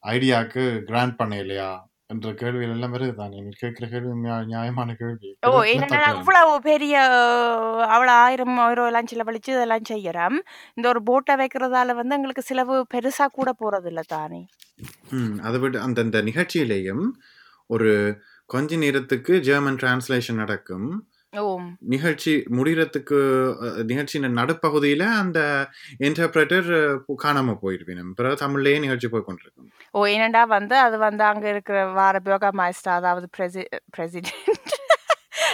ஐடியாக்கு 0.04 0.64
கிராண்ட் 0.90 1.20
பண்ணலையா? 1.22 1.72
என்ற 2.10 2.30
கேள்விகள் 2.38 2.76
எல்லாம் 2.76 2.96
வருது 2.96 3.16
தானே! 3.22 3.40
நீ 3.44 3.54
கேட்கிற 3.62 3.88
கேள்வி 3.94 4.14
நியா 4.22 4.38
நியாயமான 4.50 4.90
கேள்வி. 5.02 5.32
ஓ! 5.44 5.52
என்னன்னா 5.72 6.00
இல்ல. 6.10 6.12
இவ்வளவு 6.14 6.52
பெரிய 6.66 6.96
அவ்வளோ 7.88 8.16
1000 8.20 8.44
யூரோ 8.62 8.84
எல்லாம் 8.90 9.10
செலவழிச்சு 9.12 9.52
இதெல்லாம் 9.54 9.90
செய்யறோம். 9.92 10.38
இந்த 10.78 10.86
ஒரு 10.92 11.02
போட்ட 11.10 11.40
வைக்கிறதால 11.42 11.96
வந்து 12.00 12.18
எங்களுக்கு 12.20 12.50
செலவு 12.50 12.78
பெருசா 12.94 13.28
கூட 13.32 13.52
போறதில்ல 13.58 14.04
தானே! 14.12 14.42
ம். 15.14 15.36
அத 15.44 15.56
விட 15.60 15.76
அந்த 15.86 16.00
அந்த 16.06 16.20
நிகழ்ச்சியிலேயும் 16.28 17.04
ஒரு 17.70 17.90
கொஞ்ச 18.52 18.78
நேரத்துக்கு 18.78 19.34
ஜெர்மன் 19.46 19.80
டிரான்ஸ்லேஷன் 19.82 20.42
நடக்கும். 20.42 20.88
நிகழ்ச்சி 21.92 22.32
முடியறதுக்கு 22.52 23.18
அ 23.66 23.84
நிகழ்ச்சியின் 23.84 24.38
நடுப்பகுதியில 24.38 25.04
அந்த 25.20 25.40
இன்டர்பிரட்டர் 26.02 26.70
காணாம 27.24 27.56
போயிருவினம். 27.62 28.12
பிறகு 28.14 28.36
தமிழ்லயே 28.44 28.80
நிகழ்ச்சி 28.80 29.10
போய் 29.10 29.28
கொண்டிருக்கும். 29.28 29.70
ஓ! 29.94 30.02
ஏனெண்டா 30.14 30.44
வந்து 30.50 30.76
அது 30.86 30.98
வந்து 31.02 31.24
அங்க 31.30 31.46
இருக்கிற 31.50 31.78
வார 31.94 32.16
பர்கர்மeister 32.26 32.92
அதாவது 32.98 33.28
பிரசி 33.38 33.64
பிரசிடென்ட் 33.92 34.76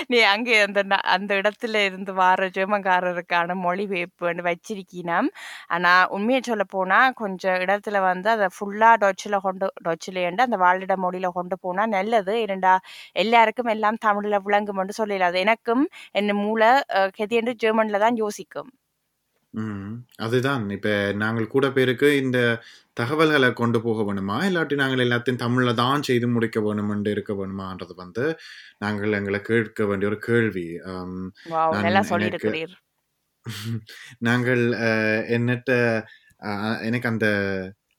நீ 0.10 0.20
அங்கே 0.32 0.56
அந்த 0.64 0.82
அந்த 1.16 1.32
இடத்துல 1.40 1.82
இருந்து 1.88 2.12
வார 2.20 2.48
ஜெர்மன்காரருக்கான 2.58 3.56
மொழிபெயர்ப்புன்னு 3.64 4.44
ஆனால் 4.48 5.28
ஆனா 5.76 5.92
சொல்ல 6.42 6.56
சொல்லப்போனா, 6.58 7.00
கொஞ்சம் 7.20 7.58
இடத்துல 7.64 7.98
வந்து 8.04 8.30
அதை 8.30 8.48
ஃபுல்லா 8.56 8.90
டொச்சுல 9.02 9.38
கொண்டு 9.42 9.68
டொச்சுலேண்டு 9.86 10.46
அந்த 10.46 10.58
வாழிட 10.64 10.94
மொழியில 10.98 11.30
கொண்டு 11.34 11.58
போனா 11.60 11.86
நல்லது. 11.90 12.36
இரண்டா 12.46 12.74
எல்லாருக்கும் 13.18 13.72
எல்லாம் 13.76 14.02
தமிழ்ல 14.06 14.40
விளங்கும்ன்னு 14.48 15.00
சொல்லிடாது 15.02 15.38
எனக்கும் 15.46 15.84
என் 16.16 16.34
மூளை 16.42 16.72
அ 16.98 17.04
ஜெர்மனில் 17.14 17.54
ஜெர்மன்ல 17.64 18.00
தான் 18.00 18.18
யோசிக்கும். 18.18 18.70
ம். 19.54 19.92
அதுதான். 20.20 20.64
இப்ப 20.76 20.90
நாங்கள் 21.22 21.46
கூட 21.48 21.66
பேருக்கு 21.72 22.08
இந்த 22.18 22.40
தகவல்கள 22.98 23.46
கொண்டு 23.54 23.80
போக 23.82 24.00
வேணுமா? 24.08 24.38
இல்லாட்டி 24.48 24.76
நாங்கள் 24.82 25.04
எல்லாத்தையும் 25.06 25.42
தமிழ்ல 25.44 25.74
தான் 25.76 26.06
செய்து 26.08 26.28
முடிக்க 26.30 26.60
வேணுமென்று 26.62 27.14
இருக்க 27.16 27.34
வேணுமான்றது 27.36 27.94
வந்து, 27.96 28.26
நாங்கள் 28.82 29.18
எங்கள 29.20 29.40
கேட்க 29.50 29.86
வேண்டிய 29.90 30.10
ஒரு 30.12 30.20
கேள்வி. 30.28 30.68
அம் 30.94 31.20
வாவ்! 31.48 31.74
நான் 31.74 31.86
நல்லா 31.86 32.02
எனக்கு 32.02 32.12
சொல்லியிருக்கிறீர். 32.12 32.78
நாங்கள் 34.22 34.64
அ 34.84 34.90
என்னட்ட 35.38 35.72
அ 36.48 36.52
எனக்கு 36.88 37.10
அந்த 37.10 37.28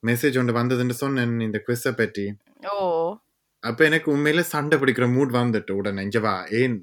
மெசேஜ் 0.03 0.39
ஒன்று 0.41 0.59
வந்ததுன்னு 0.59 0.95
சொன்னேன் 1.03 1.35
இந்த 1.47 1.59
குவிஸ்ஸ 1.65 1.91
பற்றி. 1.99 2.25
ஓ! 2.65 3.19
அப்ப 3.63 3.79
எனக்கு 3.85 4.07
உண்மையிலே 4.11 4.43
சண்டை 4.49 4.75
பிடிக்கிற 4.77 5.05
மூட் 5.13 5.31
வந்துட்டு 5.35 5.71
உடனே. 5.79 6.01
இங்க 6.01 6.19
வா 6.19 6.33
ஏன் 6.59 6.75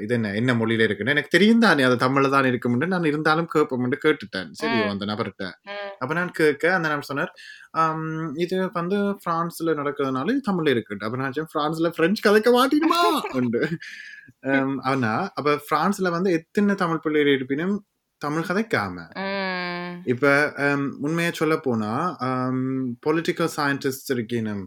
இது 0.00 0.14
என்ன 0.14 0.32
என்ன 0.34 0.54
மொழியில 0.54 0.86
இருக்குன்னு 0.86 1.14
எனக்கு 1.14 1.32
தெரியும் 1.32 1.62
தானே 1.62 1.82
அது 1.82 1.96
தமிழ்ல 1.96 2.30
தான் 2.30 2.46
இருக்கும்னு. 2.46 2.86
நான் 2.86 3.08
இருந்தாலும் 3.10 3.48
கேட்போம்ன்னு 3.54 3.98
கேட்டுட்டேன். 4.04 4.50
சரியோ 4.60 4.82
ம். 4.82 4.90
அந்த 4.92 5.04
நபர்ட்ட. 5.06 5.44
ம். 5.70 5.78
அப்ப 6.02 6.12
நான் 6.14 6.32
கேட்க 6.32 6.64
அந்த 6.74 6.88
நபர் 6.88 7.08
சொன்னார், 7.08 7.32
"அம் 7.78 8.04
இது 8.38 8.58
வந்து 8.74 8.98
பிரான்ஸ்ல 9.24 9.74
நடக்கிறதுனால 9.80 10.36
தமிழ்ல 10.48 10.74
இருக்குன்ட்டு." 10.74 11.08
அப்ப 11.08 11.20
நான் 11.22 11.50
"பிரான்ஸ்ல 11.54 11.90
பிரெஞ்சு 11.98 12.22
கதைக்க 12.28 12.50
மாட்டீனுமா?" 12.58 13.00
உண்டு. 13.40 13.62
ஆனா 14.90 15.12
அப்ப 15.34 15.56
பிரான்ஸ்ல 15.70 16.10
வந்து 16.10 16.30
எத்தன 16.38 16.76
தமிழ் 16.76 17.04
பிள்ளைகள் 17.04 17.36
இருப்பினும் 17.36 17.76
தமிழ் 18.22 18.48
கதைக்காம. 18.48 18.96
இப்ப 20.10 20.26
அம் 20.64 20.86
உண்மைய 21.02 21.30
சொல்லப்போனா, 21.38 21.92
அம் 22.28 22.62
பொலிட்டிக்கல் 23.06 23.50
சயின்டிஸ்ட்ஸ் 23.56 24.10
இருக்கினும், 24.10 24.62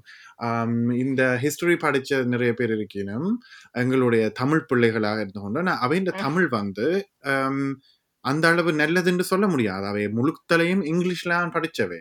அம் 0.49 0.77
இந்த 0.97 1.21
ஹிஸ்டரி 1.43 1.77
படிச்ச 1.79 2.21
நிறைய 2.25 2.53
பேர் 2.53 2.73
இருக்கினும், 2.75 3.29
எங்களுடைய 3.75 4.23
தமிழ் 4.33 4.65
பிள்ளைகளாக 4.65 5.21
இருந்து 5.21 5.41
கொண்டு 5.41 5.63
நான் 5.63 5.83
அவைன்ற 5.85 6.13
ம். 6.13 6.21
தமிழ் 6.21 6.49
வந்து 6.53 6.87
அந்த 8.25 8.45
அளவு 8.47 8.71
நல்லதுன்னு 8.73 9.25
சொல்ல 9.25 9.45
முடியாது. 9.47 9.85
அவை 9.85 10.03
முழுத்தலையும் 10.13 10.83
இங்கிலீஷ்ல 10.91 11.33
தான் 11.35 11.55
படிச்சவை. 11.55 11.99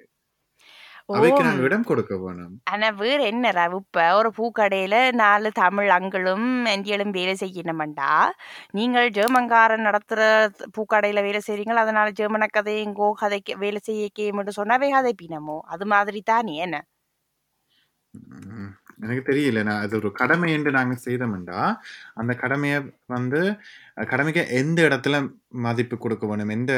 அவைக்கு 1.12 1.40
ஓம். 1.40 1.46
நாங்க 1.46 1.62
இடம் 1.68 1.88
கொடுக்க 1.90 2.14
வேணும். 2.22 2.54
ஆனா 2.70 2.88
வேற 3.00 3.18
என்னடா 3.30 3.64
இப்ப 3.78 4.04
ஒரு 4.18 4.28
பூக்கடையில 4.36 4.96
4 5.20 5.50
தமிழ் 5.60 5.90
அங்கிளும், 5.96 6.46
ஆன்டிகளும் 6.72 7.14
வேலை 7.16 7.34
செய்யணுமெண்டா, 7.42 8.10
நீங்கள் 8.78 9.08
ஜெர்மன்காரன் 9.18 9.86
நடத்துற 9.88 10.20
பூக்கடையில 10.76 11.22
வேலை 11.28 11.40
செய்றீங்கள். 11.48 11.82
அதனால 11.84 12.14
ஜெர்மன 12.20 12.48
கதையுங்கோ 12.56 13.10
கதைக்க 13.22 13.58
வேலை 13.64 13.82
செய்யக்கேமுன்னு 13.90 14.58
சொன்னா 14.60 14.78
அவை 14.80 14.90
கதைப்பினமோ? 14.94 15.58
அது 15.74 15.86
மாதிரி 15.94 16.22
தானே 16.32 16.56
என்ன? 16.66 16.78
எனக்கு 19.02 19.22
தெரியல. 19.28 19.60
நான் 19.62 19.82
அது 19.84 19.94
ஒரு 20.00 20.08
கடமை 20.18 20.48
என்று 20.56 20.70
நாங்க 20.76 20.94
செய்தோம்டா, 21.04 21.60
அந்த 22.20 22.32
கடமைய 22.42 22.74
வந்து 23.14 23.40
கடமைக்கு 24.12 24.42
எந்த 24.60 24.78
இடத்துல 24.88 25.16
மதிப்பு 25.66 25.96
கொடுக்க 25.98 26.26
வேணும்? 26.26 26.54
எந்த 26.56 26.72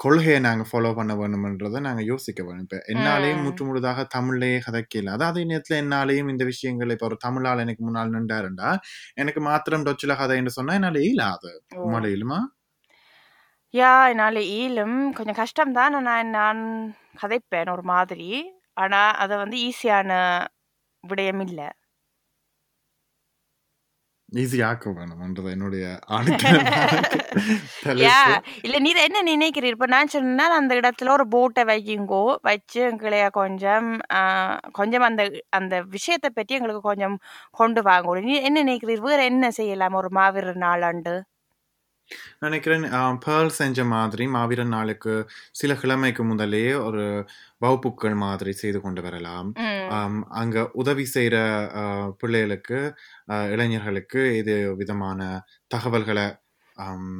கொள்கைய 0.00 0.36
நாங்க 0.40 0.64
ஃபாலோ 0.68 0.90
பண்ண 0.94 1.12
வேணும்ன்றத 1.14 1.80
நாங்க 1.80 2.02
யோசிக்க 2.04 2.40
வேணும். 2.44 2.64
இப்ப 2.64 2.78
என்னாலேயும். 2.92 3.42
முற்று 3.44 3.64
முழுதாக 3.66 4.06
தமிழ்லயே 4.14 4.58
கதைக்கல. 4.66 5.12
அது 5.16 5.24
அதே 5.26 5.42
நேரத்துல 5.44 5.78
என்னாலேயும் 5.82 6.30
இந்த 6.30 6.44
விஷயங்கள் 6.50 6.90
இப்ப 6.90 7.06
ஒரு 7.06 7.18
தமிழ் 7.20 7.46
ஆள் 7.46 7.64
எனக்கு 7.64 7.84
முன்னால் 7.84 8.14
நின்றாருண்டா, 8.16 8.70
எனக்கு 9.16 9.42
மாத்திரம் 9.48 9.86
டொச்சுல 9.86 10.16
கதைன்னு 10.18 10.56
சொன்னா 10.58 10.74
என்னால 10.74 11.04
இயலாது. 11.06 11.52
ஓ! 11.72 11.84
உம்மால 11.84 12.10
இயலுமா? 12.12 12.40
யா 13.74 13.92
என்னால 14.10 14.38
இயலும். 14.50 14.98
கொஞ்சம் 15.12 15.38
கஷ்டம் 15.38 15.72
தான். 15.72 15.94
ஆனா 15.94 16.14
நான் 16.32 16.60
கதைப்பேன் 17.22 17.72
ஒரு 17.72 17.84
மாதிரி. 17.88 18.28
ஆனா 18.76 19.00
அத 19.22 19.32
வந்து 19.36 19.56
ஈஸியான 19.66 20.10
விடயம் 21.04 21.42
இல்ல. 21.46 21.60
ஈஸி 24.42 24.58
ஆக்க 24.68 24.90
வேணும்ன்றது 24.96 25.50
என்னுடைய. 25.54 25.84
இல்ல 28.66 28.76
நீர் 28.84 29.00
என்ன 29.06 29.18
நினைக்கிறீர்? 29.30 29.74
இப்ப 29.76 29.86
நான் 29.94 30.12
சொன்னா 30.14 30.44
அந்த 30.60 30.72
இடத்துல 30.80 31.12
ஒரு 31.16 31.26
போட்ட 31.34 31.64
வையுங்கோ. 31.70 32.22
வச்சு 32.48 32.80
எங்களைய 32.90 33.26
கொஞ்சம் 33.40 33.88
கொஞ்சம் 34.78 35.06
அந்த 35.10 35.24
அந்த 35.58 35.74
விஷயத்த 35.96 36.30
பத்தி 36.38 36.58
எங்களுக்கு 36.58 36.82
கொஞ்சம் 36.90 37.16
கொண்டு 37.60 37.82
வாங்கோ. 37.90 38.14
நீ 38.28 38.34
என்ன 38.48 38.64
நினைக்கிறீர்? 38.64 39.06
வேற 39.08 39.20
என்ன 39.32 39.50
செய்யலாம் 39.60 39.98
ஒரு 40.02 40.10
மாவீரர் 40.20 40.60
நாளன்று? 40.66 41.16
நினைக்கிறேன் 42.44 42.84
பேர்ல் 43.24 43.52
செஞ்ச 43.58 43.78
மாதிரி 43.92 44.24
மாவீரர் 44.34 44.70
நாளுக்கு 44.70 45.14
சில 45.60 45.72
கிழமைக்கு 45.80 46.22
முதலே 46.30 46.64
ஒரு 46.86 47.04
வகுப்புக்கள் 47.60 48.16
மாதிரி 48.24 48.52
செய்து 48.60 48.78
கொண்டு 48.84 49.02
வரலாம். 49.06 49.50
அங்க 50.40 50.56
உதவி 50.82 51.06
செய்ற 51.14 51.36
அ 51.80 51.84
பிள்ளைகளுக்கு, 52.20 52.80
இளைஞர்களுக்கு 53.54 54.22
இது 54.40 54.54
விதமான 54.82 55.20
தகவல்கள 55.70 56.18
அம் 56.78 57.10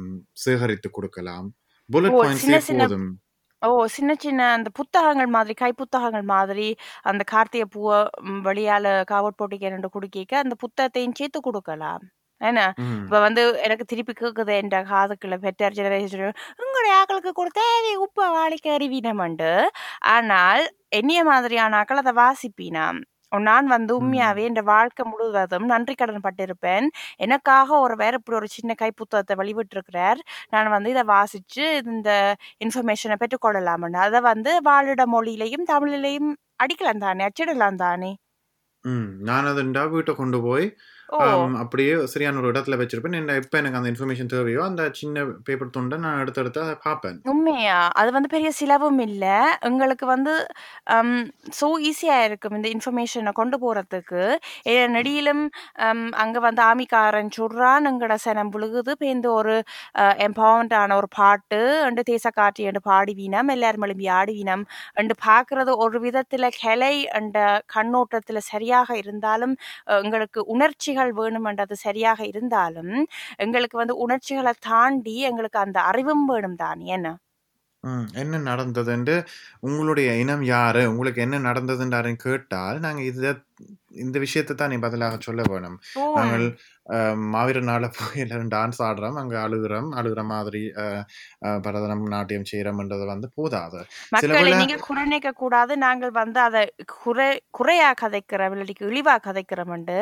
சேகரித்து 0.43 0.89
குடுக்கலாம். 0.91 1.47
புல்லட் 1.89 2.11
ஓ! 2.11 2.19
பாயிண்ட்ஸே 2.21 2.35
சின்ன 2.35 2.55
சின்ன 2.61 2.81
போதும். 2.87 3.07
ஓ! 3.61 3.71
சின்ன 3.95 4.11
சின்ன 4.17 4.41
அந்த 4.53 4.69
புத்தகங்கள் 4.79 5.29
மாதிரி, 5.29 5.53
கை 5.55 5.71
புத்தகங்கள் 5.75 6.25
மாதிரி 6.31 6.67
அந்த 7.05 7.23
கார்த்திகை 7.31 7.67
பூவ 7.69 7.89
ம் 8.27 8.41
வெளியால 8.47 8.85
கவர் 9.07 9.37
போட்டுக்கேன்ட்டு 9.39 9.93
குடுக்கேக்க, 9.95 10.35
அந்த 10.43 10.57
புத்தகத்தையும் 10.63 11.17
சேர்த்து 11.17 11.41
குடுக்கலாம். 11.43 12.05
என்ன? 12.41 12.61
இப்ப 13.03 13.19
வந்து 13.25 13.41
எனக்கு 13.65 13.85
திருப்பி 13.91 14.13
கேக்குது 14.13 14.53
என்ற 14.61 14.77
காதுக்குள்ள 14.91 15.35
பெட்டர் 15.45 15.75
ஜெனரேஷன் 15.77 16.37
உங்களுடைய 16.63 16.93
ஆக்களுக்கு 16.99 17.31
கொடுத்தா 17.39 17.65
உப்ப 18.05 18.29
வாழைக்கு 18.35 18.69
அறிவீனமண்டு. 18.77 19.51
ஆனால் 20.15 20.63
என்னைய 20.99 21.21
மாதிரியான 21.31 21.77
ஆக்கள் 21.81 22.01
அத 22.03 22.13
வாசிப்பினாம். 22.23 22.99
நான் 23.45 23.67
வந்து. 23.67 23.91
உண்மையாவே 23.99 24.41
என் 24.49 24.59
வாழ்க்கை 24.69 25.03
முழுவதும் 25.11 25.65
நன்றி 25.71 25.93
கடன் 25.95 26.25
பட்டிருப்பேன் 26.25 26.85
எனக்காக 27.25 27.79
ஒரு 27.85 27.95
வேற 28.01 28.13
இப்படி 28.19 28.37
ஒரு 28.39 28.49
சின்ன 28.55 28.75
கை 28.81 28.89
புத்தகத்தை 28.91 29.35
வெளிவிட்டிருக்கிறார் 29.41 30.19
நான் 30.53 30.73
வந்து 30.75 30.93
இதை 30.95 31.03
வாசிச்சு 31.13 31.65
இந்த 31.93 32.11
இன்ஃபர்மேஷனை 32.65 33.17
பெற்றுக்கொள்ளலாம்னு 33.23 34.01
அதை 34.07 34.21
வந்து 34.31 34.53
வாழிட 34.69 35.05
மொழியிலையும் 35.15 35.69
தமிழிலையும் 35.73 36.31
அடிக்கலாம் 36.63 37.03
தானே 37.05 37.27
அச்சிடலாம் 37.29 37.81
தானே. 37.85 38.11
நான் 39.27 39.47
அதுண்டா 39.51 39.83
வீட்ட 39.91 40.11
கொண்டு 40.17 40.39
போய், 40.41 40.65
அப்படியே 41.61 41.91
சரியான 42.07 42.39
ஒரு 42.39 42.49
இடத்துல 42.51 42.77
வச்சிருப்பேன். 42.79 43.03
எப்ப 43.35 43.55
எனக்கு 43.57 43.79
அந்த 43.79 43.89
இன்ஃபர்மேஷன் 43.91 44.31
தேவையோ, 44.31 44.61
அந்த 44.65 44.83
சின்ன 44.99 45.17
பேப்பர் 45.45 45.73
துண்ட 45.75 45.97
நான் 45.99 46.19
எடுத்து 46.21 46.41
எடுத்து 46.41 46.59
அத 46.63 46.73
பார்ப்பேன். 46.85 47.17
உண்மையா 47.31 47.79
அது 47.99 48.09
வந்து 48.11 48.29
பெரிய 48.33 48.49
சிலவும் 48.59 49.01
இல்ல 49.07 49.25
எங்களுக்கு 49.69 50.05
வந்து 50.07 50.33
ஸோ 51.59 51.67
ஈஸியா 51.89 52.17
இருக்கும் 52.25 52.55
இந்த 52.57 52.69
இன்ஃபர்மேஷனை 52.73 53.33
கொண்டு 53.35 53.57
போறதுக்கு 53.61 54.23
ஏ, 54.67 54.75
நெடியிலும் 54.95 55.43
அங்க 56.23 56.37
வந்து 56.45 56.61
ஆமிக்காரன் 56.69 57.31
சொல்றான் 57.37 57.87
எங்கட 57.91 58.15
சனம் 58.25 58.51
புழுகுது 58.55 58.93
இப்போ 58.95 59.07
இந்த 59.13 59.27
ஒரு 59.33 59.55
எம்பவர்மெண்டான 60.25 60.95
ஒரு 60.95 61.09
பாட்டு 61.15 61.59
அண்டு 61.85 62.03
தேச 62.09 62.25
காட்சி 62.33 62.63
என்று 62.69 62.83
பாடுவீனம் 62.85 63.51
எல்லாரும் 63.55 63.85
எழுப்பி 63.87 64.07
ஆடுவீனம் 64.17 64.65
அண்டு 64.97 65.15
பார்க்கறது 65.25 65.71
ஒரு 65.85 65.97
விதத்துல 66.05 66.49
கிளை 66.59 66.93
அண்ட 67.17 67.37
கண்ணோட்டத்துல 67.75 68.39
சரியாக 68.49 68.97
இருந்தாலும் 69.01 69.55
எங்களுக்கு 69.99 70.39
உணர்ச்சிகள் 70.97 71.13
வேணுமென்றது 71.19 71.75
சரியாக 71.85 72.19
இருந்தாலும் 72.31 72.93
எங்களுக்கு 73.45 73.77
வந்து 73.77 73.95
உணர்ச்சிகளை 74.05 74.53
தாண்டி 74.69 75.15
எங்களுக்கு 75.31 75.59
அந்த 75.65 75.79
அறிவும் 75.91 76.25
வேணும் 76.25 76.59
தான். 76.63 76.83
என்ன 76.97 77.07
என்ன 78.21 78.35
நடந்ததுண்டு? 78.49 79.15
உங்களுடைய 79.67 80.09
இனம் 80.23 80.43
யாரு? 80.49 80.81
உங்களுக்கு 80.91 81.21
என்ன 81.25 81.37
நடந்ததுன்னு 81.47 81.95
கேட்டால், 82.25 82.77
நாங்க 82.79 83.01
இதை 83.11 83.31
இந்த 84.03 84.17
விஷயத்த 84.23 84.55
தான் 84.59 84.71
நீ 84.73 84.77
பதிலாக 84.85 85.17
சொல்ல 85.25 85.41
வேணும். 85.51 85.77
நாங்கள் 86.17 86.45
மாவீர 87.35 87.59
நாள்ல 87.67 87.87
போய் 87.97 88.23
எல்லாரும் 88.23 88.51
டான்ஸ் 88.53 88.79
ஆடுறோம். 88.87 89.17
அங்க 89.21 89.35
அழுகுறோம். 89.43 89.87
அழுகுற 89.99 90.21
மாதிரி 90.31 90.61
பரதனம், 91.65 92.03
நாட்டியம் 92.13 92.47
செய்றோம்ன்றது 92.51 93.05
வந்து 93.11 93.27
போதாது. 93.37 93.79
மக்களை 94.15 94.51
நீங்க 94.61 94.77
குறைநிக்க 94.87 95.31
கூடாது 95.43 95.73
நாங்கள் 95.85 96.13
வந்து 96.19 96.39
அதை 96.47 96.63
குறை 96.95 97.29
குறையா 97.59 97.89
கதைக்கிறோம் 98.03 98.55
இல்லாட்டி 98.55 98.75
இழிவா 98.89 99.15
கதைக்கிறோம்ண்டு 99.27 99.97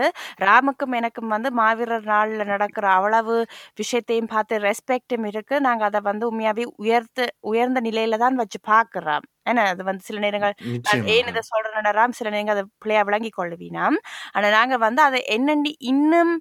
ராமுக்கும் 0.45 0.97
எனக்கும் 0.99 1.33
வந்து 1.35 1.51
மாவீரர் 1.61 2.09
நாள்ல 2.13 2.49
நடக்கிற 2.53 2.87
அவ்வளவு 2.97 3.35
விஷயத்தையும் 3.81 4.31
பார்த்து 4.33 4.63
ரெஸ்பெக்டும் 4.67 5.27
இருக்கு 5.31 5.57
நாங்க 5.67 5.85
அதை 5.91 6.01
வந்து 6.09 6.27
உண்மையாவே 6.31 6.65
உயர்த்து 6.83 7.25
உயர்ந்த 7.51 7.81
நிலையில 7.89 8.21
தான் 8.25 8.41
வச்சு 8.43 8.61
பார்க்கிறோம் 8.71 9.27
ஏன்னா 9.45 9.63
அது 9.73 9.83
வந்து 9.89 10.03
சில 10.07 10.19
நேரங்கள் 10.25 10.55
நான் 10.85 11.03
ஏன். 11.15 11.29
இதை 11.31 11.41
சொல்றேன் 11.43 11.73
சில 12.19 12.29
நேரங்கள் 12.35 12.55
அதை 12.57 12.65
பிள்ளையா 12.83 13.01
விளங்கி 13.09 13.31
கொள்ளுவீனாம் 13.37 13.97
ஆனா 14.35 14.47
நாங்க 14.57 14.77
வந்து 14.85 15.01
அதை 15.07 15.21
என்னண்டி 15.37 15.73
இன்னும் 15.91 16.33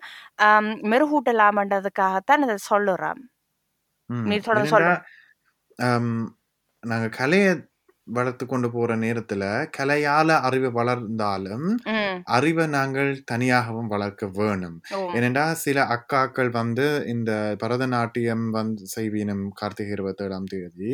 மெருகூட்டலாம்ன்றதுக்காகத்தான் 0.92 2.44
இதை 2.46 2.56
சொல்லுறோம். 2.72 3.22
நீ 4.26 4.36
ஏனென்றா, 4.52 4.64
சொல்லு 4.72 4.94
நாங்க 6.82 7.06
கலைய 7.18 7.48
வளர்த்து 8.06 8.44
கொண்டு 8.46 8.68
போற 8.70 8.92
நேரத்துல, 9.02 9.44
கலையால 9.76 10.30
அறிவு 10.46 10.68
வளர்ந்தாலும், 10.78 11.66
அறிவ 12.36 12.66
நாங்கள் 12.68 13.10
தனியாகவும் 13.30 13.90
வளர்க்க 13.94 14.26
வேணும். 14.38 14.76
ஏனென்றா, 15.16 15.44
சில 15.64 15.78
அக்காக்கள் 15.96 16.50
வந்து 16.58 16.86
இந்த 17.06 17.30
பரதநாட்டியம் 17.62 18.44
வந்து 18.58 18.86
செய்வீனம் 18.96 19.44
கார்த்திகை 19.60 19.94
27ஆம் 19.94 20.50
தேதி. 20.54 20.92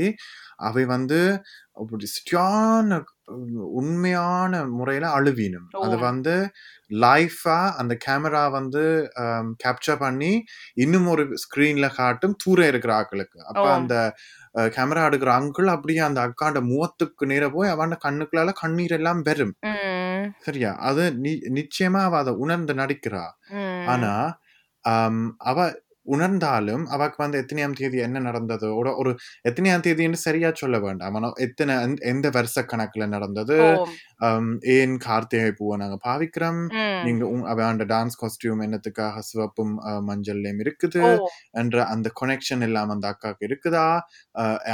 அவை 0.60 0.84
வந்து 0.86 1.20
அப்படி 1.74 2.06
சரியான 2.08 2.98
உண்மையான 3.72 4.52
முறையில 4.70 5.06
அழுவீனம். 5.16 5.68
அது 5.78 5.96
வந்து 5.98 6.34
லைஃபா 7.00 7.58
அந்த 7.74 7.94
கேமரா 8.06 8.50
வந்து 8.50 8.82
கேப்சர் 9.64 9.98
பண்ணி, 9.98 10.32
இன்னும் 10.76 11.06
ஒரு 11.06 11.24
ஸ்க்ரீன்ல 11.42 11.88
காட்டும் 11.94 12.36
தூர 12.44 12.66
இருக்கிற 12.66 12.92
ஆட்களுக்கு. 13.00 13.38
அப்ப 13.48 13.66
அந்த 13.72 13.94
கேமரா 14.76 15.02
எடுக்கிற 15.08 15.30
அங்கிள் 15.38 15.68
அப்படியே 15.68 16.00
அந்த 16.00 16.20
அக்காண்ட 16.26 16.60
முகத்துக்கு 16.66 17.26
நேரா 17.26 17.48
போய் 17.48 17.72
அவன்ட 17.72 17.96
கண்ணுக்குள்ளால 18.06 18.52
கண்ணீர் 18.54 18.96
எல்லாம் 18.98 19.22
வரும். 19.22 19.54
ம் 19.68 20.26
சரியா? 20.40 20.72
அது 20.82 21.04
நிச்சயமா 21.58 22.02
அவ 22.02 22.18
அத 22.18 22.32
உணர்ந்து 22.36 22.74
நடிக்கிறா. 22.74 23.24
ஆனா, 23.86 24.12
அவ 25.44 25.58
உணர்ந்தாலும், 26.14 26.84
அவக்கு 26.96 27.18
வந்து 27.22 27.40
எத்தனையாம் 27.42 27.76
தேதி 27.80 27.98
என்ன 28.06 28.22
நடந்தது? 28.28 28.68
ஒரு 29.00 29.10
எத்தனையாம் 29.50 29.84
தேதின்னு 29.86 30.20
சரியா 30.26 30.50
சொல்ல 30.62 30.76
வேண்டாம். 30.78 31.16
எத்தன 31.46 31.76
எந் 31.86 31.96
எந்த 32.12 32.26
வருஷ 32.36 32.64
கணக்குல 32.72 33.06
நடந்தது? 33.16 33.58
ஏன் 34.76 34.94
கார்த்திகை 35.06 35.50
பூவ 35.58 35.76
நாங்க 35.82 35.98
பாவிக்கிறோம்? 36.06 36.62
நீங்க 37.06 37.24
அவன்ட 37.52 37.86
டான்ஸ் 37.94 38.18
காஸ்டியூம் 38.22 38.62
என்னத்துக்காக 38.66 39.22
சிவப்பும், 39.30 39.74
மஞ்சள்லயும் 40.08 40.62
இருக்குது? 40.64 41.04
என்ற 41.62 41.84
அந்த 41.94 42.08
கனெக்ஷன் 42.20 42.64
எல்லாம் 42.68 42.94
அந்த 42.96 43.06
அக்காக்கு 43.14 43.48
இருக்குதா? 43.50 43.86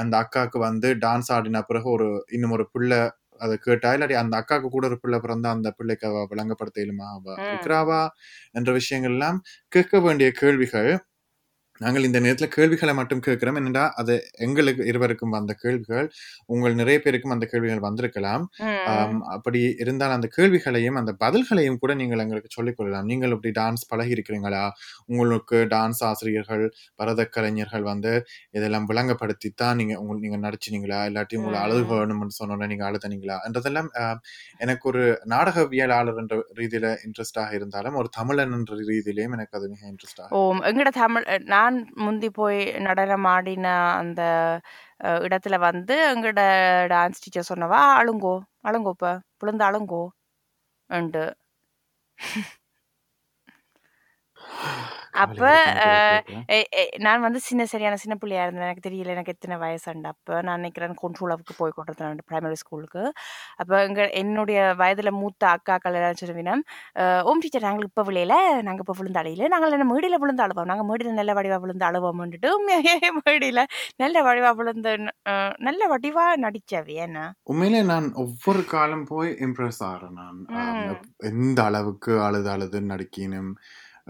அந்த 0.02 0.14
அக்காக்கு 0.24 0.60
வந்து 0.68 0.90
டான்ஸ் 1.04 1.30
ஆடின 1.36 1.62
பிறகு 1.70 1.88
ஒரு 1.96 2.08
இன்னும் 2.36 2.56
ஒரு 2.58 2.66
பிள்ளை 2.76 3.00
அத 3.40 3.54
கேட்டா, 3.64 3.88
இல்லாட்டி 3.94 4.16
அந்த 4.20 4.34
அக்காக்கு 4.40 4.68
கூட 4.74 4.84
ஒரு 4.90 4.96
பிள்ளை 5.02 5.18
பிறந்தா, 5.22 5.48
அந்த 5.56 5.68
பிள்ளைக்கு 5.78 6.04
அவ 6.10 6.20
விளங்கப்படுத்த 6.32 6.78
இயலுமா? 6.82 7.06
அவ 7.16 7.34
இருக்கிறாவா? 7.48 8.02
என்ற 8.58 8.70
விஷயங்கள் 8.78 9.14
எல்லாம் 9.16 9.38
கேட்க 9.68 10.00
வேண்டிய 10.00 10.28
கேள்விகள். 10.40 10.90
நாங்கள் 11.80 12.04
இந்த 12.04 12.18
நேரத்துல 12.20 12.46
கேள்விகள 12.56 12.90
மட்டும் 12.94 13.22
கேட்கிறோம். 13.26 13.56
என்னடா, 13.60 13.84
அது 14.00 14.14
எங்களுக்கு 14.44 14.82
இருவருக்கும் 14.90 15.32
வந்த 15.36 15.52
கேள்விகள். 15.62 16.08
உங்கள் 16.46 16.74
நிறைய 16.74 17.00
பேருக்கும் 17.04 17.32
அந்த 17.34 17.46
கேள்விகள் 17.52 17.82
வந்திருக்கலாம். 17.86 18.44
அப்படி 19.36 19.60
இருந்தால் 19.82 20.14
அந்த 20.16 20.28
கேள்விகளையும், 20.36 20.98
அந்த 21.00 21.12
பதில்களையும் 21.24 21.78
கூட 21.82 21.94
நீங்கள் 21.94 22.22
எங்களுக்கு 22.24 22.50
சொல்லிக் 22.52 22.76
கொள்ளலாம். 22.76 23.08
நீங்கள் 23.10 23.34
இப்படி 23.36 23.52
டான்ஸ் 23.60 23.84
பழகியிருக்கிறீங்களா? 23.92 24.62
உங்களுக்கு 25.12 25.58
டான்ஸ் 25.74 26.02
ஆசிரியர்கள், 26.10 26.64
பரதக் 27.02 27.32
கலைஞர்கள் 27.36 27.82
வந்து 27.82 28.12
இதெல்லாம் 28.50 28.86
விளங்கப்படுத்தி 28.92 29.50
தான் 29.54 29.76
நீங்க 29.76 29.96
உங்க 30.02 30.18
நீங்க 30.26 30.40
நடிச்சினீங்களா? 30.46 31.00
இல்லாட்டி 31.10 31.40
உங்கள 31.40 31.58
அழுக 31.64 31.82
ம் 31.86 31.92
வேணும்னு 31.94 32.38
சொன்னோனே 32.40 32.68
நீங்க 32.74 32.86
அழுதனீங்களா? 32.90 33.38
என்றதெல்லாம் 33.48 33.90
எனக்கு 34.58 34.84
ஒரு 34.92 35.04
நாடகவியலாளர் 35.34 36.22
என்ற 36.24 36.36
ரீதியில 36.60 36.86
இன்ட்ரெஸ்ட்டாக 37.06 37.58
இருந்தாலும், 37.58 37.98
ஒரு 38.02 38.08
தமிழன் 38.20 38.56
என்ற 38.60 38.72
ரீதியிலயும் 38.84 39.36
எனக்கு 39.38 39.58
அது 39.58 39.68
மிக. 39.74 39.82
எங்கட 40.70 40.90
தமிழ் 41.02 41.26
நான் 41.64 41.76
முந்தி 41.98 42.28
போய் 42.32 42.58
நடனம் 42.80 43.26
ஆடின 43.30 43.66
அந்த 44.00 44.22
இடத்துல 45.26 45.56
வந்து 45.60 45.96
எங்கட 46.10 46.40
டான்ஸ் 46.92 47.22
டீச்சர் 47.24 47.50
சொன்னவா, 47.50 47.80
"அழுங்கோ, 47.96 48.34
அழுங்கோ 48.64 48.92
இப்போ 48.96 49.10
விழுந்து 49.40 49.64
அழுங்கோ" 49.64 50.02
அண்டு. 50.90 51.24
அப்ப 55.14 55.40
நான் 57.04 57.20
வந்து 57.20 57.40
சின்ன 57.40 57.62
சரியான 57.66 57.96
சின்ன 57.96 58.14
பிள்ளையா 58.16 58.42
இருந்தேன். 58.44 58.66
எனக்கு 58.66 58.84
தெரியல 58.86 59.14
எனக்கு 59.14 59.32
எத்தன 59.34 59.58
வயசுண்டு 59.60 60.08
அப்ப. 60.08 60.40
நான் 60.42 60.60
நினைக்கிறேன் 60.60 60.94
கொண்ட்ரோலாவுக்கு 61.02 61.54
போய் 61.58 61.74
கொண்டிருந்தேன் 61.76 62.26
பிரைமரி 62.28 62.58
ஸ்கூலுக்கு. 62.62 63.02
அப்ப 63.60 63.82
எங்க 63.84 64.02
என்னுடைய 64.20 64.60
வயதுல 64.80 65.12
மூத்த 65.18 65.42
அக்காக்கள் 65.54 65.98
எல்லாரும் 65.98 66.22
சொல்லுவினம், 66.22 66.64
"அ 67.00 67.22
ஓம் 67.26 67.42
டீச்சர் 67.44 67.68
நாங்கள் 67.68 67.88
இப்ப 67.90 68.04
விழையல, 68.04 68.36
நாங்க 68.68 68.82
இப்ப 68.84 68.96
விழுந்து 68.98 69.22
அழையல. 69.22 69.50
நாங்கள் 69.54 69.76
என்ன 69.78 69.88
மேடையில 69.92 70.18
விழுந்து 70.22 70.44
அழுவோம். 70.46 70.70
நாங்க 70.72 70.86
மேடையில 70.90 71.16
நல்ல 71.20 71.34
வடிவா 71.40 71.58
விழுந்து 71.64 71.88
அழுவோம்ன்னுட்டு" 71.90 72.50
உண்மையாவே 72.56 72.96
மேடையில 73.20 73.64
நல்ல 73.98 74.16
வடிவா 74.28 74.52
விழுந்து 74.58 74.94
நல்ல 75.64 75.82
வடிவா 75.90 76.26
நடிச்சவி 76.44 76.96
என்ன? 77.06 77.18
உண்மையிலே 77.50 77.80
நான் 77.84 78.06
ஒவ்வொரு 78.22 78.62
காலம் 78.66 79.04
போய் 79.04 79.30
இம்ப்ரெஸ் 79.44 79.80
ஆகுறேன் 79.86 80.18
நான். 80.18 80.38
எந்த 81.30 81.58
அளவுக்கு 81.64 82.12
அழுது 82.22 82.48
அழுது 82.50 82.78
நடிக்கணும் 82.86 83.50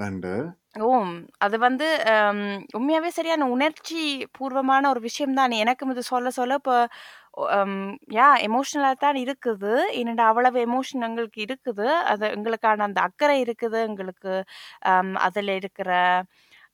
என்று. 0.00 0.34
ஓம். 0.74 1.10
அது 1.40 1.56
வந்து 1.64 1.86
அம் 2.12 2.40
உண்மையாவே 2.76 3.10
சரியான 3.16 3.46
உணர்ச்சி 3.54 3.98
பூர்வமான 4.36 4.88
ஒரு 4.90 5.00
விஷயம் 5.04 5.36
தான். 5.38 5.52
எனக்கும் 5.60 5.92
இது 5.94 6.02
சொல்ல 6.08 6.28
சொல்ல 6.38 6.56
இப்ப 6.60 6.72
அம் 7.56 7.76
யா 8.14 8.26
எமோஷனலா 8.46 8.90
தான் 8.98 9.18
இருக்குது. 9.22 9.70
ஏனென்டா 9.98 10.26
அவ்வளவு 10.30 10.58
எமோஷன் 10.66 11.06
எங்களுக்கு 11.08 11.40
இருக்குது. 11.46 11.86
அது 12.12 12.24
எங்களுக்கான 12.36 12.84
அந்த 12.88 13.00
அக்கறை 13.08 13.36
இருக்குது. 13.44 13.78
எங்களுக்கு 13.88 14.34
அம் 14.92 15.14
இருக்கிற 15.58 15.90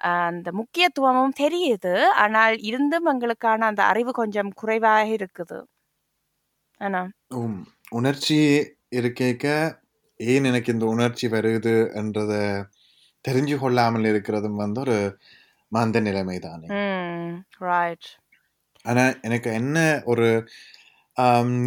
அ 0.00 0.10
அந்த 0.28 0.50
முக்கியத்துவமும் 0.60 1.36
தெரியுது. 1.40 1.94
ஆனால் 2.22 2.54
இருந்தும் 2.70 3.08
எங்களுக்கான 3.12 3.66
அந்த 3.70 3.82
அறிவு 3.92 4.12
கொஞ்சம் 4.20 4.52
குறைவாக 4.60 5.08
இருக்குது. 5.18 5.58
ஆனா. 6.80 7.02
உம். 7.34 7.58
உணர்ச்சி 7.92 8.36
இருக்கேக்க, 8.92 9.46
ஏன் 10.20 10.46
எனக்கு 10.46 10.70
இந்த 10.74 10.86
உணர்ச்சி 10.92 11.26
வருது 11.34 11.72
என்றத 12.00 12.32
தெரிஞ்சு 13.24 13.56
கொள்ளாமல் 13.58 14.08
இருக்கிறதும் 14.12 14.60
வந்து 14.62 14.80
ஒரு 14.80 14.98
மந்த 15.72 16.00
நிலைமை 16.02 16.38
தானே. 16.42 16.70
ரைட். 17.62 18.08
ஆனா, 18.84 19.04
எனக்கு 19.22 19.50
என்ன 19.54 19.78
ஒரு 20.06 20.26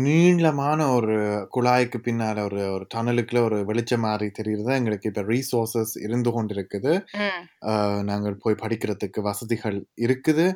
நீளமான 0.03 0.79
ஒரு 0.93 1.15
குழாய்க்கு 1.55 1.99
பின்னால 2.03 2.37
ஒரு 2.43 2.61
ஒரு 2.71 2.85
டனலுக்குள்ள 2.93 3.41
ஒரு 3.43 3.57
வெளிச்சம் 3.65 4.03
மாரி 4.03 4.27
தெரியுறது. 4.39 4.71
எங்களுக்கு 4.79 5.09
இப்ப 5.09 5.23
ரிசோர்ஸஸ் 5.29 5.93
இருந்து 6.03 6.31
கொண்டிருக்குது. 6.31 6.93
ம். 7.13 7.47
அ 7.67 7.73
நாங்கள் 8.03 8.37
போய் 8.41 8.61
படிக்கிறதுக்கு 8.63 9.21
வசதிகள் 9.27 9.77
இருக்குது. 10.03 10.47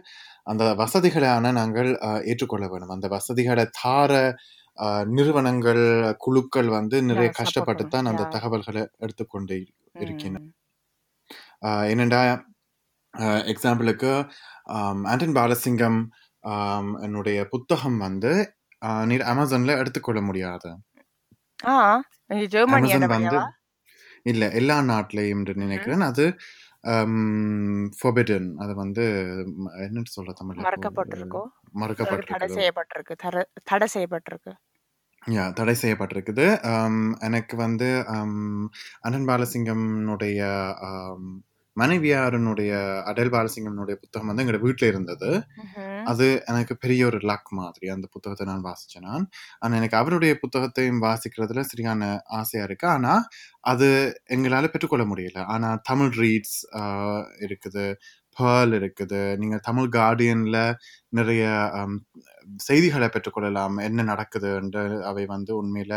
அந்த 0.48 0.66
வசதிகள 0.80 1.26
ஆனா 1.34 1.52
நாங்கள் 1.54 1.92
ஏற்றுக்கொள்ள 2.28 2.68
வேணும். 2.70 2.96
அந்த 2.98 3.10
வசதிகள 3.16 3.60
தார 3.82 4.12
நிறுவனங்கள் 5.14 5.84
குழுக்கள் 6.22 6.70
வந்து 6.74 6.98
நிறைய 7.10 7.30
கஷ்டப்பட்டு. 7.38 7.86
தான் 7.90 8.10
அந்த. 8.10 8.24
தகவல்களை 8.36 8.84
எடுத்துக்கொண்டு 9.00 9.58
இருக்கின்றன 10.02 10.44
என்னடா 11.60 12.46
எக்ஸாம்பிளுக்கு 13.18 14.30
ஆண்டன் 15.04 15.32
பாலசிங்கம் 15.32 16.06
என்னுடைய 17.02 17.46
புத்தகம் 17.46 17.98
வந்து 17.98 18.56
நீர் 18.80 19.22
அமேசான்ல 19.22 19.78
எடுத்துக்கொள்ள 19.78 20.22
முடியாது. 20.22 20.78
அமேசான் 22.64 23.00
வந்து 23.00 23.40
இல்ல 24.24 24.52
எல்லா 24.52 24.80
நாட்டிலையும் 24.80 25.54
நினைக்கிறேன். 25.54 26.02
அது 26.02 26.36
ஃபொபிடன் 28.04 28.54
அது 28.58 28.76
வந்து 28.76 29.04
என்ன 29.78 30.02
சொல்ற 30.02 30.34
தமிழ்ல 30.44 30.62
மறக்கப்பட்டிருக்கோ? 30.62 31.44
அல்லது 31.74 32.24
தடை 32.28 32.48
செய்யப்பட்டிருக்கு. 32.56 33.12
தர- 33.18 33.50
தடை 33.64 33.88
செய்யப்பட்டிருக்கு. 33.94 34.54
யா 35.26 35.54
தடை 35.54 35.76
செய்யப்பட்டிருக்குது. 35.82 36.62
எனக்கு 37.20 37.58
வந்து 37.58 38.06
அனன் 38.08 38.70
பாலசிங்கம்னுடைய 39.04 40.40
மனைவியாருனுடைய 41.78 42.72
அடல் 43.10 43.32
பாலசிங்கம்னுடைய 43.34 43.96
புத்தகம் 44.04 44.30
வந்து 44.30 44.44
எங்களோட 44.44 44.62
வீட்டில் 44.68 44.90
இருந்தது. 44.92 45.30
அது 46.12 46.28
எனக்கு 46.52 46.74
பெரிய 46.84 47.02
ஒரு 47.10 47.20
லக் 47.32 47.52
மாதிரி 47.60 47.88
அந்த 47.96 48.08
புத்தகத்தை 48.14 48.46
நான் 48.52 48.66
வாசிச்சேன் 48.68 49.08
நான். 49.10 49.26
ஆனால் 49.62 49.80
எனக்கு 49.82 50.00
அவருடைய 50.02 50.34
புத்தகத்தையும் 50.44 51.02
வாசிக்கிறதுல 51.08 51.64
சரியான 51.72 52.02
ஆசையா 52.40 52.66
இருக்கு. 52.70 52.88
ஆனா 52.96 53.14
அது 53.74 53.90
எங்களால 54.36 54.68
பெற்றுக்கொள்ள 54.74 55.06
முடியல. 55.12 55.40
ஆனா 55.56 55.70
தமிழ் 55.92 56.14
ரீட்ஸ் 56.24 56.60
இருக்குது. 57.48 57.86
பேர்ல் 58.38 58.74
இருக்குது. 58.80 59.22
நீங்க 59.42 59.58
தமிழ் 59.68 59.90
கார்டியன்ல 59.96 60.58
நிறைய 61.20 61.44
செய்திகளை 62.68 63.08
பெற்றுக்கொள்ளலாம். 63.10 63.78
என்ன 63.88 64.04
நடக்குது 64.12 64.50
என்று 64.62 64.84
அவை 65.12 65.24
வந்து 65.36 65.52
உண்மையில 65.62 65.94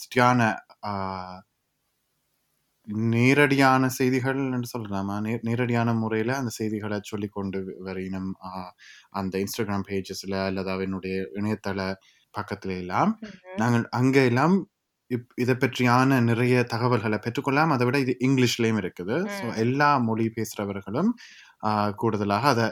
சரியான 0.00 0.40
நேரடியான 3.12 3.88
செய்திகள் 3.90 4.40
என்று 4.48 4.68
சொல்லலாமா 4.72 5.16
நே- 5.20 5.40
நேரடியான 5.42 5.92
முறையில 5.94 6.36
அந்த 6.36 6.50
செய்திகளை 6.50 7.00
சொல்லி 7.02 7.28
கொண்டு 7.28 7.58
வரையினும் 7.78 8.30
அந்த 9.12 9.38
இன்ஸ்டாகிராம் 9.38 9.86
பேஜஸ்ல 9.88 10.46
அல்லது 10.46 10.70
அவனுடைய 10.70 11.16
இணையதள 11.34 11.80
பக்கத்துல 12.34 12.72
எல்லாம். 12.78 13.12
நாங்கள் 13.56 13.84
அங்க 13.92 14.18
எல்லாம் 14.22 14.56
இப்- 15.10 15.32
இதை 15.36 15.54
பற்றியான 15.54 16.20
நிறைய 16.22 16.62
தகவல்களை 16.64 17.18
பெற்றுக்கொள்ளலாம் 17.18 17.72
அதை 17.72 17.86
விட 17.86 17.98
இது 17.98 18.16
இங்கிலீஷ்லயும் 18.20 18.80
இருக்குது 18.82 19.16
ஸோ. 19.36 19.46
எல்லா 19.56 19.98
மொழி 20.00 20.32
பேசுறவர்களும் 20.36 21.10
ஆஹ், 21.62 21.92
கூடுதலாக 21.94 22.48
அதை 22.48 22.66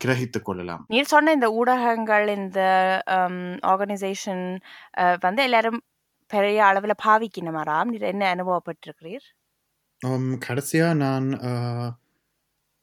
கிரகித்துக் 0.00 0.44
கொள்ளலாம் 0.44 0.84
நீர் 0.88 1.04
சொன்ன 1.04 1.32
இந்த 1.32 1.48
ஊடகங்கள் 1.52 2.28
இந்த 2.36 2.60
ஆர்கனைசேஷன் 3.64 4.44
வந்து 5.20 5.42
எல்லாரும் 5.42 5.78
பெரிய 6.30 6.58
அளவுல 6.64 6.94
பாவிக்கணுமாராம் 7.04 7.90
நீர் 7.92 8.10
என்ன 8.12 8.24
அனுபவப்பட்டிருக்கிறீர்? 8.34 9.26
Um, 10.00 10.40
கடைசியா 10.46 10.94
நான் 10.96 11.26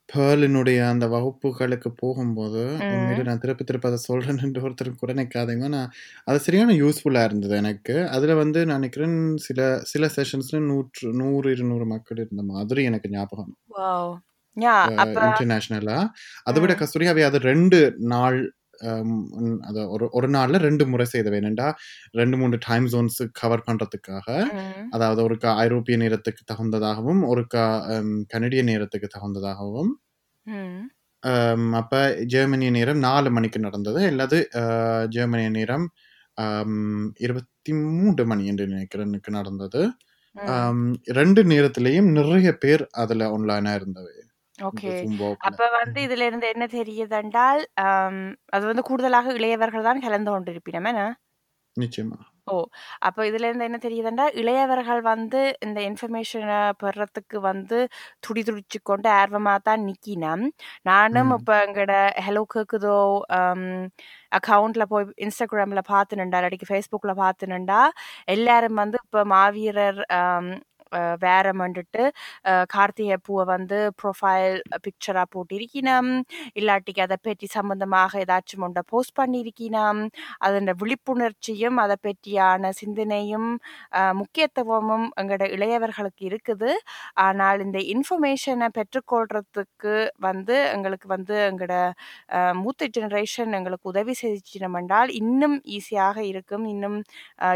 பேர்லினுடைய 0.09 0.89
அந்த 0.89 1.05
வகுப்புகளுக்கு 1.07 1.89
போகும்போது. 1.95 2.61
உண்மையில 2.87 3.23
நான் 3.23 3.39
திருப்பி 3.39 3.63
திருப்பி 3.63 3.87
அதை 3.87 3.99
சொல்றேன்னு 4.07 4.61
ஒருத்தர் 4.61 4.91
கூட 4.95 5.13
நிற்காதீங்க 5.13 5.67
நான் 5.67 5.89
அது 6.23 6.39
சரியான 6.39 6.73
யூஸ்ஃபுல்லா 6.73 7.23
இருந்தது 7.23 7.55
எனக்கு. 7.57 7.95
அதுல 8.09 8.35
வந்து 8.35 8.59
நான் 8.65 8.79
நினைக்கிறேன் 8.79 9.17
சில 9.37 9.59
சில 9.83 10.09
செஷன்ஸ்ல 10.15 10.59
நூற்று 10.65 11.13
நூறு 11.13 11.51
இருநூறு 11.51 11.85
மக்கள் 11.85 12.17
இருந்த 12.17 12.43
மாதிரி 12.53 12.83
எனக்கு 12.83 13.09
ஞாபகம். 13.09 13.51
வாவ். 13.77 14.13
யா 14.57 14.75
அப்ப 14.95 15.17
இன்டர்நேஷனலா 15.27 15.99
அதை 16.43 16.61
விட 16.61 16.73
ம். 16.73 16.79
கஸ்தூரியாவே 16.79 17.25
அது 17.25 17.39
ரெண்டு 17.41 17.79
நாள் 18.07 18.39
um, 18.81 19.59
அது 19.61 19.89
ஒரு 19.89 20.09
ஒரு 20.11 20.29
நாள்ல 20.29 20.57
ரெண்டு 20.57 20.87
முறை 20.87 21.05
செய்த 21.05 21.29
வேணுண்டா 21.29 21.73
ரெண்டு 22.11 22.37
மூணு 22.37 22.57
டைம் 22.67 22.85
ஜோன்ஸ் 22.85 23.23
கவர் 23.31 23.63
பண்றதுக்காக 23.65 24.27
ம். 24.53 24.89
அதாவது 24.89 25.21
ஒருக்கா 25.27 25.55
ஐரோப்பிய 25.55 25.97
நேரத்துக்கு 25.97 26.43
தகுந்ததாகவும் 26.53 27.21
um, 27.23 28.25
கனடிய 28.27 28.63
நேரத்துக்கு 28.63 29.09
தகுந்ததாகவும். 29.17 29.91
um, 31.23 31.73
அப்ப 31.73 32.15
ஜெர்மனிய 32.25 32.69
நேரம் 32.69 32.97
நாலு 32.97 33.31
மணிக்கு 33.31 33.59
நடந்தது. 33.59 34.05
அல்லது 34.05 34.49
ஜெர்மனிய 35.09 35.49
நேரம் 35.49 35.87
இருபத்தி 37.17 37.73
மூன்று 37.73 38.25
மணி 38.25 38.47
என்று 38.47 38.67
நினைக்கிறேனுக்கு 38.67 39.29
நடந்தது. 39.29 39.91
ரெண்டு 41.03 41.43
நேரத்திலையும் 41.43 42.09
நிறைய 42.11 42.53
பேர் 42.57 42.87
அதுல 42.91 43.27
ஆன்லைனா 43.29 43.73
இருந்தவை. 43.73 44.26
ஓகே. 44.59 44.91
அப்ப 45.47 45.59
வந்து 45.75 45.99
இதுல 46.05 46.27
இருந்து 46.27 46.47
என்ன 46.53 46.65
தெரியுதென்றால் 46.73 47.61
அது 48.55 48.63
வந்து 48.65 48.87
கூடுதலாக 48.89 49.35
இளையவர்கள் 49.37 49.87
தான் 49.89 50.03
கலந்து 50.05 50.31
கொண்டிருப்பினம் 50.31 50.89
என்ன 50.91 51.03
நிச்சயமா 51.77 52.17
அப்ப 53.07 53.19
இதுல 53.27 53.47
இருந்து 53.47 53.67
என்ன 53.67 53.77
தெரியுதுன்னா 53.83 54.25
இளையவர்கள் 54.41 55.01
வந்து 55.03 55.39
இந்த 55.65 55.79
இன்ஃபர்மேஷனை 55.87 56.59
பெறத்துக்கு 56.81 57.37
வந்து 57.43 57.77
துடி 58.25 58.41
துடிச்சு 58.43 58.79
கொண்டு 58.83 59.09
ஆர்வமா 59.15 59.55
தான் 59.61 59.83
நிக்கினம் 59.87 60.43
நானும். 60.85 61.31
இப்ப 61.37 61.51
எங்கட 61.65 61.93
ஹலோ 62.25 62.43
கேக்குதோ 62.53 62.97
அக்கவுண்ட்ல 64.31 64.85
போய் 64.85 65.07
இன்ஸ்டாகிராம்ல 65.25 65.83
பார்த்துனுண்டா 65.91 66.39
இல்லாட்டி 66.41 66.69
ஃபேஸ்புக்ல 66.71 67.15
பார்த்துனுண்டா 67.21 67.81
எல்லாரும் 68.27 68.79
வந்து 68.83 68.99
இப்ப 69.05 69.25
மாவீரர் 69.33 70.01
ஆம், 70.91 71.15
வேற 71.23 71.45
வந்துட்டு 71.61 72.03
கார்த்திகை 72.73 73.17
பூவை 73.25 73.45
வந்து 73.53 73.77
ப்ரொஃபைல் 74.01 74.55
பிக்சராக 74.85 75.27
போட்டிருக்கணும் 75.33 76.11
இல்லாட்டிக்கு 76.59 77.01
அதை 77.05 77.17
பற்றி 77.19 77.47
சம்பந்தமாக 77.57 78.21
ஏதாச்சும் 78.23 78.65
ஒன்றை 78.67 78.83
போஸ்ட் 78.91 79.15
பண்ணியிருக்கணும் 79.19 80.01
அதன் 80.47 80.71
விழிப்புணர்ச்சியும் 80.81 81.77
அதை 81.83 81.97
பற்றியான 82.07 82.71
சிந்தனையும் 82.81 83.49
முக்கியத்துவமும் 84.21 85.07
எங்களோட 85.19 85.45
இளையவர்களுக்கு 85.55 86.23
இருக்குது. 86.29 86.71
ஆனால் 87.27 87.59
இந்த 87.65 87.79
இன்ஃபர்மேஷனை 87.93 88.67
பெற்றுக்கொள்றதுக்கு 88.77 89.93
வந்து 90.27 90.55
எங்களுக்கு 90.75 91.07
வந்து 91.15 91.35
எங்களோட 91.49 91.75
மூத்த 92.61 92.87
ஜெனரேஷன் 92.95 93.51
எங்களுக்கு 93.59 93.91
உதவி 93.91 94.13
செஞ்சினோம் 94.21 94.77
என்றால் 94.81 95.09
இன்னும் 95.21 95.55
ஈஸியாக 95.77 96.17
இருக்கும். 96.31 96.65
இன்னும் 96.73 96.97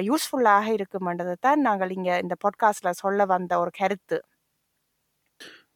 யூஸ்ஃபுல்லாக 0.08 0.68
இருக்கும் 0.78 1.08
என்றதை 1.12 1.36
தான் 1.48 1.62
நாங்கள் 1.68 1.94
இங்கே 1.98 2.16
இந்த 2.24 2.36
பாட்காஸ்டில் 2.44 3.00
சொல்ல 3.04 3.21
வந்த 3.34 3.54
ஒரு 3.64 3.72
கருத்து. 3.82 4.20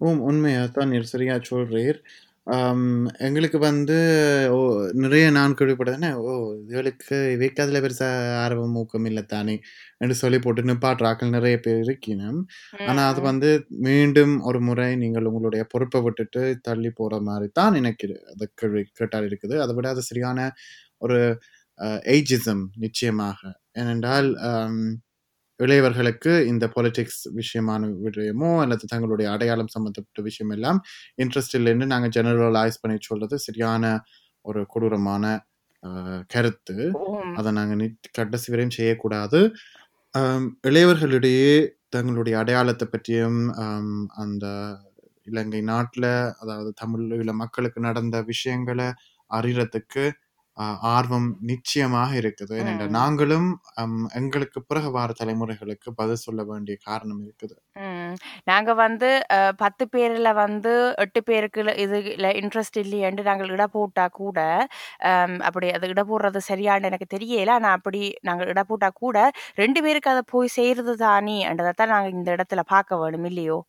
ஓம் 0.06 0.22
உண்மையா 0.30 0.64
தான் 0.78 0.92
நீர் 0.94 1.12
சரியா 1.14 1.36
சொல்றீர். 1.52 2.00
எங்களுக்கு 3.28 3.60
வந்து 3.68 3.96
ஓ 4.56 4.58
நிறைய 5.04 5.26
நான் 5.38 5.56
கேள்விப்பட்டதுன்னா 5.60 6.10
ஓ 6.24 6.32
இதுகளுக்கு 6.60 7.16
இவைக்கு 7.36 7.62
அதில் 7.64 7.82
பெருசா 7.86 8.10
ஆர்வம் 8.44 8.76
ஊக்கம் 8.82 9.08
இல்லை 9.10 9.24
தானே 9.34 9.56
என்று 10.04 10.16
சொல்லி 10.22 10.40
போட்டு 10.44 10.68
நிப்பாட்டுறாக்கள் 10.70 11.34
நிறைய 11.38 11.58
பேர் 11.66 11.82
இருக்கணும் 11.86 12.40
ஆனா 12.90 13.04
அது 13.12 13.22
வந்து 13.30 13.50
மீண்டும் 13.88 14.36
ஒரு 14.50 14.62
முறை 14.68 14.90
நீங்கள் 15.04 15.30
உங்களுடைய 15.32 15.64
பொறுப்பை 15.74 16.02
விட்டுட்டு 16.08 16.44
தள்ளி 16.70 16.92
போற 17.00 17.20
மாதிரி 17.30 17.50
தான் 17.62 17.80
எனக்கு 17.82 18.10
அது 18.34 18.48
கேள்வி 18.62 18.84
கேட்டால் 19.02 19.28
இருக்குது. 19.32 19.58
அதை 19.66 19.74
விட 19.80 19.90
அது 19.96 20.04
சரியான 20.12 20.40
ஒரு 21.06 21.20
எய்ஜிசம் 22.16 22.64
நிச்சயமாக. 22.86 23.40
ஏனென்றால் 23.82 24.30
இளையவர்களுக்கு 25.60 26.46
இந்த 26.46 26.66
பொலிட்டிக்ஸ் 26.74 27.22
விஷயமான 27.36 27.82
விஷயமோ 28.06 28.62
அல்லது 28.62 28.86
தங்களுடைய 28.88 29.32
அடையாளம் 29.32 29.68
சம்பந்தப்பட்ட 29.68 30.22
விஷயம் 30.22 30.50
எல்லாம் 30.50 30.80
இன்ட்ரெஸ்ட் 31.18 31.56
இல்லைன்னு 31.56 31.86
நாங்கள் 31.86 32.14
ஜெனரலைஸ் 32.16 32.82
பண்ணி 32.82 32.98
சொல்றது 33.02 33.40
சரியான 33.40 33.84
ஒரு 34.46 34.66
கொடூரமான 34.68 35.26
கருத்து. 36.30 36.76
அதை 37.36 37.52
நாங்கள் 37.54 37.84
கடைசி 38.12 38.48
வரையும் 38.52 38.78
செய்யக்கூடாது 38.78 39.40
இளையவர்களிடையே 40.64 41.54
தங்களுடைய 41.90 42.36
அடையாளத்தை 42.40 42.88
பற்றியும் 42.88 43.40
அந்த 44.18 44.46
இலங்கை 45.28 45.62
நாட்டில் 45.70 46.10
அதாவது 46.42 46.74
தமிழ் 46.76 47.06
மக்களுக்கு 47.40 47.80
நடந்த 47.80 48.22
விஷயங்களை 48.26 48.88
அறியறதுக்கு 49.32 50.04
ஆஹ், 50.06 50.25
ஆர்வம் 50.92 51.30
நிச்சயமாக 51.42 52.12
இருக்குது 52.22 52.54
ஏனென்றால். 52.60 52.92
நாங்களும் 52.92 53.50
எங்களுக்கு 54.14 54.60
பிறகு 54.62 54.90
வார 54.92 55.10
தலைமுறைகளுக்கு 55.20 55.90
பதில் 55.96 56.24
சொல்ல 56.26 56.44
வேண்டிய 56.44 56.76
காரணம் 56.86 57.22
இருக்குது. 57.26 57.56
நாங்க 58.44 58.72
வந்து 58.74 59.10
பத்து 59.58 59.84
பேர்ல 59.94 60.30
வந்து 60.34 60.74
எட்டு 60.98 61.22
பேருக்கு 61.24 61.64
இதுல 61.86 62.30
இன்ட்ரெஸ்ட் 62.42 62.80
இல்லையென்று 62.84 63.24
நாங்கள் 63.24 63.52
இட 63.52 63.66
போட்டா 63.68 64.06
கூட 64.14 64.40
அப்படி 65.48 65.70
அது 65.72 65.90
இட 65.90 66.04
போடுறது 66.04 66.42
சரியான்னு 66.50 66.90
எனக்கு 66.92 67.10
தெரியல 67.16 67.56
ஆனா 67.58 67.72
அப்படி 67.80 68.02
நாங்கள் 68.22 68.52
இட 68.54 68.64
போட்டா 68.64 68.90
கூட 68.96 69.18
ரெண்டு 69.58 69.82
பேருக்கு 69.82 70.14
அதை 70.14 70.26
போய் 70.32 70.56
செய்யறது 70.58 70.96
தானே 71.06 71.38
தான் 71.74 71.94
நாங்க 71.94 72.10
இந்த 72.10 72.30
இடத்துல 72.38 72.64
பார்க்க 72.68 73.02
வேணும் 73.04 73.28
இல்லையோ 73.32 73.60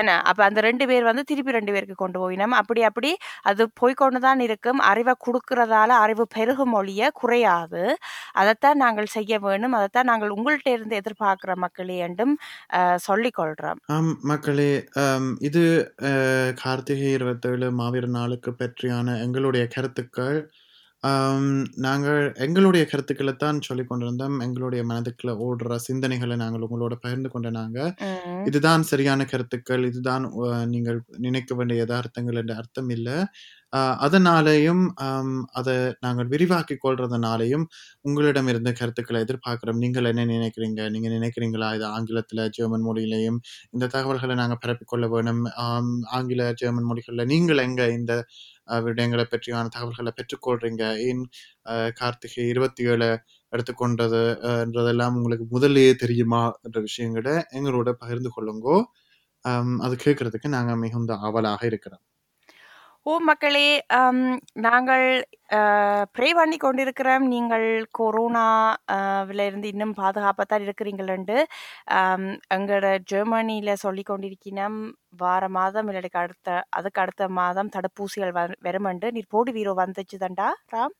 என்ன? 0.00 0.10
அப்ப 0.30 0.40
அந்த 0.46 0.60
ரெண்டு 0.66 0.84
பேர் 0.90 1.04
வந்து 1.08 1.22
திருப்பி 1.28 1.54
ரெண்டு 1.56 1.72
பேருக்கு 1.74 1.94
கொண்டு 2.02 2.18
போயினோம் 2.22 2.54
அப்படி 2.58 2.80
அப்படி 2.88 3.10
அது 3.50 3.62
போய்க்கொண்டு 3.80 4.18
தான் 4.26 4.40
இருக்கும். 4.46 4.80
அறிவை 4.90 5.14
கொடுக்கறதால 5.26 5.90
அறிவு 6.04 6.24
பெருகும் 6.36 6.72
மொழிய 6.76 7.08
குறையாது. 7.20 7.82
அதைத்தான் 8.40 8.78
நாங்கள் 8.84 9.08
செய்ய 9.16 9.38
வேணும் 9.46 9.76
அதைத்தான் 9.78 10.10
நாங்கள் 10.10 10.34
உங்கள்கிட்ட 10.36 10.70
இருந்து 10.76 10.98
எதிர்பார்க்கிற 11.00 11.54
மக்களே 11.64 11.96
என்றும் 12.08 12.34
சொல்லிக் 13.08 13.38
கொள்றோம். 13.40 13.80
ஆம் 13.96 14.12
மக்களே 14.32 14.70
இது 15.48 15.64
கார்த்திகை 16.62 17.10
இருபத்தேழு 17.18 17.68
மாவீர 17.80 18.06
நாளுக்கு 18.18 18.52
பற்றியான 18.62 19.16
எங்களுடைய 19.26 19.64
கருத்துக்கள். 19.76 20.38
நாங்கள் 21.76 22.32
எங்களுடைய 22.36 22.84
கருத்துக்களை 22.86 23.32
தான் 23.36 23.60
சொல்லிக் 23.60 23.88
கொண்டிருந்தோம். 23.88 24.36
எங்களுடைய 24.40 24.82
மனதுக்குள்ள 24.84 25.32
ஓடுற 25.46 25.76
சிந்தனைகளை 25.86 26.36
நாங்கள் 26.36 26.64
உங்களோட 26.66 26.94
பகிர்ந்து 27.00 27.30
கொண்ட 27.30 27.50
நாங்க. 27.50 27.78
ம். 28.00 28.42
இதுதான் 28.44 28.82
சரியான 28.82 29.24
கருத்துக்கள். 29.24 29.84
இதுதான் 29.84 30.26
நீங்கள் 30.66 30.98
நினைக்க 31.18 31.54
வேண்டிய 31.54 31.78
யதார்த்தங்கள் 31.80 32.34
என்ற 32.34 32.54
அர்த்தம் 32.54 32.88
இல்லை. 32.88 33.16
அதனாலேயும் 34.02 34.84
ஆம், 34.98 35.34
அதை 35.52 35.74
நாங்கள் 36.00 36.26
விரிவாக்கி 36.26 36.76
கொள்றதுனாலையும் 36.76 37.64
உங்களிடம் 38.00 38.48
இருந்த 38.48 38.72
கருத்துக்களை 38.72 39.20
எதிர்பார்க்கிறோம். 39.22 39.78
நீங்கள் 39.78 40.04
என்ன 40.04 40.24
நினைக்கிறீங்க? 40.26 40.88
நீங்க 40.90 41.08
நினைக்கிறீங்களா? 41.08 41.68
இது 41.74 41.86
ஆங்கிலத்துல 41.90 42.48
ஜெர்மன் 42.50 42.86
மொழியிலையும் 42.86 43.38
இந்த 43.70 43.86
தகவல்களை 43.86 44.34
நாங்க 44.34 44.58
பரப்பிக்கொள்ள 44.64 45.08
வேணும். 45.08 45.42
ஆம், 45.66 45.92
ஆங்கில 46.10 46.52
ஜெர்மன் 46.54 46.90
மொழிகள்ல 46.90 47.24
நீங்கள் 47.26 47.64
எங்க 47.66 47.82
இந்த 47.92 48.14
விடயங்களை 48.68 49.24
பற்றியான 49.26 49.68
தகவல்களை 49.68 50.12
பெற்றுக்கொள்றீங்க. 50.16 50.84
ஏன் 51.08 51.22
கார்த்திகை 51.94 52.48
இருபத்தி 52.48 52.84
ஏழு 52.84 53.08
எடுத்துக்கொண்டது 53.52 54.20
அஹ், 54.48 54.62
என்றதெல்லாம் 54.66 55.14
உங்களுக்கு 55.14 55.46
முதல்லயே 55.52 55.94
தெரியுமா 55.94 56.42
என்ற 56.62 56.80
விஷயங்களை 56.80 57.34
எங்களோட 57.52 57.92
பகிர்ந்து 57.94 58.30
கொள்ளுங்கோ. 58.36 58.78
அது 59.80 59.96
கேட்கறதுக்கு 60.04 60.48
நாங்க 60.48 60.76
மிகுந்த 60.76 61.14
ஆவலாக 61.20 61.66
இருக்கிறோம். 61.66 62.04
ஓ 63.06 63.12
மக்களே 63.28 63.66
அம், 63.98 64.24
நாங்கள் 64.66 65.04
ப்ரே 66.14 66.28
பண்ணி 66.38 66.56
கொண்டிருக்கிறோம். 66.58 67.24
நீங்கள் 67.32 67.64
கொரோனா 67.98 68.44
வில் 69.28 69.44
இருந்து 69.46 69.68
இன்னும் 69.72 69.94
பாதுகாப்பாக 70.00 70.46
தான் 70.46 70.64
இருக்கிறீங்களண்டு 70.66 71.36
எங்களோட 72.56 72.88
ஜெர்மனியில் 73.12 73.82
சொல்லி 73.84 74.04
கொண்டிருக்கிறோம் 74.04 74.78
வார 75.22 75.42
மாதம் 75.58 75.88
இல்லாட்டி 75.90 76.20
அடுத்த 76.22 76.48
அதுக்கு 76.78 77.02
அடுத்த 77.04 77.28
மாதம் 77.40 77.72
தடுப்பூசிகள் 77.76 78.34
வ 78.38 78.44
வருமண்டு 78.68 79.08
நீர் 79.16 79.32
போடி 79.36 79.52
வீரோ 79.58 79.74
வந்துச்சு 79.82 80.18
தண்டா 80.24 80.48
ராம்? 80.74 80.94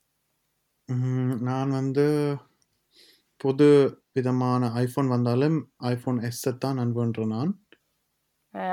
ம், 0.88 1.34
நான் 1.48 1.72
வந்து 1.80 2.06
புது 3.40 3.68
விதமான 4.16 4.62
ஐஃபோன் 4.82 5.08
வந்தாலும் 5.14 5.58
ஐஃபோன் 5.92 6.18
எஸ் 6.28 6.44
தான் 6.64 6.80
நான் 6.80 6.94
நான். 7.34 7.52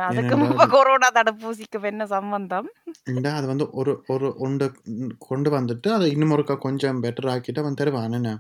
அதுக்கு 0.07 0.36
முன்பு 0.41 0.65
கொரோனா 0.73 1.07
தடுப்பூசிக்கு 1.17 1.80
என்ன 1.91 2.05
சம்பந்தம்? 2.15 2.67
அது 3.38 3.47
வந்து 3.51 3.65
ஒரு 3.82 3.93
ஒரு 4.13 4.28
ஒன்று 4.45 4.67
கொண்டு 5.28 5.49
வந்துட்டு 5.57 5.89
அதை 5.97 6.07
இன்னும் 6.15 6.34
ஒருக்கா 6.36 6.55
கொஞ்சம் 6.67 7.01
பெட்டர் 7.05 7.30
ஆக்கிட்டு 7.34 7.63
அவன் 7.63 7.80
தருவான். 7.82 8.17
என்ன 8.19 8.32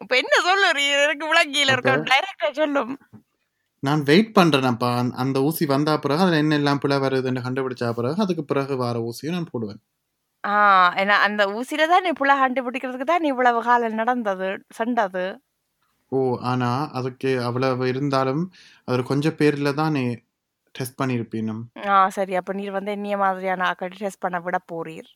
இப்ப 0.00 0.14
என்ன 0.22 0.34
சொல்லுறீங்க 0.48 0.94
எனக்கு 1.06 1.26
விளங்கியில 1.30 1.74
டைரக்டா 2.10 2.48
சொல்லும். 2.60 2.92
நான் 3.82 4.02
வெயிட் 4.10 4.36
பண்றேனப்பா. 4.38 4.90
அந்த 5.22 5.38
ஊசி 5.48 5.64
வந்தா 5.74 5.94
பிறகு 6.04 6.24
அதுல 6.24 6.42
என்ன 6.44 6.58
எல்லாம் 6.60 6.80
பிள்ளை 6.82 6.98
வருதுன்னு 7.04 7.46
கண்டுபிடிச்சா 7.46 7.88
பிறகு 7.98 8.24
அதுக்கு 8.26 8.44
பிறகு 8.52 8.76
வர 8.84 9.02
ஊசியை 9.08 9.32
நான் 9.36 9.52
போடுவேன். 9.52 9.80
ஆ 10.44 10.54
ஏன்னா 11.02 11.14
அந்த 11.26 11.42
ஊசியில 11.56 11.86
தான் 11.92 12.04
நீ 12.06 12.10
புள்ள 12.20 12.32
கண்டுபிடிக்கிறதுக்கு 12.42 13.08
தான் 13.10 13.22
நீ 13.24 13.28
இவ்வளவு 13.34 13.60
காலம் 13.68 14.00
நடந்தது 14.02 14.48
சண்டது 14.78 15.24
ஓ 16.12 16.18
ஆனா 16.42 16.70
அதுக்கு 16.92 17.30
அவ்வளவு 17.42 17.88
இருந்தாலும் 17.88 18.42
அதில் 18.88 19.04
கொஞ்சம் 19.04 19.38
பேர்ல 19.38 19.74
தான் 19.74 19.92
நீ 19.92 20.04
டெஸ்ட் 20.74 21.00
பண்ணியிருப்பீனும். 21.00 21.62
ஆ 21.90 21.98
சரி. 22.08 22.34
அப்ப 22.36 22.52
நீர் 22.52 22.74
வந்து 22.74 22.90
என்னைய 22.92 23.16
மாதிரியான 23.18 23.66
ஆக்கள் 23.70 24.00
டெஸ்ட் 24.00 24.24
பண்ண 24.24 24.38
விட 24.40 24.58
போறீர். 24.70 25.08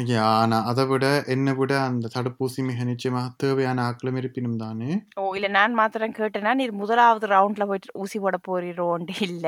ஐயா 0.00 0.24
ஆனா 0.34 0.56
அதை 0.66 0.84
விட 0.86 1.04
என்னை 1.26 1.52
விட 1.56 1.72
அந்த 1.86 2.10
தடுப்பூசி 2.14 2.60
மிக 2.62 2.84
நிச்சயமாக 2.84 3.32
தேவையான 3.36 3.78
ஆக்களும் 3.88 4.18
இருப்பினும் 4.20 4.60
தானே. 4.60 4.90
ஓ 5.16 5.24
இல்ல 5.34 5.48
நான் 5.56 5.74
மாத்திரம் 5.74 6.14
கேட்டேன்னா 6.14 6.52
நீர் 6.54 6.74
முதலாவது 6.82 7.26
ரவுண்ட்ல 7.26 7.66
போயிட்டு 7.66 7.98
ஊசி 7.98 8.18
போட 8.18 8.38
போறீரோண்டு 8.46 9.14
இல்ல. 9.28 9.46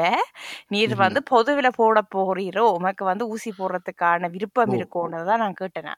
நீர் 0.71 0.87
இல்ல 0.87 1.03
வந்து 1.05 1.23
பொதுவில 1.31 1.71
போட 1.77 2.01
போறீரோ? 2.15 2.65
உமக்கு 2.79 3.05
வந்து 3.05 3.27
ஊசி 3.29 3.53
போடுறதுக்கான 3.53 4.31
விருப்பம் 4.31 4.73
ஓ. 4.73 4.79
இருக்கும்னு 4.79 5.23
தான் 5.31 5.43
நான் 5.45 5.61
கேட்டேன். 5.63 5.93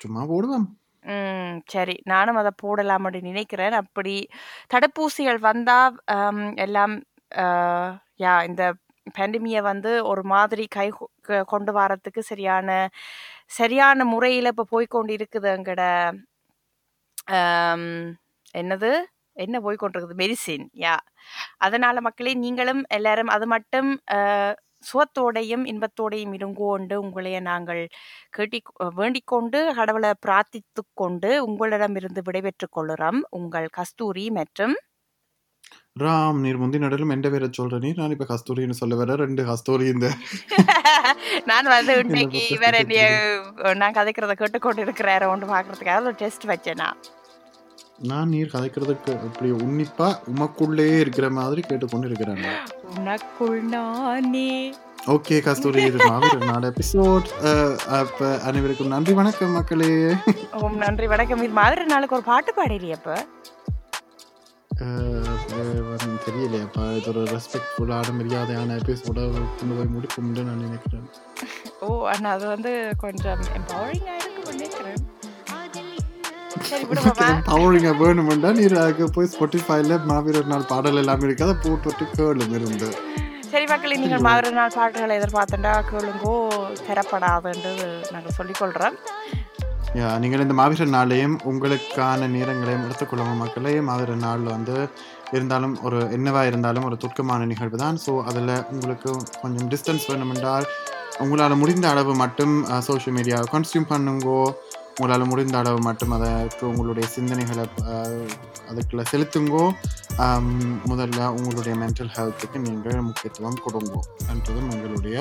சும்மா 0.00 0.22
போடுவேன் 0.28 0.66
ம் 1.02 1.60
சரி. 1.66 1.94
நானும் 2.04 2.36
அதை 2.36 2.50
போடலாம் 2.56 3.04
அப்படின்னு 3.04 3.30
நினைக்கிறேன். 3.32 3.72
அப்படி 3.72 4.14
தடுப்பூசிகள் 4.74 5.40
வந்தா 5.40 5.78
எல்லாம் 6.56 6.94
யா 8.18 8.34
இந்த 8.48 8.62
பேண்டமியை 9.18 9.62
வந்து 9.62 10.06
ஒரு 10.06 10.22
மாதிரி 10.24 10.64
கை 10.68 10.88
கொ- 10.90 11.10
க- 11.20 11.44
கொண்டு 11.44 11.72
வரத்துக்கு 11.72 12.20
சரியான 12.22 12.68
சரியான 13.50 14.04
முறையில் 14.04 14.46
இப்போ 14.46 14.64
போய்க்கொண்டு 14.70 15.12
இருக்குது 15.16 15.48
எங்கட 15.56 15.82
என்னது? 18.54 18.90
என்ன 19.36 19.56
போய்க்கொண்டிருக்குது? 19.60 20.16
மெடிசின் 20.22 20.66
யா. 20.78 20.94
அதனால 21.58 22.00
மக்களே 22.00 22.32
நீங்களும் 22.34 22.82
எல்லாரும் 22.88 23.26
அது 23.28 23.46
மட்டும் 23.46 23.90
சுகத்தோடையும் 24.82 25.64
இன்பத்தோடையும் 25.72 26.34
இருங்கோண்டு 26.38 26.96
உங்களைய 27.02 27.40
நாங்கள் 27.50 27.82
கேட்டி 28.36 28.60
வேண்டிக் 28.96 29.30
கொண்டு 29.32 29.60
கடவுளை 29.78 30.12
பிரார்த்தித்து 30.26 30.84
கொண்டு 30.94 31.30
உங்களிடமிருந்து 31.46 32.22
விடைபெற்றுக் 32.28 32.74
கொள்ளுறோம். 32.76 33.20
உங்கள் 33.40 33.68
கஸ்தூரி 33.80 34.26
மற்றும் 34.40 34.76
ராம் 36.02 36.38
நீர் 36.42 36.58
முந்தி 36.60 36.78
நடுலும் 36.78 37.12
எந்த 37.14 37.28
பேரை 37.30 37.48
சொல்ற 37.50 37.78
நீ 37.78 37.90
நான் 37.98 38.14
இப்ப 38.14 38.26
கஸ்தூரின்னு 38.30 38.78
சொல்ல 38.78 38.94
வர 39.00 39.16
ரெண்டு 39.16 39.42
கஸ்தூரி 39.48 39.86
இந்த 39.94 40.08
நான் 41.50 41.68
வந்து 41.72 41.94
இன்னைக்கு 42.02 42.42
வேற 42.62 42.76
நான் 43.74 43.96
கதைக்கிறத 43.98 44.34
கேட்டுக்கொண்டு 44.36 44.84
இருக்கிறார 44.86 45.28
ஒன்று 45.32 45.52
பார்க்கறதுக்காக 45.52 46.08
ஒரு 46.10 46.16
டெஸ்ட் 46.22 46.46
வச்சேனா 46.52 46.88
நான் 48.10 48.28
நீர் 48.28 48.52
கதைக்கிறதுக்கு 48.52 49.12
இப்படி 49.26 49.50
உன்னிப்பா 49.64 50.06
உமக்குள்ளே 50.32 50.86
இருக்கிற 51.02 51.26
மாதிரி 51.30 51.60
கேட்டுக்கொண்டு 51.60 52.08
இருக்கிறாங்க 52.08 52.46
உனக்குள் 52.94 53.60
நானே. 53.74 54.48
ஓகே 55.14 55.36
கஸ்தூரி 55.42 55.82
இது 55.82 55.98
மாவீரர் 56.08 56.48
நாடு 56.50 56.66
எபிசோட் 56.72 57.28
அப்ப 58.00 58.20
அனைவருக்கும் 58.48 58.92
நன்றி 58.94 59.12
வணக்கம் 59.20 59.56
மக்களே. 59.58 59.92
ஓம் 60.60 60.76
நன்றி 60.76 61.06
வணக்கம். 61.06 61.42
இது 61.46 61.54
மாதிரி 61.60 61.84
நாளுக்கு 61.92 62.16
ஒரு 62.18 62.26
பாட்டு 62.30 62.52
பாடிறிய 62.58 62.98
அப்ப? 62.98 63.16
தெரியலையாப்பா 66.26 66.84
இது 66.98 67.08
ஒரு 67.12 67.22
ரெஸ்பெக்ட்ஃபுல்லான 67.32 68.12
மரியாதையான 68.18 68.76
எபிசோட 68.80 69.18
கொண்டு 69.58 69.74
போய் 69.78 69.92
முடிக்கும்னு 69.94 70.44
நான் 70.48 70.62
நினைக்கிறேன். 70.66 71.06
ஓ 71.80 71.88
அண்ணா 72.12 72.30
அது 72.36 72.46
வந்து 72.46 72.72
கொஞ்சம் 73.04 73.42
எம்பவரிங்காக 73.58 74.18
இருக்கு 74.18 74.31
பவரிங்க 77.48 77.90
வேணுமெண்டா 78.00 78.50
நீர் 78.58 78.74
அதுக்கு 78.82 79.06
போய் 79.16 79.30
ஸ்பாட்டிஃபைல 79.34 79.96
மாவீரர் 80.10 80.50
நாள் 80.52 80.66
பாடல் 80.72 81.00
எல்லாமே 81.02 81.26
இருக்கு 81.28 81.46
அதை 81.46 81.54
போட்டு 81.64 82.06
கேளும் 82.16 82.54
இருந்து. 82.58 82.88
சரி 83.52 83.66
மக்களே 83.70 83.96
நீங்கள் 84.02 84.24
மாதிரி 84.26 84.50
நாள் 84.58 84.76
பாட்டுகளை 84.76 85.14
எதிர்பார்த்துட்டா 85.20 85.72
கேளுங்கோ. 85.90 86.34
தரப்படாதுன்றது 86.88 87.86
நாங்கள் 88.14 88.36
சொல்லிக்கொள்கிறோம் 88.38 88.96
நீங்கள் 90.22 90.42
இந்த 90.44 90.54
மாவீரர் 90.60 90.94
நாளையும் 90.96 91.34
உங்களுக்கான 91.50 92.28
நேரங்களையும் 92.36 92.84
எடுத்துக்கொள்ளுங்க 92.86 93.34
மக்களே. 93.42 93.74
மாவீரர் 93.88 94.24
நாள் 94.26 94.44
வந்து 94.54 94.76
இருந்தாலும் 95.36 95.74
ஒரு 95.86 95.98
என்னவா 96.16 96.42
இருந்தாலும் 96.50 96.86
ஒரு 96.88 96.96
துக்கமான 97.04 97.46
நிகழ்வு 97.52 97.78
தான். 97.84 97.98
ஸோ 98.04 98.14
அதில் 98.30 98.54
உங்களுக்கு 98.74 99.10
கொஞ்சம் 99.42 99.68
டிஸ்டன்ஸ் 99.72 100.06
வேணுமென்றால் 100.10 100.66
உங்களால் 101.22 101.60
முடிந்த 101.62 101.86
அளவு 101.94 102.12
மட்டும் 102.24 102.54
சோஷியல் 102.88 103.16
மீடியாவை 103.18 103.48
கன்சியூம் 103.54 103.90
பண்ணுங்கோ. 103.92 104.40
உங்களால் 105.02 105.24
முடிந்த 105.24 105.58
அளவு 105.58 105.78
மட்டும் 105.78 106.10
அதற்கு 106.10 106.68
உங்களுடைய 106.68 107.08
சிந்தனைகளை 107.14 107.64
அஹ், 107.86 108.28
அதுக்குள்ள 108.70 109.02
செலுத்துங்கோ. 109.10 109.64
முதல்ல 110.86 111.26
உங்களுடைய 111.28 111.74
மென்டல் 111.76 112.12
ஹெல்த்துக்கு 112.16 112.58
நீங்கள் 112.58 113.00
முக்கியத்துவம் 113.00 113.58
கொடுங்கோ. 113.64 114.00
என்றதும் 114.30 114.70
உங்களுடைய 114.70 115.18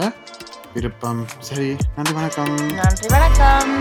விருப்பம். 0.74 1.24
சரி 1.40 1.70
நன்றி 1.96 2.14
வணக்கம். 2.14 2.56
நன்றி 2.76 3.08
வணக்கம். 3.08 3.74